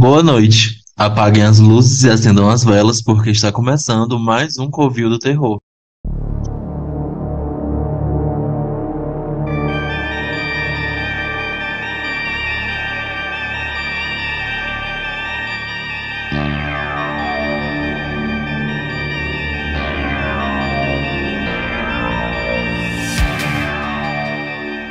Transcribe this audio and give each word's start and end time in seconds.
Boa 0.00 0.22
noite. 0.22 0.78
Apaguem 0.96 1.42
as 1.42 1.58
luzes 1.58 2.04
e 2.04 2.10
acendam 2.10 2.48
as 2.48 2.62
velas, 2.62 3.02
porque 3.02 3.30
está 3.30 3.50
começando 3.50 4.16
mais 4.16 4.56
um 4.56 4.70
Covil 4.70 5.10
do 5.10 5.18
Terror. 5.18 5.58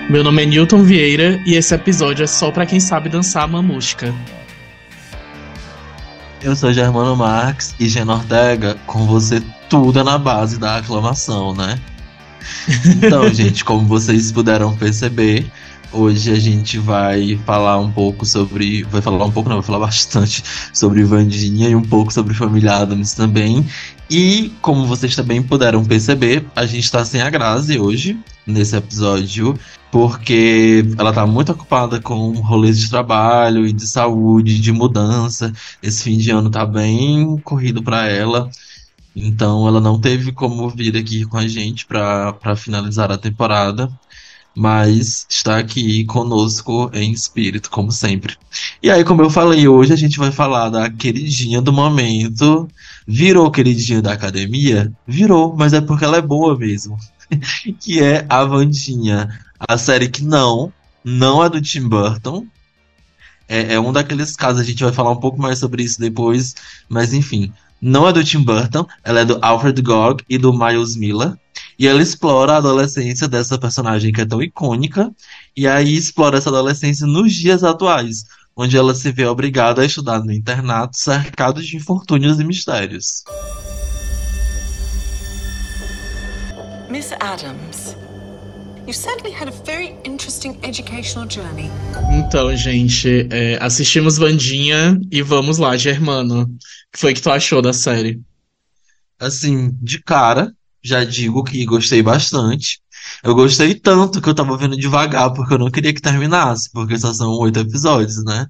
Meu 0.10 0.22
nome 0.22 0.44
é 0.44 0.46
Newton 0.46 0.84
Vieira 0.84 1.42
e 1.46 1.56
esse 1.56 1.74
episódio 1.74 2.26
é 2.26 2.28
só 2.28 2.52
pra 2.52 2.66
quem 2.66 2.82
sabe 2.82 3.08
dançar 3.08 3.44
a 3.44 3.48
mamusca. 3.48 4.14
Eu 6.48 6.56
sou 6.56 6.72
Germano 6.72 7.14
Marx 7.14 7.76
e 7.78 7.90
Gena 7.90 8.14
Ortega, 8.14 8.78
com 8.88 9.06
você 9.06 9.44
tudo 9.70 10.00
é 10.00 10.04
na 10.04 10.18
base 10.18 10.58
da 10.58 10.78
aclamação, 10.78 11.54
né? 11.54 11.78
Então, 12.86 13.28
gente, 13.36 13.66
como 13.66 13.86
vocês 13.86 14.32
puderam 14.32 14.74
perceber, 14.74 15.46
hoje 15.92 16.32
a 16.32 16.40
gente 16.40 16.78
vai 16.78 17.38
falar 17.46 17.78
um 17.80 17.92
pouco 17.92 18.26
sobre. 18.26 18.84
Vai 18.84 19.02
falar 19.02 19.26
um 19.26 19.32
pouco, 19.32 19.50
não, 19.50 19.58
vai 19.58 19.66
falar 19.66 19.80
bastante 19.80 20.42
sobre 20.72 21.04
Vandinha 21.04 21.68
e 21.68 21.76
um 21.76 21.82
pouco 21.82 22.14
sobre 22.14 22.34
Família 22.34 22.78
Adams 22.78 23.14
também. 23.14 23.68
E, 24.10 24.54
como 24.62 24.88
vocês 24.88 25.14
também 25.18 25.44
puderam 25.44 25.84
perceber, 25.84 26.46
a 26.56 26.66
gente 26.66 26.90
tá 26.90 27.04
sem 27.04 27.22
a 27.22 27.30
Grazi 27.30 27.78
hoje, 27.78 28.18
nesse 28.46 28.74
episódio, 28.74 29.60
porque 29.92 30.86
ela 30.98 31.14
tá 31.14 31.26
muito 31.26 31.52
ocupada 31.52 32.00
com 32.02 32.32
rolês 32.34 32.80
de 32.80 32.90
trabalho 32.90 33.66
e 33.66 33.74
de 33.74 33.88
saúde, 33.88 34.60
de 34.60 34.72
mudança. 34.72 35.54
Esse 35.82 36.04
fim 36.04 36.18
de 36.18 36.32
ano 36.32 36.50
tá 36.50 36.66
bem 36.66 37.38
corrido 37.38 37.82
para 37.82 38.08
ela. 38.08 38.50
Então 39.16 39.68
ela 39.68 39.82
não 39.82 40.00
teve 40.00 40.32
como 40.32 40.70
vir 40.70 40.96
aqui 40.96 41.26
com 41.26 41.38
a 41.38 41.48
gente 41.48 41.86
para 41.86 42.56
finalizar 42.56 43.12
a 43.12 43.18
temporada, 43.18 43.92
mas 44.56 45.26
está 45.30 45.58
aqui 45.58 46.04
conosco 46.06 46.90
em 46.94 47.12
espírito, 47.12 47.70
como 47.70 47.92
sempre. 47.92 48.36
E 48.82 48.92
aí, 48.92 49.04
como 49.04 49.22
eu 49.22 49.30
falei, 49.30 49.68
hoje 49.68 49.94
a 49.94 49.96
gente 49.96 50.20
vai 50.20 50.32
falar 50.32 50.70
da 50.70 50.90
queridinha 50.90 51.62
do 51.62 51.74
momento. 51.74 52.68
Virou 53.08 53.50
queridinha 53.50 54.02
da 54.02 54.14
academia? 54.14 54.92
Virou, 55.08 55.56
mas 55.56 55.74
é 55.74 55.82
porque 55.82 56.06
ela 56.06 56.18
é 56.18 56.22
boa 56.22 56.58
mesmo. 56.58 56.98
que 57.80 58.02
é 58.02 58.26
a 58.30 58.44
Vandinha. 58.44 59.30
A 59.60 59.78
série 59.78 60.10
que 60.10 60.24
não, 60.24 60.72
não 61.04 61.44
é 61.44 61.50
do 61.50 61.62
Tim 61.62 61.88
Burton. 61.88 62.46
É, 63.48 63.76
é 63.76 63.80
um 63.80 63.94
daqueles 63.94 64.36
casos, 64.36 64.62
a 64.62 64.64
gente 64.64 64.84
vai 64.84 64.92
falar 64.92 65.12
um 65.12 65.20
pouco 65.20 65.42
mais 65.42 65.60
sobre 65.60 65.84
isso 65.84 66.00
depois, 66.00 66.54
mas 66.90 67.14
enfim. 67.14 67.52
Não 67.82 68.08
é 68.08 68.12
do 68.12 68.24
Tim 68.24 68.44
Burton, 68.44 68.86
ela 69.04 69.22
é 69.22 69.26
do 69.26 69.38
Alfred 69.42 69.82
Gogg 69.82 70.24
e 70.28 70.38
do 70.38 70.52
Miles 70.52 70.96
Miller. 70.96 71.34
E 71.80 71.88
ela 71.88 72.02
explora 72.02 72.54
a 72.54 72.58
adolescência 72.58 73.28
dessa 73.28 73.58
personagem 73.58 74.12
que 74.12 74.22
é 74.22 74.26
tão 74.26 74.42
icônica, 74.42 75.12
e 75.56 75.68
aí 75.68 75.96
explora 75.96 76.40
essa 76.40 76.50
adolescência 76.50 77.06
nos 77.06 77.34
dias 77.34 77.64
atuais, 77.64 78.26
onde 78.56 78.76
ela 78.76 78.96
se 78.96 79.12
vê 79.12 79.26
obrigada 79.26 79.84
a 79.84 79.86
estudar 79.86 80.24
no 80.24 80.32
internato, 80.32 80.98
cercado 80.98 81.62
de 81.62 81.78
infortúnios 81.78 82.40
e 82.40 82.44
mistérios. 82.44 83.24
Miss 86.90 87.12
Adams, 87.20 87.96
Então, 92.14 92.56
gente, 92.56 93.28
é, 93.30 93.58
assistimos 93.62 94.18
Vandinha 94.18 94.98
e 95.12 95.22
vamos 95.22 95.58
lá, 95.58 95.76
Germano. 95.76 96.44
O 96.44 96.48
que 96.94 96.98
foi 96.98 97.14
que 97.14 97.22
tu 97.22 97.30
achou 97.30 97.62
da 97.62 97.74
série? 97.74 98.22
Assim, 99.20 99.78
de 99.82 100.02
cara, 100.02 100.54
já 100.82 101.04
digo 101.04 101.44
que 101.44 101.66
gostei 101.66 102.02
bastante. 102.02 102.80
Eu 103.22 103.36
gostei 103.36 103.76
tanto 103.76 104.22
que 104.22 104.30
eu 104.30 104.34
tava 104.34 104.58
vendo 104.58 104.78
devagar, 104.78 105.34
porque 105.34 105.54
eu 105.54 105.60
não 105.60 105.70
queria 105.70 105.94
que 105.94 106.02
terminasse, 106.02 106.72
porque 106.72 106.98
só 106.98 107.14
são 107.14 107.32
oito 107.40 107.60
episódios, 107.60 108.24
né? 108.24 108.48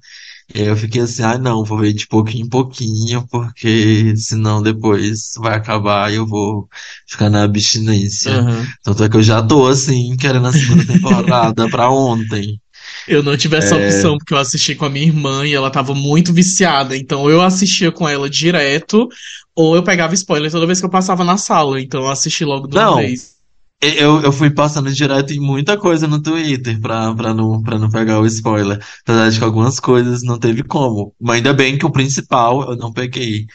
E 0.54 0.60
aí 0.62 0.66
eu 0.68 0.76
fiquei 0.76 1.02
assim, 1.02 1.22
ah 1.22 1.36
não, 1.38 1.64
vou 1.64 1.78
ver 1.78 1.92
de 1.92 2.06
pouquinho 2.06 2.46
em 2.46 2.48
pouquinho, 2.48 3.26
porque 3.28 4.14
senão 4.16 4.62
depois 4.62 5.32
vai 5.38 5.54
acabar 5.56 6.10
e 6.12 6.16
eu 6.16 6.26
vou 6.26 6.68
ficar 7.06 7.28
na 7.30 7.42
abstinência. 7.44 8.32
Uhum. 8.32 8.72
Tanto 8.82 9.04
é 9.04 9.08
que 9.10 9.16
eu 9.16 9.22
já 9.22 9.42
tô 9.42 9.66
assim, 9.66 10.16
querendo 10.16 10.46
a 10.46 10.52
segunda 10.52 10.84
temporada 10.86 11.68
pra 11.68 11.90
ontem. 11.90 12.60
Eu 13.06 13.22
não 13.22 13.36
tive 13.36 13.56
essa 13.56 13.76
É. 13.76 13.78
opção 13.78 14.16
porque 14.18 14.34
eu 14.34 14.38
assisti 14.38 14.74
com 14.74 14.84
a 14.84 14.90
minha 14.90 15.06
irmã 15.06 15.46
e 15.46 15.54
ela 15.54 15.70
tava 15.70 15.94
muito 15.94 16.32
viciada. 16.32 16.96
Então 16.96 17.28
eu 17.30 17.40
assistia 17.42 17.90
com 17.92 18.08
ela 18.08 18.28
direto 18.30 19.08
ou 19.54 19.74
eu 19.76 19.82
pegava 19.82 20.14
spoiler 20.14 20.50
toda 20.50 20.66
vez 20.66 20.80
que 20.80 20.86
eu 20.86 20.90
passava 20.90 21.24
na 21.24 21.36
sala. 21.36 21.80
Então 21.80 22.02
eu 22.02 22.10
assisti 22.10 22.44
logo 22.44 22.66
de 22.68 22.76
uma 22.76 22.84
Não. 22.84 22.96
vez. 22.96 23.37
Eu, 23.80 24.20
eu 24.22 24.32
fui 24.32 24.50
passando 24.50 24.92
direto 24.92 25.32
em 25.32 25.38
muita 25.38 25.78
coisa 25.78 26.08
no 26.08 26.20
Twitter 26.20 26.80
pra, 26.80 27.14
pra, 27.14 27.32
não, 27.32 27.62
pra 27.62 27.78
não 27.78 27.88
pegar 27.88 28.18
o 28.20 28.26
spoiler. 28.26 28.84
Apesar 29.02 29.30
de 29.30 29.38
que 29.38 29.44
algumas 29.44 29.78
coisas 29.78 30.22
não 30.24 30.38
teve 30.38 30.64
como. 30.64 31.14
Mas 31.20 31.36
ainda 31.36 31.52
bem 31.54 31.78
que 31.78 31.86
o 31.86 31.92
principal 31.92 32.70
eu 32.70 32.76
não 32.76 32.92
peguei. 32.92 33.46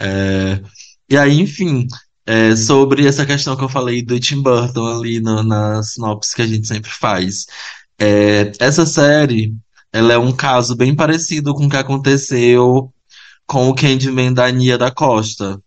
É, 0.00 0.62
E 1.10 1.16
aí, 1.18 1.40
enfim, 1.40 1.86
é, 2.26 2.56
sobre 2.56 3.06
essa 3.06 3.26
questão 3.26 3.56
que 3.56 3.64
eu 3.64 3.68
falei 3.68 4.02
do 4.02 4.20
Tim 4.20 4.42
Burton 4.42 4.86
ali 4.86 5.20
no, 5.20 5.42
na 5.42 5.82
sinopse 5.82 6.34
que 6.36 6.42
a 6.42 6.46
gente 6.46 6.66
sempre 6.68 6.90
faz. 6.90 7.46
É, 7.98 8.52
essa 8.60 8.86
série, 8.86 9.54
ela 9.92 10.12
é 10.14 10.18
um 10.18 10.32
caso 10.32 10.76
bem 10.76 10.94
parecido 10.94 11.54
com 11.54 11.66
o 11.66 11.70
que 11.70 11.76
aconteceu 11.76 12.92
com 13.46 13.68
o 13.68 13.74
Candyman 13.74 14.32
da 14.32 14.50
Nia 14.50 14.78
da 14.78 14.90
Costa 14.90 15.60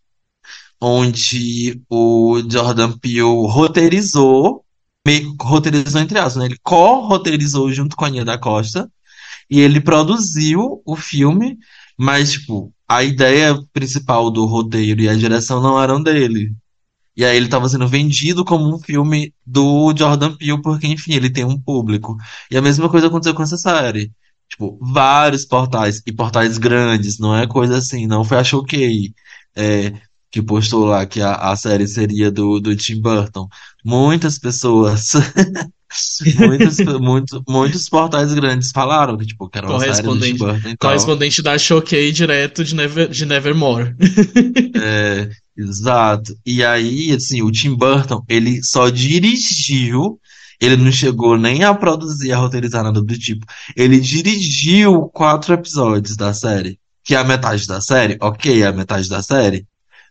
onde 0.81 1.81
o 1.89 2.41
Jordan 2.49 2.91
Peele 2.97 3.21
roteirizou, 3.21 4.63
meio, 5.05 5.35
roteirizou 5.41 6.01
entre 6.01 6.19
aspas, 6.19 6.35
né? 6.38 6.45
Ele 6.45 6.59
co-roteirizou 6.63 7.71
junto 7.71 7.95
com 7.95 8.05
a 8.05 8.09
Nia 8.09 8.25
da 8.25 8.38
Costa 8.38 8.89
e 9.49 9.59
ele 9.59 9.81
produziu 9.81 10.81
o 10.85 10.95
filme, 10.95 11.57
mas, 11.97 12.33
tipo, 12.33 12.73
a 12.88 13.03
ideia 13.03 13.57
principal 13.73 14.29
do 14.29 14.45
roteiro 14.45 15.01
e 15.01 15.09
a 15.09 15.15
direção 15.15 15.61
não 15.61 15.81
eram 15.81 16.01
dele. 16.01 16.53
E 17.15 17.25
aí 17.25 17.35
ele 17.35 17.45
estava 17.45 17.67
sendo 17.67 17.88
vendido 17.88 18.45
como 18.45 18.73
um 18.73 18.79
filme 18.79 19.33
do 19.45 19.94
Jordan 19.97 20.35
Peele, 20.35 20.61
porque, 20.61 20.88
enfim, 20.88 21.13
ele 21.13 21.31
tem 21.31 21.44
um 21.44 21.59
público. 21.59 22.15
E 22.51 22.57
a 22.57 22.61
mesma 22.61 22.89
coisa 22.89 23.07
aconteceu 23.07 23.33
com 23.33 23.41
essa 23.41 23.57
série. 23.57 24.11
Tipo, 24.49 24.77
vários 24.79 25.44
portais, 25.45 26.01
e 26.05 26.11
portais 26.13 26.57
grandes, 26.57 27.19
não 27.19 27.35
é 27.35 27.47
coisa 27.47 27.77
assim, 27.77 28.07
não 28.07 28.23
foi 28.23 28.38
a 28.38 28.44
Choquei, 28.44 29.13
é, 29.55 29.91
que 30.31 30.41
postou 30.41 30.85
lá 30.85 31.05
que 31.05 31.21
a, 31.21 31.33
a 31.33 31.55
série 31.55 31.88
seria 31.88 32.29
do, 32.29 32.59
do 32.59 32.75
Tim 32.75 33.01
Burton. 33.01 33.47
Muitas 33.83 34.38
pessoas, 34.38 35.13
muitos, 36.38 36.77
muitos, 36.99 37.41
muitos 37.47 37.89
portais 37.89 38.33
grandes 38.33 38.71
falaram 38.71 39.17
que, 39.17 39.25
tipo, 39.25 39.49
que 39.49 39.57
era 39.57 39.69
uma 39.69 39.79
série 39.79 40.07
do 40.07 40.19
Tim. 40.19 40.35
Burton 40.35 40.69
e. 40.69 40.77
Correspondente 40.77 41.41
da 41.41 41.57
Choquei 41.57 42.11
direto 42.11 42.63
de, 42.63 42.75
Never, 42.75 43.07
de 43.07 43.25
Nevermore. 43.25 43.95
É, 44.79 45.29
exato. 45.57 46.38
E 46.45 46.63
aí, 46.63 47.11
assim, 47.11 47.41
o 47.41 47.51
Tim 47.51 47.75
Burton, 47.75 48.23
ele 48.29 48.61
só 48.63 48.89
dirigiu, 48.89 50.19
ele 50.61 50.77
não 50.77 50.91
chegou 50.91 51.38
nem 51.38 51.63
a 51.63 51.73
produzir, 51.73 52.31
a 52.31 52.38
roteirizar 52.38 52.83
nada 52.83 53.01
do 53.01 53.17
tipo. 53.17 53.45
Ele 53.75 53.99
dirigiu 53.99 55.09
quatro 55.13 55.53
episódios 55.53 56.15
da 56.15 56.33
série, 56.33 56.79
que 57.03 57.15
é 57.15 57.17
a 57.17 57.23
metade 57.23 57.65
da 57.65 57.81
série, 57.81 58.17
ok, 58.21 58.61
é 58.61 58.67
a 58.67 58.73
metade 58.73 59.09
da 59.09 59.21
série, 59.21 59.65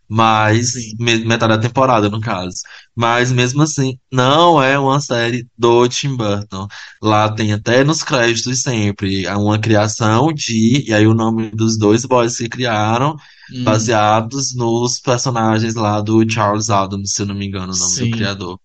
mas 0.09 0.73
Sim. 0.73 0.97
me- 0.99 1.25
metade 1.25 1.55
da 1.55 1.59
temporada, 1.61 2.09
no 2.09 2.19
caso. 2.21 2.57
Mas 2.95 3.31
mesmo 3.31 3.61
assim, 3.63 3.99
não 4.11 4.61
é 4.61 4.77
uma 4.79 4.99
série 5.01 5.47
do 5.57 5.87
Tim 5.87 6.15
Burton. 6.15 6.67
Lá 7.01 7.29
tem 7.33 7.53
até 7.53 7.83
nos 7.83 8.03
créditos 8.03 8.61
sempre 8.61 9.27
uma 9.29 9.59
criação 9.59 10.31
de, 10.33 10.85
e 10.89 10.93
aí 10.93 11.05
o 11.07 11.13
nome 11.13 11.49
dos 11.51 11.77
dois 11.77 12.05
boys 12.05 12.37
que 12.37 12.49
criaram 12.49 13.15
Hum, 13.49 13.97
baseados 13.97 14.55
nos 14.55 14.99
personagens 14.99 15.75
lá 15.75 15.99
do 16.01 16.27
Charles 16.29 16.69
Adams, 16.69 17.13
se 17.13 17.21
eu 17.21 17.25
não 17.25 17.35
me 17.35 17.45
engano, 17.47 17.73
o 17.73 17.77
nome 17.77 17.97
Sim. 17.97 17.99
do 17.99 18.07
criador. 18.09 18.59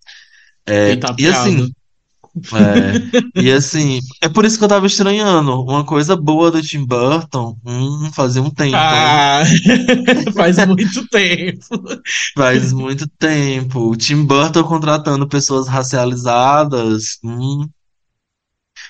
É, 0.66 0.96
tá 1.00 1.18
e 1.18 1.26
assim, 1.28 1.72
é, 2.34 3.42
e 3.42 3.52
assim, 3.52 4.00
é 4.22 4.28
por 4.28 4.44
isso 4.44 4.56
que 4.58 4.64
eu 4.64 4.68
tava 4.68 4.86
estranhando. 4.86 5.62
Uma 5.62 5.84
coisa 5.84 6.16
boa 6.16 6.50
do 6.50 6.62
Tim 6.62 6.84
Burton, 6.84 7.56
hum, 7.64 8.10
fazia 8.14 8.40
um 8.42 8.50
tempo, 8.50 8.68
hein? 8.68 8.74
Ah, 8.74 9.42
faz 10.34 10.56
muito 10.66 11.06
tempo. 11.08 11.64
Faz 12.34 12.72
muito 12.72 13.06
tempo. 13.18 13.90
O 13.90 13.96
Tim 13.96 14.24
Burton 14.24 14.64
contratando 14.64 15.28
pessoas 15.28 15.68
racializadas, 15.68 17.18
hum, 17.22 17.68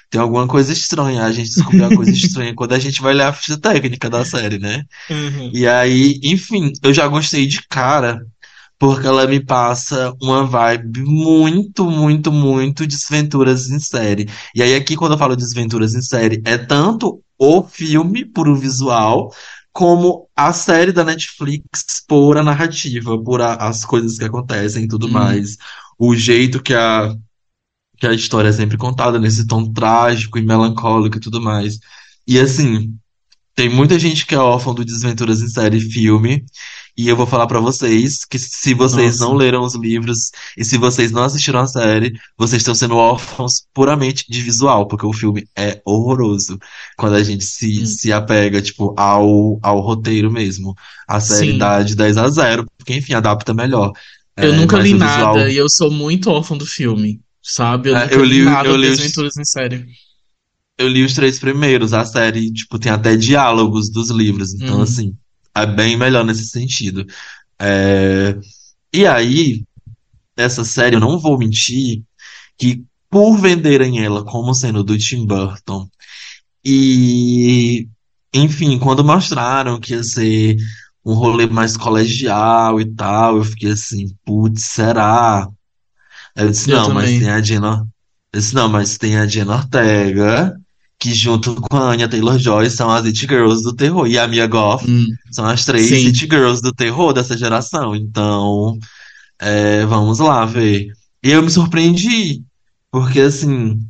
tem 0.08 0.20
alguma 0.20 0.46
coisa 0.46 0.72
estranha. 0.72 1.24
A 1.24 1.32
gente 1.32 1.48
descobriu 1.48 1.86
uma 1.86 1.96
coisa 1.96 2.12
estranha 2.12 2.54
quando 2.54 2.74
a 2.74 2.78
gente 2.78 3.02
vai 3.02 3.14
ler 3.14 3.24
a 3.24 3.32
ficha 3.32 3.58
técnica 3.58 4.08
da 4.08 4.24
série, 4.24 4.58
né? 4.58 4.84
Uhum. 5.10 5.50
E 5.52 5.66
aí, 5.66 6.20
enfim, 6.22 6.72
eu 6.82 6.94
já 6.94 7.08
gostei 7.08 7.46
de 7.46 7.60
cara, 7.66 8.24
porque 8.82 9.06
ela 9.06 9.28
me 9.28 9.38
passa 9.38 10.12
uma 10.20 10.44
vibe 10.44 11.02
muito, 11.04 11.88
muito, 11.88 12.32
muito 12.32 12.84
desventuras 12.84 13.70
em 13.70 13.78
série. 13.78 14.28
E 14.56 14.60
aí, 14.60 14.74
aqui, 14.74 14.96
quando 14.96 15.12
eu 15.12 15.18
falo 15.18 15.36
desventuras 15.36 15.94
em 15.94 16.02
série, 16.02 16.42
é 16.44 16.58
tanto 16.58 17.22
o 17.38 17.62
filme 17.62 18.24
por 18.24 18.48
o 18.48 18.56
visual, 18.56 19.32
como 19.72 20.28
a 20.34 20.52
série 20.52 20.90
da 20.90 21.04
Netflix 21.04 21.84
por 22.08 22.36
a 22.36 22.42
narrativa, 22.42 23.16
por 23.22 23.40
a- 23.40 23.54
as 23.54 23.84
coisas 23.84 24.18
que 24.18 24.24
acontecem 24.24 24.82
e 24.84 24.88
tudo 24.88 25.06
Hum. 25.06 25.10
mais. 25.12 25.56
O 25.96 26.16
jeito 26.16 26.60
que 26.60 26.74
a, 26.74 27.14
que 27.98 28.06
a 28.06 28.12
história 28.12 28.48
é 28.48 28.52
sempre 28.52 28.76
contada, 28.76 29.18
nesse 29.20 29.46
tom 29.46 29.72
trágico 29.72 30.38
e 30.38 30.42
melancólico 30.42 31.18
e 31.18 31.20
tudo 31.20 31.40
mais. 31.40 31.78
E 32.26 32.38
assim, 32.40 32.92
tem 33.54 33.68
muita 33.68 33.98
gente 33.98 34.26
que 34.26 34.34
é 34.34 34.38
órfã 34.38 34.74
do 34.74 34.84
Desventuras 34.84 35.42
em 35.42 35.48
Série 35.48 35.78
e 35.78 35.92
Filme. 35.92 36.44
E 36.96 37.08
eu 37.08 37.16
vou 37.16 37.26
falar 37.26 37.46
pra 37.46 37.58
vocês 37.58 38.24
que 38.24 38.38
se 38.38 38.74
vocês 38.74 39.18
Nossa. 39.18 39.24
não 39.24 39.34
leram 39.34 39.62
os 39.64 39.74
livros 39.74 40.30
e 40.58 40.64
se 40.64 40.76
vocês 40.76 41.10
não 41.10 41.22
assistiram 41.22 41.60
a 41.60 41.66
série, 41.66 42.12
vocês 42.36 42.60
estão 42.60 42.74
sendo 42.74 42.96
órfãos 42.96 43.62
puramente 43.72 44.26
de 44.28 44.42
visual, 44.42 44.86
porque 44.86 45.06
o 45.06 45.12
filme 45.12 45.46
é 45.56 45.80
horroroso 45.86 46.58
quando 46.98 47.14
a 47.16 47.22
gente 47.22 47.44
se, 47.44 47.80
Hum. 47.82 47.86
se 47.86 48.12
apega, 48.12 48.60
tipo, 48.60 48.94
ao, 48.98 49.58
ao 49.62 49.80
roteiro 49.80 50.30
mesmo. 50.30 50.74
A 51.08 51.18
série 51.18 51.52
Sim. 51.52 51.58
dá 51.58 51.82
de 51.82 51.96
10 51.96 52.18
a 52.18 52.28
0, 52.28 52.66
porque, 52.76 52.94
enfim, 52.94 53.14
adapta 53.14 53.54
melhor. 53.54 53.92
Eu 54.36 54.52
É, 54.52 54.56
nunca 54.56 54.76
li 54.78 54.92
visual- 54.92 55.34
nada 55.36 55.50
e 55.50 55.56
eu 55.56 55.68
sou 55.70 55.90
muito 55.90 56.30
órfão 56.30 56.58
do 56.58 56.66
filme, 56.66 57.20
sabe? 57.42 57.88
Eu 57.90 57.96
É, 57.96 58.08
eu 58.14 58.22
li, 58.24 58.40
li- 58.40 58.44
nada 58.44 58.68
eu 58.68 58.76
li 58.76 58.88
os- 58.88 58.98
Desventuras 58.98 59.36
em 59.38 59.44
Série. 59.44 59.86
Eu 60.78 60.88
li 60.88 61.04
os 61.04 61.12
três 61.14 61.38
primeiros, 61.38 61.92
a 61.92 62.04
série, 62.04 62.50
tipo, 62.52 62.78
tem 62.78 62.90
até 62.92 63.16
diálogos 63.16 63.90
dos 63.90 64.10
livros, 64.10 64.52
então, 64.54 64.76
Uhum. 64.76 64.82
assim, 64.82 65.14
é 65.54 65.66
bem 65.66 65.96
melhor 65.96 66.24
nesse 66.24 66.46
sentido. 66.48 67.06
É, 67.60 68.36
E 68.92 69.06
aí, 69.06 69.64
essa 70.36 70.64
série, 70.64 70.96
eu 70.96 71.00
não 71.00 71.18
vou 71.18 71.38
mentir, 71.38 72.02
que 72.58 72.84
por 73.10 73.36
venderem 73.38 74.04
ela 74.04 74.24
como 74.24 74.54
sendo 74.54 74.84
do 74.84 74.98
Tim 74.98 75.26
Burton, 75.26 75.88
e, 76.64 77.88
enfim, 78.34 78.78
quando 78.78 79.04
mostraram 79.04 79.80
que 79.80 79.94
ia 79.94 80.02
ser 80.04 80.56
um 81.04 81.14
rolê 81.14 81.46
mais 81.46 81.76
colegial 81.76 82.80
e 82.80 82.86
tal, 82.94 83.38
eu 83.38 83.44
fiquei 83.44 83.72
assim, 83.72 84.14
putz, 84.24 84.64
será? 84.64 85.48
Eu 86.36 86.50
disse, 86.50 86.70
Eu 86.70 86.80
não, 86.80 86.90
mas 86.90 87.12
também. 87.12 87.18
tem 87.18 87.30
a 87.30 87.40
Jenna. 87.42 87.86
Eu 88.32 88.40
disse, 88.40 88.54
não, 88.54 88.68
mas 88.68 88.98
tem 88.98 89.18
a 89.18 89.26
Jenna 89.26 89.56
Ortega, 89.56 90.58
que 91.02 91.12
junto 91.12 91.56
com 91.56 91.76
a 91.76 91.90
Anya 91.90 92.08
Taylor-Joy 92.08 92.70
são 92.70 92.88
as 92.88 93.04
It 93.04 93.18
Girls 93.26 93.64
do 93.64 93.74
terror. 93.74 94.06
E 94.06 94.16
a 94.16 94.28
Mia 94.28 94.46
Goth 94.46 94.84
Hum, 94.88 95.06
são 95.32 95.44
as 95.44 95.64
três 95.64 95.88
Sim. 95.88 96.06
It 96.06 96.18
Girls 96.30 96.62
do 96.62 96.72
terror 96.72 97.12
dessa 97.12 97.36
geração. 97.36 97.96
Então, 97.96 98.78
é, 99.40 99.84
vamos 99.86 100.20
lá 100.20 100.44
ver. 100.44 100.88
E 101.24 101.30
eu 101.30 101.42
me 101.42 101.50
surpreendi, 101.50 102.44
porque 102.90 103.20
assim, 103.20 103.80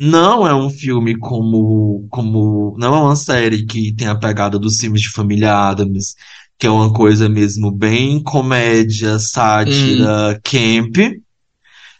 não 0.00 0.46
é 0.46 0.54
um 0.54 0.70
filme 0.70 1.18
como, 1.18 2.06
como. 2.08 2.76
Não 2.78 2.94
é 2.94 3.00
uma 3.00 3.16
série 3.16 3.66
que 3.66 3.92
tem 3.92 4.06
a 4.06 4.14
pegada 4.16 4.58
dos 4.58 4.78
filmes 4.78 5.02
de 5.02 5.10
família 5.10 5.52
Adams, 5.56 6.14
que 6.58 6.68
é 6.68 6.70
uma 6.70 6.92
coisa 6.92 7.28
mesmo 7.28 7.72
bem 7.72 8.22
comédia, 8.22 9.18
sátira, 9.18 10.40
camp. 10.44 10.98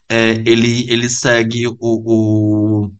É, 0.07 0.31
ele, 0.45 0.89
ele 0.89 1.09
segue 1.09 1.67
o, 1.67 1.75
o- 1.79 2.91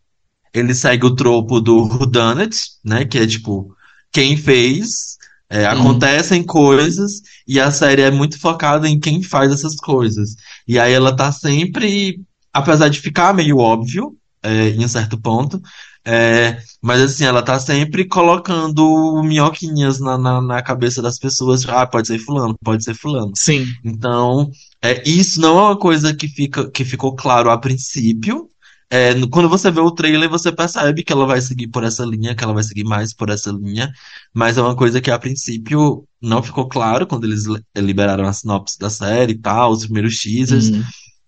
ele 0.59 0.73
segue 0.75 1.05
o 1.05 1.15
tropo 1.15 1.59
do 1.61 1.77
whodunit, 1.83 2.57
né? 2.83 3.05
Que 3.05 3.19
é 3.19 3.27
tipo, 3.27 3.73
quem 4.11 4.37
fez, 4.37 5.17
é, 5.49 5.67
Uhum. 5.71 5.71
acontecem 5.71 6.43
coisas 6.43 7.21
e 7.47 7.59
a 7.59 7.71
série 7.71 8.01
é 8.01 8.11
muito 8.11 8.39
focada 8.39 8.87
em 8.89 8.99
quem 8.99 9.21
faz 9.23 9.51
essas 9.51 9.75
coisas. 9.75 10.35
E 10.67 10.79
aí 10.79 10.93
ela 10.93 11.15
tá 11.15 11.31
sempre, 11.31 12.19
apesar 12.53 12.89
de 12.89 12.99
ficar 12.99 13.33
meio 13.33 13.57
óbvio, 13.57 14.15
é, 14.43 14.69
em 14.69 14.83
um 14.85 14.87
certo 14.87 15.19
ponto, 15.19 15.61
é, 16.07 16.59
mas 16.81 17.01
assim, 17.01 17.25
ela 17.25 17.41
tá 17.41 17.59
sempre 17.59 18.05
colocando 18.07 19.21
minhoquinhas 19.23 19.99
na, 19.99 20.17
na, 20.17 20.41
na 20.41 20.61
cabeça 20.61 21.01
das 21.01 21.17
pessoas. 21.17 21.67
Ah, 21.67 21.85
pode 21.87 22.07
ser 22.07 22.19
fulano, 22.19 22.55
pode 22.63 22.83
ser 22.83 22.93
fulano. 22.93 23.31
Sim. 23.35 23.65
Então, 23.83 24.49
é, 24.83 25.01
isso 25.07 25.41
não 25.41 25.57
é 25.57 25.61
uma 25.63 25.77
coisa 25.79 26.13
que 26.15 26.27
fica, 26.27 26.69
que 26.69 26.85
ficou 26.85 27.15
claro 27.15 27.49
a 27.49 27.57
princípio. 27.57 28.49
É, 28.89 29.13
quando 29.31 29.49
você 29.49 29.71
vê 29.71 29.79
o 29.81 29.91
trailer, 29.91 30.29
você 30.29 30.51
percebe 30.51 31.03
que 31.03 31.11
ela 31.11 31.25
vai 31.25 31.41
seguir 31.41 31.67
por 31.67 31.83
essa 31.83 32.05
linha, 32.05 32.35
que 32.35 32.43
ela 32.43 32.53
vai 32.53 32.63
seguir 32.63 32.83
mais 32.83 33.13
por 33.13 33.29
essa 33.29 33.51
linha, 33.51 33.91
mas 34.33 34.57
é 34.57 34.61
uma 34.61 34.75
coisa 34.75 35.01
que 35.01 35.09
a 35.11 35.17
princípio 35.19 36.07
não 36.21 36.41
ficou 36.43 36.67
claro 36.67 37.07
quando 37.07 37.25
eles 37.25 37.45
li- 37.45 37.61
liberaram 37.77 38.27
a 38.27 38.33
sinopse 38.33 38.77
da 38.79 38.89
série 38.89 39.33
e 39.33 39.37
tal, 39.39 39.71
os 39.71 39.85
primeiros 39.85 40.19
teasers. 40.21 40.69
Hum. 40.69 40.83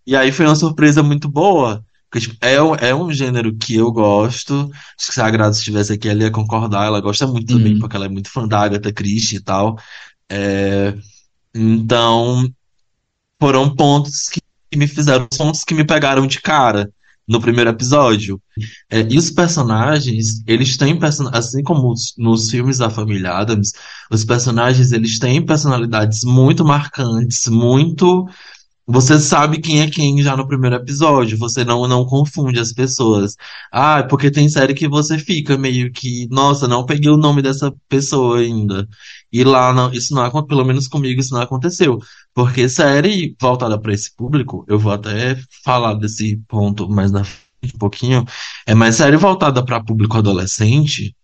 E 0.05 0.15
aí 0.15 0.31
foi 0.31 0.45
uma 0.45 0.55
surpresa 0.55 1.03
muito 1.03 1.27
boa. 1.29 1.83
Porque, 2.09 2.21
tipo, 2.29 2.37
é, 2.45 2.61
um- 2.61 2.75
é 2.75 2.95
um 2.95 3.11
gênero 3.11 3.53
que 3.57 3.75
eu 3.75 3.91
gosto. 3.91 4.69
Acho 4.97 5.07
que 5.09 5.13
se 5.13 5.21
a 5.21 5.29
Grazi 5.29 5.59
estivesse 5.59 5.91
aqui, 5.91 6.07
ela 6.07 6.23
ia 6.23 6.31
concordar. 6.31 6.85
Ela 6.85 7.01
gosta 7.01 7.27
muito 7.27 7.47
também, 7.53 7.73
Uhum. 7.73 7.79
porque 7.79 7.95
ela 7.97 8.05
é 8.05 8.09
muito 8.09 8.29
fã 8.31 8.47
da 8.47 8.61
Agatha 8.61 8.93
Christie 8.93 9.37
e 9.37 9.41
tal. 9.41 9.77
É, 10.29 10.93
então, 11.53 12.47
foram 13.39 13.73
pontos 13.75 14.29
que 14.29 14.41
me 14.75 14.87
fizeram, 14.87 15.27
pontos 15.37 15.63
que 15.63 15.73
me 15.73 15.83
pegaram 15.85 16.27
de 16.27 16.41
cara 16.41 16.91
no 17.27 17.41
primeiro 17.41 17.69
episódio. 17.69 18.41
É, 18.89 19.01
e 19.01 19.17
os 19.17 19.29
personagens, 19.31 20.41
eles 20.47 20.77
têm, 20.77 20.97
assim 21.33 21.63
como 21.63 21.91
os- 21.91 22.13
nos 22.17 22.49
filmes 22.49 22.77
da 22.77 22.89
família 22.89 23.31
Adams, 23.33 23.71
os 24.11 24.23
personagens, 24.25 24.91
eles 24.91 25.19
têm 25.19 25.45
personalidades 25.45 26.23
muito 26.23 26.63
marcantes, 26.65 27.47
muito... 27.47 28.25
Você 28.89 29.19
sabe 29.19 29.59
quem 29.59 29.81
é 29.81 29.89
quem 29.89 30.21
já 30.23 30.37
no 30.37 30.47
primeiro 30.47 30.77
episódio, 30.77 31.37
você 31.37 31.65
não, 31.65 31.85
não 31.89 32.05
confunde 32.05 32.57
as 32.59 32.71
pessoas. 32.71 33.35
Ah, 33.71 34.01
porque 34.03 34.31
tem 34.31 34.47
série 34.47 34.73
que 34.73 34.87
você 34.87 35.19
fica 35.19 35.57
meio 35.57 35.91
que, 35.91 36.25
nossa, 36.31 36.67
não 36.69 36.85
peguei 36.85 37.11
o 37.11 37.17
nome 37.17 37.41
dessa 37.41 37.69
pessoa 37.89 38.39
ainda. 38.39 38.87
E 39.31 39.43
lá, 39.43 39.73
não, 39.73 39.91
isso 39.91 40.13
não 40.13 40.23
aconteceu, 40.23 40.47
pelo 40.47 40.65
menos 40.65 40.87
comigo, 40.87 41.19
isso 41.19 41.33
não 41.33 41.41
aconteceu. 41.41 41.99
Porque 42.33 42.69
série 42.69 43.35
voltada 43.39 43.79
para 43.79 43.93
esse 43.93 44.15
público, 44.15 44.65
eu 44.67 44.79
vou 44.79 44.91
até 44.91 45.37
falar 45.63 45.95
desse 45.95 46.37
ponto 46.47 46.89
mais 46.89 47.11
na 47.11 47.23
frente 47.23 47.75
um 47.75 47.77
pouquinho, 47.77 48.25
é 48.65 48.73
mais 48.75 48.95
série 48.95 49.17
voltada 49.17 49.63
para 49.63 49.83
público 49.83 50.17
adolescente. 50.17 51.15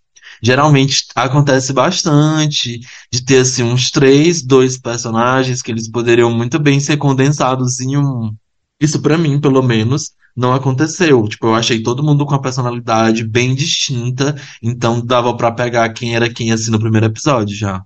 Geralmente 0.41 1.05
acontece 1.15 1.71
bastante 1.71 2.79
de 3.11 3.23
ter 3.23 3.39
assim 3.39 3.63
uns 3.63 3.91
três, 3.91 4.41
dois 4.43 4.77
personagens 4.77 5.61
que 5.61 5.71
eles 5.71 5.89
poderiam 5.89 6.31
muito 6.31 6.59
bem 6.59 6.79
ser 6.79 6.97
condensados 6.97 7.79
em 7.79 7.97
um. 7.97 8.33
Isso 8.79 9.01
pra 9.01 9.17
mim, 9.17 9.39
pelo 9.39 9.61
menos, 9.61 10.11
não 10.35 10.53
aconteceu. 10.53 11.27
Tipo, 11.27 11.47
eu 11.47 11.55
achei 11.55 11.81
todo 11.81 12.03
mundo 12.03 12.25
com 12.25 12.35
a 12.35 12.41
personalidade 12.41 13.23
bem 13.23 13.55
distinta, 13.55 14.35
então 14.61 15.05
dava 15.05 15.35
pra 15.37 15.51
pegar 15.51 15.89
quem 15.93 16.15
era 16.15 16.29
quem 16.29 16.51
assim 16.51 16.71
no 16.71 16.79
primeiro 16.79 17.05
episódio 17.05 17.55
já. 17.55 17.81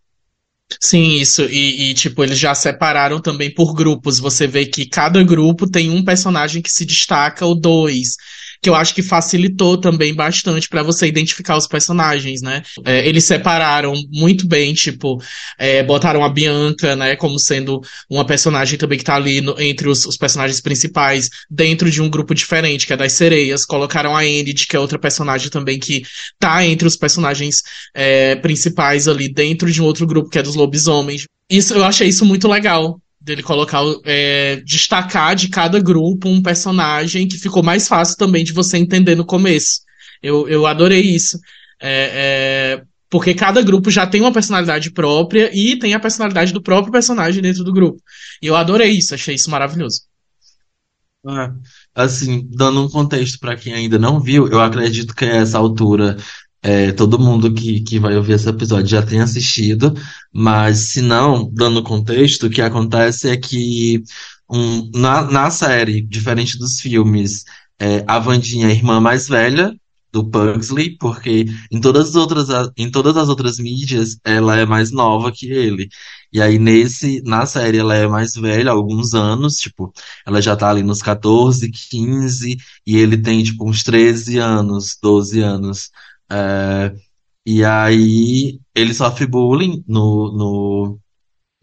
Sim, 0.81 1.13
isso. 1.15 1.43
E, 1.43 1.91
e, 1.91 1.93
tipo, 1.93 2.23
eles 2.23 2.37
já 2.37 2.53
separaram 2.53 3.21
também 3.21 3.53
por 3.53 3.73
grupos. 3.73 4.19
Você 4.19 4.45
vê 4.47 4.65
que 4.65 4.85
cada 4.87 5.23
grupo 5.23 5.69
tem 5.69 5.89
um 5.89 6.03
personagem 6.03 6.61
que 6.61 6.69
se 6.69 6.85
destaca, 6.85 7.45
ou 7.45 7.55
dois. 7.59 8.15
Que 8.61 8.69
eu 8.69 8.75
acho 8.75 8.93
que 8.93 9.01
facilitou 9.01 9.77
também 9.77 10.13
bastante 10.13 10.67
pra 10.69 10.83
você 10.83 11.07
identificar 11.07 11.57
os 11.57 11.67
personagens, 11.67 12.41
né? 12.41 12.61
É, 12.85 13.07
eles 13.07 13.23
separaram 13.25 13.93
muito 14.11 14.47
bem, 14.47 14.73
tipo, 14.73 15.21
é, 15.57 15.83
botaram 15.83 16.23
a 16.23 16.29
Bianca, 16.29 16.95
né, 16.95 17.15
como 17.15 17.39
sendo 17.39 17.81
uma 18.09 18.25
personagem 18.25 18.77
também 18.77 18.97
que 18.97 19.03
tá 19.03 19.15
ali 19.15 19.41
no- 19.41 19.59
entre 19.59 19.87
os, 19.89 20.05
os 20.05 20.17
personagens 20.17 20.59
principais, 20.61 21.29
dentro 21.49 21.89
de 21.89 22.01
um 22.01 22.09
grupo 22.09 22.33
diferente, 22.33 22.85
que 22.85 22.93
é 22.93 22.97
das 22.97 23.13
sereias. 23.13 23.65
Colocaram 23.65 24.15
a 24.15 24.25
Enid, 24.25 24.65
que 24.67 24.75
é 24.75 24.79
outra 24.79 24.99
personagem 24.99 25.49
também 25.49 25.79
que 25.79 26.03
tá 26.39 26.65
entre 26.65 26.87
os 26.87 26.95
personagens 26.95 27.61
é, 27.93 28.35
principais 28.35 29.07
ali 29.07 29.31
dentro 29.31 29.71
de 29.71 29.81
um 29.81 29.85
outro 29.85 30.05
grupo 30.07 30.29
que 30.29 30.39
é 30.39 30.43
dos 30.43 30.55
lobisomens. 30.55 31.25
Isso 31.49 31.73
eu 31.73 31.83
achei 31.83 32.07
isso 32.07 32.25
muito 32.25 32.47
legal 32.47 32.99
dele 33.27 33.43
colocar 33.43 33.83
é, 34.05 34.55
destacar 34.65 35.35
de 35.35 35.49
cada 35.49 35.79
grupo 35.79 36.29
um 36.29 36.41
personagem 36.41 37.27
que 37.27 37.37
ficou 37.37 37.61
mais 37.61 37.87
fácil 37.87 38.17
também 38.17 38.43
de 38.43 38.53
você 38.53 38.77
entender 38.77 39.15
no 39.15 39.25
começo. 39.25 39.81
Eu, 40.23 40.47
eu 40.47 40.65
adorei 40.65 41.01
isso. 41.01 41.37
É, 41.79 42.79
é, 42.79 42.83
porque 43.09 43.33
cada 43.33 43.61
grupo 43.61 43.91
já 43.91 44.07
tem 44.07 44.21
uma 44.21 44.31
personalidade 44.31 44.91
própria 44.91 45.51
e 45.53 45.77
tem 45.77 45.93
a 45.93 45.99
personalidade 45.99 46.53
do 46.53 46.61
próprio 46.61 46.91
personagem 46.91 47.41
dentro 47.41 47.63
do 47.63 47.73
grupo. 47.73 48.01
E 48.41 48.47
eu 48.47 48.55
adorei 48.55 48.91
isso, 48.91 49.13
achei 49.13 49.35
isso 49.35 49.51
maravilhoso. 49.51 50.01
É, 51.29 51.51
assim, 51.93 52.47
dando 52.49 52.81
um 52.85 52.89
contexto 52.89 53.37
pra 53.39 53.57
quem 53.57 53.73
ainda 53.73 53.99
não 53.99 54.21
viu, 54.21 54.47
eu 54.47 54.61
acredito 54.61 55.13
que 55.13 55.25
a 55.25 55.35
essa 55.35 55.57
altura 55.57 56.15
é, 56.67 56.91
todo 56.91 57.17
mundo 57.17 57.53
que, 57.53 57.79
que 57.79 57.97
vai 57.97 58.17
ouvir 58.17 58.33
esse 58.33 58.49
episódio 58.49 58.87
já 58.87 59.01
tem 59.01 59.21
assistido, 59.21 59.93
mas 60.33 60.89
se 60.89 61.01
não, 61.01 61.49
dando 61.53 61.81
contexto, 61.81 62.47
o 62.47 62.49
que 62.49 62.61
acontece 62.61 63.29
é 63.29 63.37
que 63.37 64.03
um, 64.49 64.91
na, 64.93 65.21
na 65.31 65.49
série, 65.49 66.01
diferente 66.01 66.59
dos 66.59 66.81
filmes, 66.81 67.45
é, 67.79 68.03
a 68.05 68.17
Wandinha 68.17 68.67
é 68.67 68.71
a 68.71 68.73
irmã 68.73 68.99
mais 68.99 69.29
velha 69.29 69.73
do 70.11 70.29
Pugsley, 70.29 70.97
porque 70.97 71.45
em 71.71 71.79
todas 71.79 72.09
as 72.09 72.15
outras, 72.15 72.47
em 72.77 72.91
todas 72.91 73.15
as 73.15 73.29
outras 73.29 73.59
mídias 73.59 74.17
ela 74.25 74.57
é 74.57 74.65
mais 74.65 74.91
nova 74.91 75.31
que 75.31 75.47
ele. 75.49 75.87
E 76.33 76.41
aí 76.41 76.59
nesse, 76.59 77.21
na 77.23 77.45
série 77.45 77.77
ela 77.77 77.95
é 77.95 78.07
mais 78.07 78.33
velha, 78.33 78.71
alguns 78.71 79.13
anos, 79.13 79.55
tipo, 79.57 79.93
ela 80.25 80.41
já 80.41 80.55
tá 80.55 80.69
ali 80.69 80.83
nos 80.83 81.01
14, 81.01 81.69
15, 81.71 82.57
e 82.85 82.97
ele 82.97 83.17
tem, 83.17 83.41
tipo, 83.43 83.69
uns 83.69 83.83
13 83.83 84.37
anos, 84.37 84.97
12 85.01 85.39
anos. 85.41 85.89
É, 86.29 86.93
E 87.45 87.63
aí 87.65 88.59
ele 88.75 88.93
sofre 88.93 89.27
bullying 89.27 89.83
no, 89.87 90.33
no, 90.37 90.99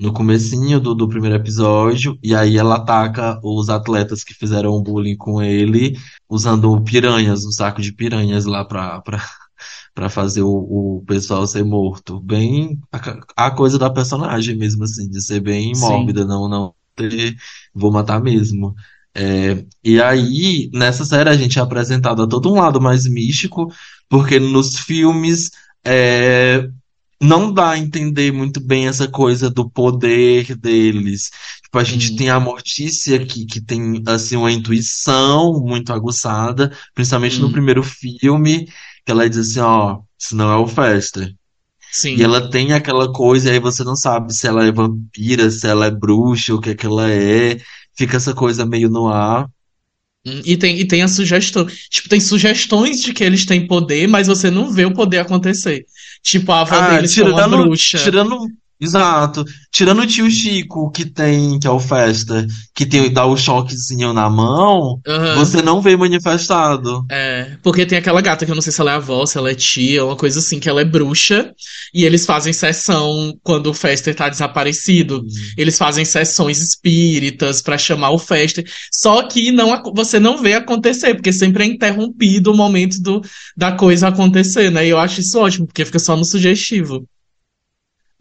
no 0.00 0.12
comecinho 0.14 0.80
do, 0.80 0.94
do 0.94 1.09
primeiro 1.09 1.37
episódio, 1.37 2.18
e 2.23 2.35
aí 2.35 2.59
ela 2.59 2.76
ataca 2.76 3.40
os 3.44 3.71
atletas 3.71 4.25
que 4.25 4.35
fizeram 4.35 4.83
bullying 4.83 5.16
com 5.16 5.42
ele, 5.42 5.97
usando 6.28 6.83
piranhas, 6.85 7.44
um 7.47 7.52
saco 7.52 7.83
de 7.83 7.92
piranhas 7.94 8.47
lá 8.47 8.64
pra, 8.64 9.00
pra, 9.02 9.18
pra 9.94 10.09
fazer 10.11 10.42
o, 10.42 10.99
o 10.99 11.04
pessoal 11.06 11.47
ser 11.47 11.64
morto. 11.64 12.21
Bem 12.21 12.80
a, 12.92 13.47
a 13.49 13.50
coisa 13.52 13.78
da 13.78 13.90
personagem 13.90 14.56
mesmo, 14.56 14.85
assim, 14.85 15.09
de 15.11 15.23
ser 15.23 15.40
bem 15.40 15.75
Sim. 15.75 15.80
mórbida, 15.80 16.25
não, 16.26 16.49
não 16.49 16.75
ter, 16.97 17.37
vou 17.75 17.92
matar 17.92 18.21
mesmo. 18.23 18.75
É, 19.16 19.64
e 19.85 20.00
aí, 20.02 20.68
nessa 20.73 21.04
série, 21.04 21.30
a 21.30 21.37
gente 21.37 21.59
é 21.59 21.62
apresentado 21.62 22.23
a 22.23 22.28
todo 22.28 22.50
um 22.52 22.56
lado 22.61 22.80
mais 22.80 23.06
místico, 23.06 23.68
porque 24.08 24.38
nos 24.38 24.78
filmes 24.78 25.50
é, 25.84 26.68
não 27.20 27.52
dá 27.52 27.70
a 27.70 27.78
entender 27.78 28.32
muito 28.32 28.61
bem 28.61 28.87
essa 28.87 29.08
coisa 29.08 29.50
do 29.50 29.68
poder 29.68 30.54
deles. 30.56 31.30
Tipo, 31.62 31.78
a 31.78 31.84
gente 31.84 32.16
tem 32.16 32.28
a 32.28 32.40
Mortícia 32.40 33.25
que, 33.25 33.46
que 33.46 33.61
tem 33.61 34.02
assim 34.06 34.37
uma 34.37 34.52
intuição 34.52 35.61
muito 35.61 35.92
aguçada, 35.92 36.76
principalmente 36.94 37.40
no 37.40 37.50
primeiro 37.50 37.82
filme, 37.82 38.66
que 39.04 39.12
ela 39.12 39.28
diz 39.28 39.38
assim, 39.50 39.61
ó, 39.61 40.00
isso 40.18 40.37
não 40.37 40.52
é 40.52 40.56
o 40.56 40.66
Fester. 40.66 41.34
Sim. 41.90 42.16
E 42.16 42.23
ela 42.23 42.50
tem 42.50 42.73
aquela 42.73 43.12
coisa, 43.12 43.49
e 43.49 43.52
aí 43.52 43.61
você 43.61 43.84
não 43.84 43.94
sabe 43.94 44.34
se 44.34 44.46
ela 44.49 44.66
é 44.66 44.73
vampira, 44.73 45.49
se 45.49 45.66
ela 45.66 45.87
é 45.87 45.90
bruxa, 45.90 46.54
o 46.54 46.61
que 46.61 46.70
é 46.70 46.75
que 46.75 46.87
ela 46.87 47.08
é. 47.11 47.58
Fica 47.96 48.16
essa 48.16 48.34
coisa 48.34 48.66
meio 48.66 48.90
no 48.90 49.08
ar. 49.08 49.49
E 50.25 50.57
tem, 50.57 50.78
e 50.81 50.87
tem 50.87 51.02
a 51.02 51.09
sugestão. 51.09 51.66
Tipo, 51.90 52.09
tem 52.09 52.19
sugestões 52.21 53.02
de 53.02 53.12
que 53.12 53.23
eles 53.23 53.45
têm 53.45 53.66
poder, 53.66 54.07
mas 54.09 54.26
você 54.26 54.50
não 54.50 54.73
vê 54.73 54.87
o 54.87 54.95
poder 54.95 55.19
acontecer. 55.19 55.85
Tipo, 56.23 56.52
a 56.52 56.62
avó 56.62 56.76
Ah, 56.76 56.97
deles 56.97 57.14
como 57.14 57.31
uma 57.31 57.43
tirando, 57.43 57.62
bruxa. 57.62 57.99
tirando, 57.99 58.38
exato, 58.85 59.45
tirando 59.73 60.03
o 60.03 60.07
tio 60.07 60.31
Chico 60.31 60.91
que 60.91 61.05
tem, 61.05 61.59
que 61.59 61.67
é 61.67 61.71
o 61.71 61.81
Festa, 61.81 62.47
que 62.75 62.87
tem 62.87 63.12
dá 63.12 63.26
o 63.26 63.37
choquezinho 63.37 64.12
na 64.12 64.29
mão, 64.29 65.00
Aham. 65.07 65.37
você 65.37 65.62
não 65.62 65.81
vê 65.81 65.97
manifestado. 65.97 67.05
É, 67.11 67.57
porque 67.62 67.87
tem 67.87 67.99
aquela 67.99 68.21
gata 68.21 68.45
que 68.45 68.50
eu 68.50 68.55
não 68.55 68.62
sei 68.62 68.73
se 68.73 68.81
ela 68.81 68.93
é 68.93 68.95
avó, 68.95 69.26
se 69.26 69.38
ela 69.38 69.50
é 69.50 69.55
tia, 69.55 70.05
uma 70.05 70.17
coisa 70.17 70.38
assim, 70.38 70.61
que 70.61 70.69
ela 70.69 70.81
é 70.81 70.85
bruxa, 70.85 71.53
e 71.93 72.05
eles 72.05 72.26
fazem 72.26 72.53
sessão 72.53 73.37
quando 73.43 73.69
o 73.69 73.75
Fester 73.75 74.14
tá 74.14 74.29
desaparecido. 74.29 75.25
Eles 75.57 75.79
fazem 75.79 76.05
sessões 76.05 76.61
espíritas 76.61 77.62
pra 77.62 77.79
chamar 77.79 78.11
o 78.11 78.19
Fester. 78.19 78.64
Só 78.93 79.23
que 79.23 79.53
não, 79.53 79.83
você 79.95 80.19
não 80.19 80.38
vê 80.38 80.55
acontecer, 80.55 81.14
porque 81.14 81.33
sempre 81.33 81.64
é 81.64 81.67
interrompido 81.67 82.53
o 82.53 82.57
momento 82.57 83.00
do, 83.00 83.21
da 83.57 83.73
coisa 83.73 84.09
acontecer, 84.09 84.71
né? 84.71 84.87
E 84.87 84.91
eu 84.91 84.99
acho 84.99 85.21
isso 85.21 85.38
ótimo, 85.38 85.67
porque 85.67 85.85
fica 85.85 85.99
só 85.99 86.17
no 86.17 86.25
sugestivo. 86.25 87.07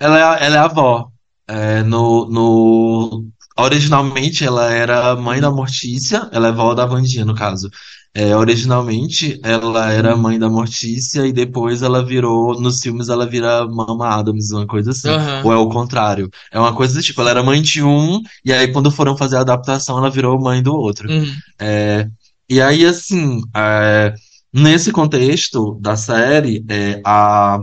Ela 0.03 0.19
é, 0.19 0.24
a- 0.24 0.38
ela 0.45 0.55
é 0.55 0.60
a 0.60 0.65
avó. 0.65 1.07
É, 1.48 1.83
no, 1.83 2.25
no, 2.29 3.25
originalmente 3.57 4.43
ela 4.45 4.72
era 4.72 5.15
mãe 5.15 5.39
da 5.41 5.51
Mortícia, 5.51 6.29
ela 6.31 6.48
é 6.48 6.50
avó 6.51 6.74
da 6.74 6.86
Wandinha, 6.86 7.25
no 7.25 7.36
caso. 7.36 7.69
É, 8.15 8.36
originalmente 8.38 9.39
ela 9.43 9.91
era 9.91 10.15
mãe 10.15 10.38
da 10.38 10.48
Mortícia 10.48 11.25
e 11.25 11.33
depois 11.33 11.81
ela 11.81 12.05
virou, 12.05 12.60
nos 12.62 12.79
filmes 12.79 13.10
ela 13.10 13.25
vira 13.25 13.65
Mama 13.67 14.07
Adams, 14.07 14.51
uma 14.51 14.67
coisa 14.67 14.91
assim. 14.91 15.10
Aham. 15.10 15.41
Ou 15.45 15.51
é 15.51 15.57
o 15.57 15.67
contrário. 15.69 16.29
É 16.51 16.60
uma 16.60 16.74
coisa 16.75 17.01
tipo, 17.01 17.19
ela 17.22 17.31
era 17.31 17.43
mãe 17.43 17.62
de 17.62 17.81
um, 17.83 18.22
e 18.45 18.53
aí 18.53 18.72
quando 18.72 18.91
foram 18.91 19.17
fazer 19.17 19.38
a 19.38 19.41
adaptação 19.41 19.98
ela 19.98 20.12
virou 20.12 20.39
mãe 20.39 20.62
do 20.62 20.75
outro. 20.75 21.10
Uhum. 21.10 21.25
É, 21.60 22.07
e 22.50 22.62
aí, 22.62 22.86
assim, 22.86 23.41
é, 23.55 24.13
nesse 24.53 24.91
contexto 24.91 25.77
da 25.81 25.95
série, 25.95 26.63
é, 26.69 27.01
a, 27.03 27.60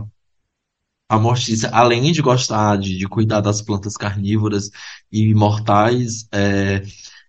a 1.15 1.19
Mortícia, 1.19 1.69
além 1.73 2.11
de 2.11 2.21
gostar 2.21 2.77
de, 2.77 2.97
de 2.97 3.07
cuidar 3.07 3.41
das 3.41 3.61
plantas 3.61 3.95
carnívoras 3.97 4.69
e 5.11 5.29
imortais, 5.29 6.27
é, 6.33 6.83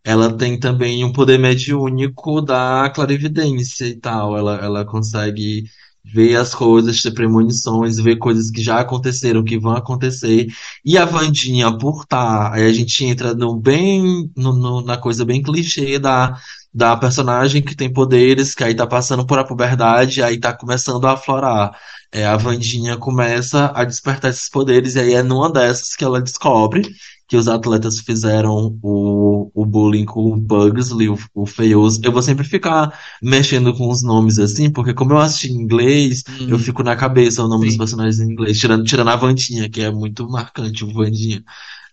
ela 0.04 0.36
tem 0.36 0.58
também 0.58 1.04
um 1.04 1.12
poder 1.12 1.38
mediúnico 1.38 2.40
da 2.40 2.90
clarividência 2.94 3.86
e 3.86 3.96
tal. 3.98 4.36
Ela, 4.36 4.56
ela 4.56 4.84
consegue 4.84 5.64
ver 6.04 6.36
as 6.36 6.54
coisas, 6.54 7.00
ter 7.02 7.12
premonições, 7.12 7.96
ver 7.98 8.16
coisas 8.18 8.50
que 8.50 8.60
já 8.62 8.80
aconteceram, 8.80 9.44
que 9.44 9.58
vão 9.58 9.72
acontecer. 9.72 10.48
E 10.84 10.98
a 10.98 11.04
Wandinha, 11.04 11.76
por 11.78 12.04
tá, 12.06 12.52
aí 12.52 12.64
a 12.66 12.72
gente 12.72 13.04
entra 13.04 13.34
no 13.34 13.56
bem, 13.56 14.30
no, 14.36 14.52
no- 14.52 14.82
na 14.82 14.96
coisa 14.98 15.24
bem 15.24 15.40
clichê 15.42 15.98
da, 16.00 16.36
da 16.75 16.97
personagem 16.97 17.62
que 17.62 17.76
tem 17.76 17.93
poderes, 17.93 18.55
que 18.55 18.64
aí 18.64 18.75
tá 18.75 18.87
passando 18.87 19.26
por 19.26 19.38
a 19.38 19.45
puberdade, 19.45 20.23
aí 20.23 20.38
tá 20.41 20.52
começando 20.57 21.05
a 21.07 21.12
aflorar. 21.12 21.73
É, 22.11 22.26
a 22.26 22.37
Wandinha 22.37 22.97
começa 22.97 23.73
a 23.75 23.85
despertar 23.85 24.31
esses 24.31 24.49
poderes, 24.49 24.95
e 24.95 25.00
aí 25.00 25.14
é 25.14 25.23
numa 25.23 25.50
dessas 25.52 25.95
que 25.97 26.05
ela 26.05 26.21
descobre 26.21 26.83
que 27.29 27.37
os 27.37 27.49
atletas 27.49 28.00
fizeram 28.00 28.79
o, 28.83 29.50
o 29.55 29.64
bullying 29.64 30.05
com 30.05 30.33
o 30.35 30.43
Pugsley, 30.47 31.09
o, 31.09 31.19
o 31.35 31.47
feioso. 31.47 32.00
Eu 32.05 32.12
vou 32.12 32.23
sempre 32.23 32.45
ficar 32.45 32.93
mexendo 33.23 33.75
com 33.75 33.88
os 33.88 34.02
nomes 34.02 34.38
assim, 34.38 34.71
porque 34.71 34.93
como 34.93 35.12
eu 35.12 35.19
assisti 35.19 35.49
em 35.49 35.55
inglês, 35.57 36.23
eu 36.47 36.59
Uhum. 36.59 36.59
fico 36.59 36.83
na 36.83 36.95
cabeça 36.97 37.43
o 37.43 37.49
nome 37.49 37.64
dos 37.67 37.75
Sim. 37.75 37.79
personagens 37.79 38.21
em 38.21 38.31
inglês, 38.33 38.59
tirando, 38.59 38.85
tirando 38.85 39.09
a 39.09 39.17
Vandinha, 39.17 39.69
que 39.71 39.81
é 39.81 39.91
muito 39.91 40.29
marcante, 40.29 40.85
o 40.85 40.93
Vandinha. 40.93 41.43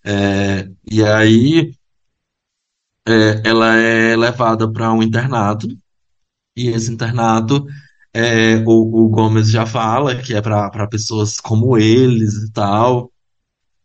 É, 0.04 0.70
e 0.90 1.04
aí 1.04 1.74
é, 3.10 3.42
ela 3.44 3.76
é 3.76 4.16
levada 4.16 4.72
para 4.72 4.94
um 4.94 5.02
internato, 5.04 5.68
e 6.56 6.70
esse 6.70 6.92
internato 6.92 7.66
é, 8.14 8.58
o, 8.66 9.06
o 9.06 9.10
Gomes 9.10 9.50
já 9.50 9.66
fala 9.66 10.16
que 10.16 10.34
é 10.34 10.42
para 10.42 10.88
pessoas 10.88 11.40
como 11.40 11.78
eles 11.78 12.34
e 12.36 12.52
tal. 12.52 13.12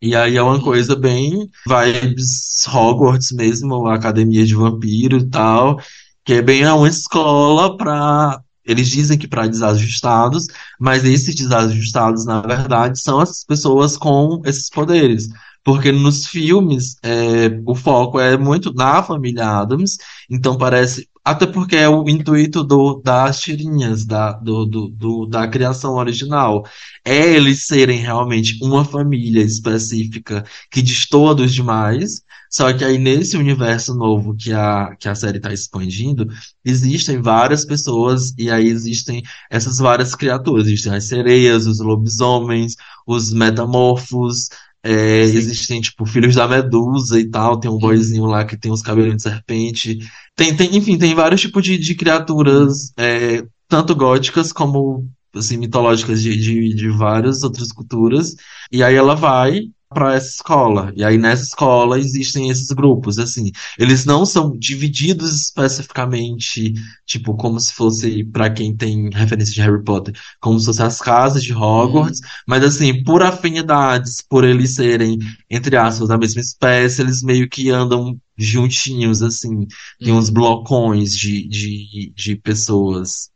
E 0.01 0.15
aí 0.15 0.37
é 0.37 0.41
uma 0.41 0.61
coisa 0.61 0.95
bem 0.95 1.49
vibes 1.67 2.67
Hogwarts 2.67 3.31
mesmo, 3.31 3.87
a 3.87 3.95
academia 3.95 4.45
de 4.45 4.55
vampiro 4.55 5.17
e 5.17 5.29
tal, 5.29 5.79
que 6.23 6.33
é 6.33 6.41
bem 6.41 6.65
uma 6.67 6.87
escola 6.87 7.77
para 7.77 8.41
eles 8.65 8.89
dizem 8.89 9.17
que 9.17 9.27
para 9.27 9.47
desajustados, 9.47 10.47
mas 10.79 11.05
esses 11.05 11.35
desajustados, 11.35 12.25
na 12.25 12.41
verdade, 12.41 12.99
são 12.99 13.19
as 13.19 13.43
pessoas 13.43 13.95
com 13.95 14.41
esses 14.43 14.69
poderes. 14.69 15.29
Porque 15.65 15.91
nos 15.91 16.27
filmes, 16.27 16.97
é, 17.03 17.49
o 17.65 17.75
foco 17.75 18.19
é 18.19 18.37
muito 18.37 18.73
na 18.73 19.03
família 19.03 19.47
Adams, 19.61 19.97
então 20.29 20.57
parece. 20.57 21.09
Até 21.27 21.47
porque 21.47 21.75
é 21.75 21.89
o 21.89 22.07
intuito 22.07 22.63
do, 22.63 23.01
das 23.03 23.41
tirinhas, 23.41 24.05
da, 24.05 24.33
do, 24.33 24.65
do, 24.65 24.89
do- 24.89 25.25
da 25.25 25.47
criação 25.47 25.95
original 25.95 26.63
é 27.03 27.33
eles 27.35 27.65
serem 27.65 27.99
realmente 27.99 28.59
uma 28.63 28.85
família 28.85 29.41
específica 29.43 30.45
que 30.71 30.81
destoa 30.83 31.33
dos 31.35 31.53
demais. 31.53 32.21
Só 32.49 32.71
que 32.71 32.85
aí 32.85 32.97
nesse 32.97 33.35
universo 33.37 33.93
novo 33.95 34.35
que 34.35 34.53
a, 34.53 34.95
que 34.99 35.09
a 35.09 35.15
série 35.15 35.37
está 35.37 35.51
expandindo, 35.51 36.27
existem 36.63 37.21
várias 37.21 37.65
pessoas 37.65 38.33
e 38.37 38.49
aí 38.49 38.67
existem 38.67 39.23
essas 39.49 39.77
várias 39.77 40.15
criaturas. 40.15 40.67
Existem 40.67 40.93
as 40.93 41.05
sereias, 41.05 41.65
os 41.67 41.79
lobisomens, 41.79 42.75
os 43.05 43.31
metamorfos, 43.33 44.49
é, 44.85 45.21
existem 45.21 45.81
tipo 45.81 46.05
filhos 46.05 46.35
da 46.35 46.47
Medusa 46.47 47.19
e 47.19 47.27
tal. 47.27 47.59
Tem 47.59 47.71
um 47.71 47.79
boyzinho 47.79 48.25
lá 48.25 48.45
que 48.45 48.55
tem 48.55 48.71
os 48.71 48.83
cabelos 48.83 49.15
de 49.15 49.23
serpente. 49.23 49.97
Tem, 50.35 50.55
tem, 50.55 50.75
enfim, 50.77 50.95
tem 50.95 51.15
vários 51.15 51.41
tipos 51.41 51.63
de, 51.63 51.75
de 51.75 51.95
criaturas, 51.95 52.93
é, 52.95 53.43
tanto 53.67 53.95
góticas 53.95 54.53
como 54.53 55.09
assim, 55.33 55.57
mitológicas 55.57 56.21
de, 56.21 56.37
de, 56.37 56.75
de 56.75 56.89
várias 56.89 57.41
outras 57.41 57.71
culturas. 57.71 58.35
E 58.71 58.83
aí 58.83 58.93
ela 58.93 59.15
vai 59.15 59.63
para 59.95 60.15
essa 60.15 60.27
escola. 60.29 60.93
E 60.95 61.03
aí 61.03 61.17
nessa 61.17 61.43
escola 61.45 61.99
existem 61.99 62.51
esses 62.51 62.67
grupos, 62.71 63.19
assim. 63.19 63.51
Eles 63.79 64.05
não 64.05 64.25
são 64.27 64.57
divididos 64.57 65.33
especificamente, 65.35 66.73
tipo, 67.05 67.35
como 67.35 67.59
se 67.59 67.73
fosse, 67.73 68.23
para 68.25 68.49
quem 68.51 68.75
tem 68.77 69.09
referência 69.11 69.53
de 69.55 69.61
Harry 69.61 69.83
Potter, 69.83 70.13
como 70.39 70.59
se 70.59 70.67
fosse 70.67 70.83
as 70.83 70.99
casas 71.01 71.43
de 71.43 71.53
Hogwarts, 71.53 72.21
mas 72.47 72.63
assim, 72.63 73.03
por 73.03 73.23
afinidades, 73.23 74.21
por 74.21 74.43
eles 74.43 74.75
serem, 74.75 75.17
entre 75.49 75.77
aspas, 75.77 76.07
da 76.09 76.17
mesma 76.17 76.41
espécie, 76.41 77.01
eles 77.01 77.23
meio 77.23 77.49
que 77.49 77.69
andam 77.71 78.19
juntinhos, 78.37 79.21
assim. 79.23 79.65
Tem 80.01 80.13
uns 80.13 80.29
Uhum. 80.29 80.33
blocões 80.33 81.17
de, 81.17 81.47
de, 81.47 82.13
de 82.15 82.35
pessoas. 82.35 83.29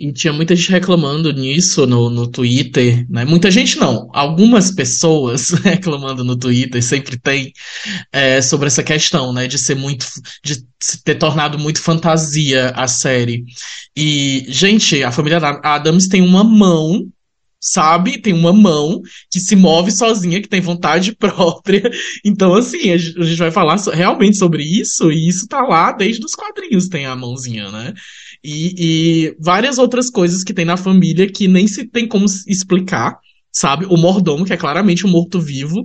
E 0.00 0.14
tinha 0.14 0.32
muita 0.32 0.56
gente 0.56 0.70
reclamando 0.70 1.30
nisso 1.30 1.86
no, 1.86 2.08
no 2.08 2.26
Twitter, 2.26 3.06
né? 3.10 3.22
Muita 3.26 3.50
gente 3.50 3.78
não, 3.78 4.08
algumas 4.14 4.70
pessoas 4.70 5.50
reclamando 5.62 6.24
no 6.24 6.34
Twitter, 6.34 6.82
sempre 6.82 7.18
tem, 7.18 7.52
é, 8.10 8.40
sobre 8.40 8.68
essa 8.68 8.82
questão, 8.82 9.30
né? 9.30 9.46
De 9.46 9.58
ser 9.58 9.76
muito, 9.76 10.06
de 10.42 10.64
ter 11.04 11.16
tornado 11.16 11.58
muito 11.58 11.82
fantasia 11.82 12.70
a 12.70 12.88
série. 12.88 13.44
E, 13.94 14.46
gente, 14.48 15.04
a 15.04 15.12
família 15.12 15.36
Adams 15.62 16.08
tem 16.08 16.22
uma 16.22 16.42
mão, 16.42 17.06
sabe? 17.60 18.16
Tem 18.16 18.32
uma 18.32 18.54
mão 18.54 19.02
que 19.30 19.38
se 19.38 19.54
move 19.54 19.90
sozinha, 19.92 20.40
que 20.40 20.48
tem 20.48 20.62
vontade 20.62 21.12
própria. 21.20 21.90
Então, 22.24 22.54
assim, 22.54 22.90
a 22.90 22.96
gente 22.96 23.36
vai 23.36 23.50
falar 23.50 23.76
realmente 23.92 24.38
sobre 24.38 24.62
isso, 24.62 25.12
e 25.12 25.28
isso 25.28 25.46
tá 25.46 25.60
lá 25.60 25.92
desde 25.92 26.24
os 26.24 26.34
quadrinhos, 26.34 26.88
tem 26.88 27.04
a 27.04 27.14
mãozinha, 27.14 27.70
né? 27.70 27.92
E, 28.42 28.74
e 28.78 29.36
várias 29.38 29.78
outras 29.78 30.10
coisas 30.10 30.42
que 30.42 30.54
tem 30.54 30.64
na 30.64 30.76
família 30.76 31.30
que 31.30 31.46
nem 31.46 31.66
se 31.66 31.84
tem 31.84 32.08
como 32.08 32.24
explicar, 32.24 33.18
sabe? 33.52 33.84
O 33.86 33.96
mordomo, 33.96 34.44
que 34.44 34.52
é 34.52 34.56
claramente 34.56 35.06
um 35.06 35.10
morto-vivo. 35.10 35.84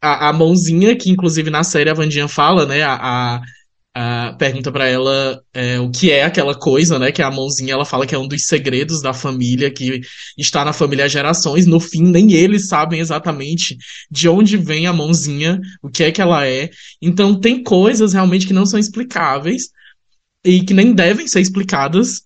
A, 0.00 0.28
a, 0.28 0.32
mãozinha, 0.32 0.96
que 0.96 1.10
inclusive 1.10 1.50
na 1.50 1.62
série 1.62 1.88
a 1.90 1.94
Vandinha 1.94 2.28
fala, 2.28 2.66
né? 2.66 2.82
A, 2.82 3.40
a, 3.96 4.32
pergunta 4.36 4.72
para 4.72 4.88
ela 4.88 5.40
é, 5.54 5.78
o 5.78 5.88
que 5.88 6.10
é 6.10 6.24
aquela 6.24 6.54
coisa, 6.54 6.98
né? 6.98 7.12
Que 7.12 7.22
a 7.22 7.30
mãozinha, 7.30 7.74
ela 7.74 7.84
fala 7.84 8.06
que 8.06 8.14
é 8.14 8.18
um 8.18 8.26
dos 8.26 8.44
segredos 8.44 9.00
da 9.00 9.14
família, 9.14 9.70
que 9.70 10.00
está 10.36 10.64
na 10.64 10.72
família 10.72 11.04
há 11.04 11.08
gerações. 11.08 11.64
No 11.64 11.78
fim, 11.78 12.02
nem 12.02 12.32
eles 12.32 12.66
sabem 12.66 12.98
exatamente 12.98 13.76
de 14.10 14.28
onde 14.28 14.56
vem 14.56 14.88
a 14.88 14.92
mãozinha, 14.92 15.60
o 15.80 15.88
que 15.88 16.02
é 16.02 16.10
que 16.10 16.20
ela 16.20 16.44
é. 16.46 16.70
Então, 17.00 17.38
tem 17.38 17.62
coisas 17.62 18.12
realmente 18.12 18.48
que 18.48 18.52
não 18.52 18.66
são 18.66 18.80
explicáveis 18.80 19.68
e 20.44 20.62
que 20.62 20.74
nem 20.74 20.92
devem 20.92 21.26
ser 21.26 21.40
explicadas, 21.40 22.22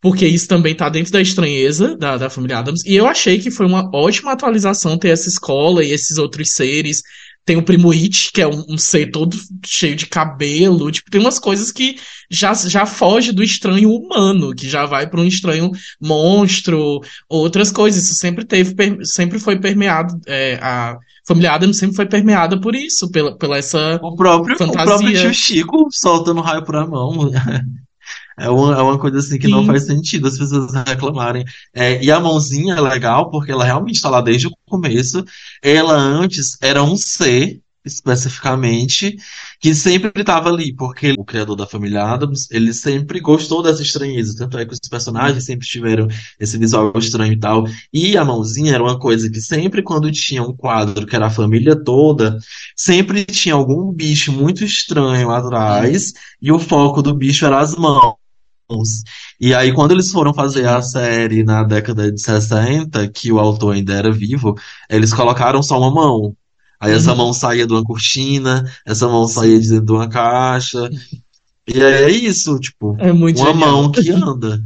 porque 0.00 0.26
isso 0.26 0.48
também 0.48 0.74
tá 0.74 0.88
dentro 0.88 1.12
da 1.12 1.20
estranheza 1.20 1.96
da, 1.96 2.16
da 2.16 2.30
família 2.30 2.58
Adams. 2.58 2.84
E 2.84 2.96
eu 2.96 3.06
achei 3.06 3.38
que 3.38 3.50
foi 3.50 3.66
uma 3.66 3.90
ótima 3.94 4.32
atualização 4.32 4.98
ter 4.98 5.10
essa 5.10 5.28
escola 5.28 5.84
e 5.84 5.92
esses 5.92 6.18
outros 6.18 6.50
seres. 6.52 7.02
Tem 7.44 7.56
o 7.56 7.62
Primo 7.62 7.90
It, 7.90 8.32
que 8.32 8.40
é 8.40 8.46
um, 8.46 8.64
um, 8.68 8.78
ser 8.78 9.10
todo 9.10 9.36
cheio 9.64 9.96
de 9.96 10.06
cabelo. 10.06 10.90
Tipo, 10.90 11.10
tem 11.10 11.20
umas 11.20 11.38
coisas 11.38 11.70
que 11.70 11.96
já, 12.30 12.54
já 12.54 12.86
foge 12.86 13.32
do 13.32 13.42
estranho 13.42 13.90
humano, 13.90 14.54
que 14.54 14.68
já 14.68 14.86
vai 14.86 15.08
para 15.08 15.20
um 15.20 15.26
estranho 15.26 15.70
monstro, 16.00 17.00
outras 17.28 17.70
coisas. 17.70 18.04
Isso 18.04 18.14
sempre 18.14 18.44
teve, 18.44 19.04
sempre 19.04 19.38
foi 19.38 19.58
permeado. 19.58 20.18
É, 20.26 20.58
a 20.62 20.98
família 21.30 21.52
Adams 21.52 21.78
sempre 21.78 21.96
foi 21.96 22.06
permeada 22.06 22.60
por 22.60 22.74
isso, 22.74 23.10
pela, 23.10 23.36
pela 23.36 23.56
essa 23.56 24.00
o 24.02 24.16
próprio, 24.16 24.58
fantasia. 24.58 24.82
O 24.82 24.98
próprio 24.98 25.20
tio 25.20 25.34
Chico 25.34 25.88
soltando 25.90 26.40
raio 26.40 26.64
por 26.64 26.76
a 26.76 26.86
mão. 26.86 27.30
É 28.38 28.48
uma, 28.48 28.74
é 28.74 28.80
uma 28.80 28.98
coisa 28.98 29.18
assim 29.18 29.38
que 29.38 29.44
Sim. 29.44 29.52
não 29.52 29.66
faz 29.66 29.84
sentido 29.84 30.26
as 30.26 30.38
pessoas 30.38 30.72
reclamarem. 30.86 31.44
É, 31.74 32.02
e 32.02 32.10
a 32.10 32.18
mãozinha 32.18 32.74
é 32.74 32.80
legal 32.80 33.28
porque 33.28 33.52
ela 33.52 33.64
realmente 33.64 33.96
está 33.96 34.08
lá 34.08 34.22
desde 34.22 34.46
o 34.46 34.52
começo. 34.66 35.22
Ela 35.62 35.94
antes 35.94 36.56
era 36.62 36.82
um 36.82 36.96
ser, 36.96 37.60
especificamente, 37.84 39.14
que 39.60 39.74
sempre 39.74 40.10
estava 40.16 40.48
ali, 40.48 40.74
porque 40.74 41.12
o 41.18 41.24
criador 41.24 41.54
da 41.54 41.66
família 41.66 42.02
Adams, 42.02 42.50
ele 42.50 42.72
sempre 42.72 43.20
gostou 43.20 43.62
dessa 43.62 43.82
estranheza, 43.82 44.34
tanto 44.38 44.56
é 44.58 44.64
que 44.64 44.72
os 44.72 44.80
personagens 44.88 45.44
sempre 45.44 45.66
tiveram 45.66 46.08
esse 46.38 46.56
visual 46.56 46.92
estranho 46.96 47.34
e 47.34 47.38
tal. 47.38 47.64
E 47.92 48.16
a 48.16 48.24
mãozinha 48.24 48.72
era 48.74 48.82
uma 48.82 48.98
coisa 48.98 49.30
que 49.30 49.40
sempre 49.40 49.82
quando 49.82 50.10
tinha 50.10 50.42
um 50.42 50.56
quadro 50.56 51.06
que 51.06 51.14
era 51.14 51.26
a 51.26 51.30
família 51.30 51.76
toda, 51.76 52.38
sempre 52.74 53.24
tinha 53.26 53.54
algum 53.54 53.92
bicho 53.92 54.32
muito 54.32 54.64
estranho 54.64 55.30
atrás, 55.30 56.14
e 56.40 56.50
o 56.50 56.58
foco 56.58 57.02
do 57.02 57.14
bicho 57.14 57.44
era 57.44 57.60
as 57.60 57.76
mãos. 57.76 58.16
E 59.40 59.52
aí, 59.52 59.72
quando 59.74 59.90
eles 59.90 60.10
foram 60.10 60.32
fazer 60.32 60.66
a 60.68 60.80
série 60.80 61.42
na 61.42 61.64
década 61.64 62.10
de 62.10 62.20
60, 62.20 63.08
que 63.08 63.32
o 63.32 63.38
autor 63.38 63.74
ainda 63.74 63.92
era 63.94 64.12
vivo, 64.12 64.54
eles 64.88 65.12
colocaram 65.12 65.62
só 65.62 65.78
uma 65.78 65.90
mão. 65.90 66.36
Aí 66.80 66.92
essa 66.92 67.10
uhum. 67.10 67.18
mão 67.18 67.32
saía 67.32 67.66
de 67.66 67.72
uma 67.72 67.84
cortina, 67.84 68.64
essa 68.86 69.06
mão 69.06 69.28
saía 69.28 69.60
de 69.60 69.68
dentro 69.68 69.86
de 69.86 69.92
uma 69.92 70.08
caixa. 70.08 70.88
E 71.68 71.82
aí 71.82 72.04
é 72.04 72.10
isso, 72.10 72.58
tipo, 72.58 72.96
é 72.98 73.12
uma 73.12 73.28
genial. 73.28 73.54
mão 73.54 73.92
que 73.92 74.10
anda. 74.10 74.60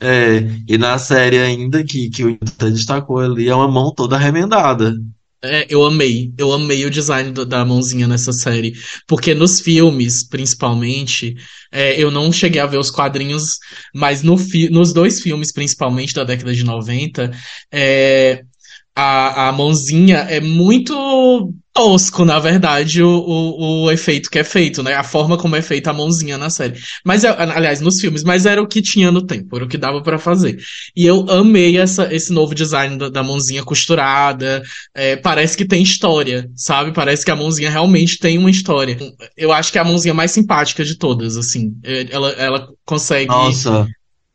É, 0.00 0.42
e 0.68 0.76
na 0.76 0.98
série 0.98 1.38
ainda, 1.38 1.84
que, 1.84 2.10
que 2.10 2.24
o 2.24 2.38
destacou 2.58 3.20
ali, 3.20 3.48
é 3.48 3.54
uma 3.54 3.68
mão 3.68 3.94
toda 3.94 4.18
remendada. 4.18 4.96
É, 5.44 5.66
eu 5.68 5.84
amei. 5.84 6.32
Eu 6.38 6.52
amei 6.52 6.84
o 6.84 6.90
design 6.90 7.32
do, 7.32 7.44
da 7.44 7.64
mãozinha 7.64 8.06
nessa 8.06 8.32
série. 8.32 8.74
Porque 9.08 9.34
nos 9.34 9.60
filmes, 9.60 10.22
principalmente, 10.22 11.36
é, 11.70 12.00
eu 12.00 12.10
não 12.10 12.32
cheguei 12.32 12.60
a 12.60 12.66
ver 12.66 12.78
os 12.78 12.90
quadrinhos, 12.90 13.58
mas 13.94 14.22
no 14.22 14.38
fi 14.38 14.68
nos 14.68 14.92
dois 14.92 15.20
filmes, 15.20 15.52
principalmente 15.52 16.14
da 16.14 16.22
década 16.22 16.54
de 16.54 16.64
90, 16.64 17.32
é, 17.72 18.44
a, 18.94 19.48
a 19.48 19.52
mãozinha 19.52 20.18
é 20.18 20.40
muito 20.40 21.52
tosco, 21.72 22.24
na 22.24 22.38
verdade, 22.38 23.02
o, 23.02 23.08
o, 23.08 23.84
o, 23.84 23.90
efeito 23.90 24.30
que 24.30 24.38
é 24.38 24.44
feito, 24.44 24.82
né? 24.82 24.94
A 24.94 25.02
forma 25.02 25.38
como 25.38 25.56
é 25.56 25.62
feita 25.62 25.90
a 25.90 25.94
mãozinha 25.94 26.36
na 26.36 26.50
série. 26.50 26.78
Mas, 27.02 27.24
é, 27.24 27.28
aliás, 27.30 27.80
nos 27.80 27.98
filmes, 27.98 28.22
mas 28.22 28.44
era 28.44 28.62
o 28.62 28.66
que 28.66 28.82
tinha 28.82 29.10
no 29.10 29.22
tempo, 29.22 29.56
era 29.56 29.64
o 29.64 29.68
que 29.68 29.78
dava 29.78 30.02
para 30.02 30.18
fazer. 30.18 30.58
E 30.94 31.06
eu 31.06 31.24
amei 31.30 31.78
essa, 31.78 32.12
esse 32.14 32.30
novo 32.30 32.54
design 32.54 32.98
da, 32.98 33.08
da 33.08 33.22
mãozinha 33.22 33.64
costurada. 33.64 34.62
É, 34.94 35.16
parece 35.16 35.56
que 35.56 35.64
tem 35.64 35.82
história, 35.82 36.50
sabe? 36.54 36.92
Parece 36.92 37.24
que 37.24 37.30
a 37.30 37.36
mãozinha 37.36 37.70
realmente 37.70 38.18
tem 38.18 38.36
uma 38.36 38.50
história. 38.50 38.98
Eu 39.34 39.50
acho 39.50 39.72
que 39.72 39.78
é 39.78 39.80
a 39.80 39.84
mãozinha 39.84 40.12
mais 40.12 40.30
simpática 40.30 40.84
de 40.84 40.96
todas, 40.96 41.38
assim. 41.38 41.74
É, 41.82 42.08
ela, 42.10 42.30
ela 42.32 42.68
consegue. 42.84 43.28
Nossa. 43.28 43.88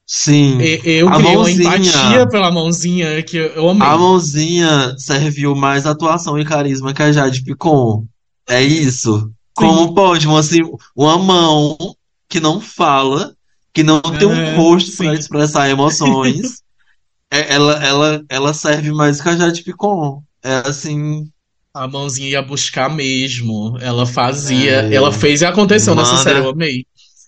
Sim. 0.09 0.57
Eu 0.85 1.09
a 1.09 1.17
criei 1.17 1.35
mãozinha, 1.35 1.67
uma 1.67 1.77
empatia 1.77 2.27
pela 2.29 2.49
mãozinha 2.49 3.23
que 3.23 3.35
eu 3.35 3.69
amei. 3.69 3.85
A 3.85 3.97
mãozinha 3.97 4.95
serviu 4.97 5.53
mais 5.53 5.85
atuação 5.85 6.39
e 6.39 6.45
carisma 6.45 6.93
que 6.93 7.03
a 7.03 7.11
Jade 7.11 7.43
Picon. 7.43 8.05
É 8.47 8.63
isso. 8.63 9.19
Sim. 9.19 9.31
Como 9.53 9.93
pode, 9.93 10.25
assim, 10.29 10.61
uma 10.95 11.17
mão 11.17 11.77
que 12.29 12.39
não 12.39 12.61
fala, 12.61 13.35
que 13.73 13.83
não 13.83 13.97
é, 13.97 14.17
tem 14.17 14.27
um 14.27 14.55
rosto 14.55 14.95
para 14.95 15.13
expressar 15.13 15.69
emoções. 15.69 16.61
é, 17.29 17.53
ela, 17.53 17.73
ela, 17.83 18.25
ela 18.29 18.53
serve 18.53 18.93
mais 18.93 19.19
que 19.19 19.27
a 19.27 19.35
Jade 19.35 19.61
Picon. 19.61 20.23
É 20.41 20.63
assim. 20.65 21.29
A 21.73 21.85
mãozinha 21.85 22.29
ia 22.29 22.41
buscar 22.41 22.89
mesmo. 22.89 23.77
Ela 23.81 24.05
fazia. 24.05 24.83
É, 24.83 24.93
ela 24.93 25.11
fez 25.11 25.41
e 25.41 25.45
aconteceu 25.45 25.93
manda, 25.93 26.09
nessa 26.09 26.23
série, 26.23 26.39
eu 26.39 26.49
amei. 26.49 26.85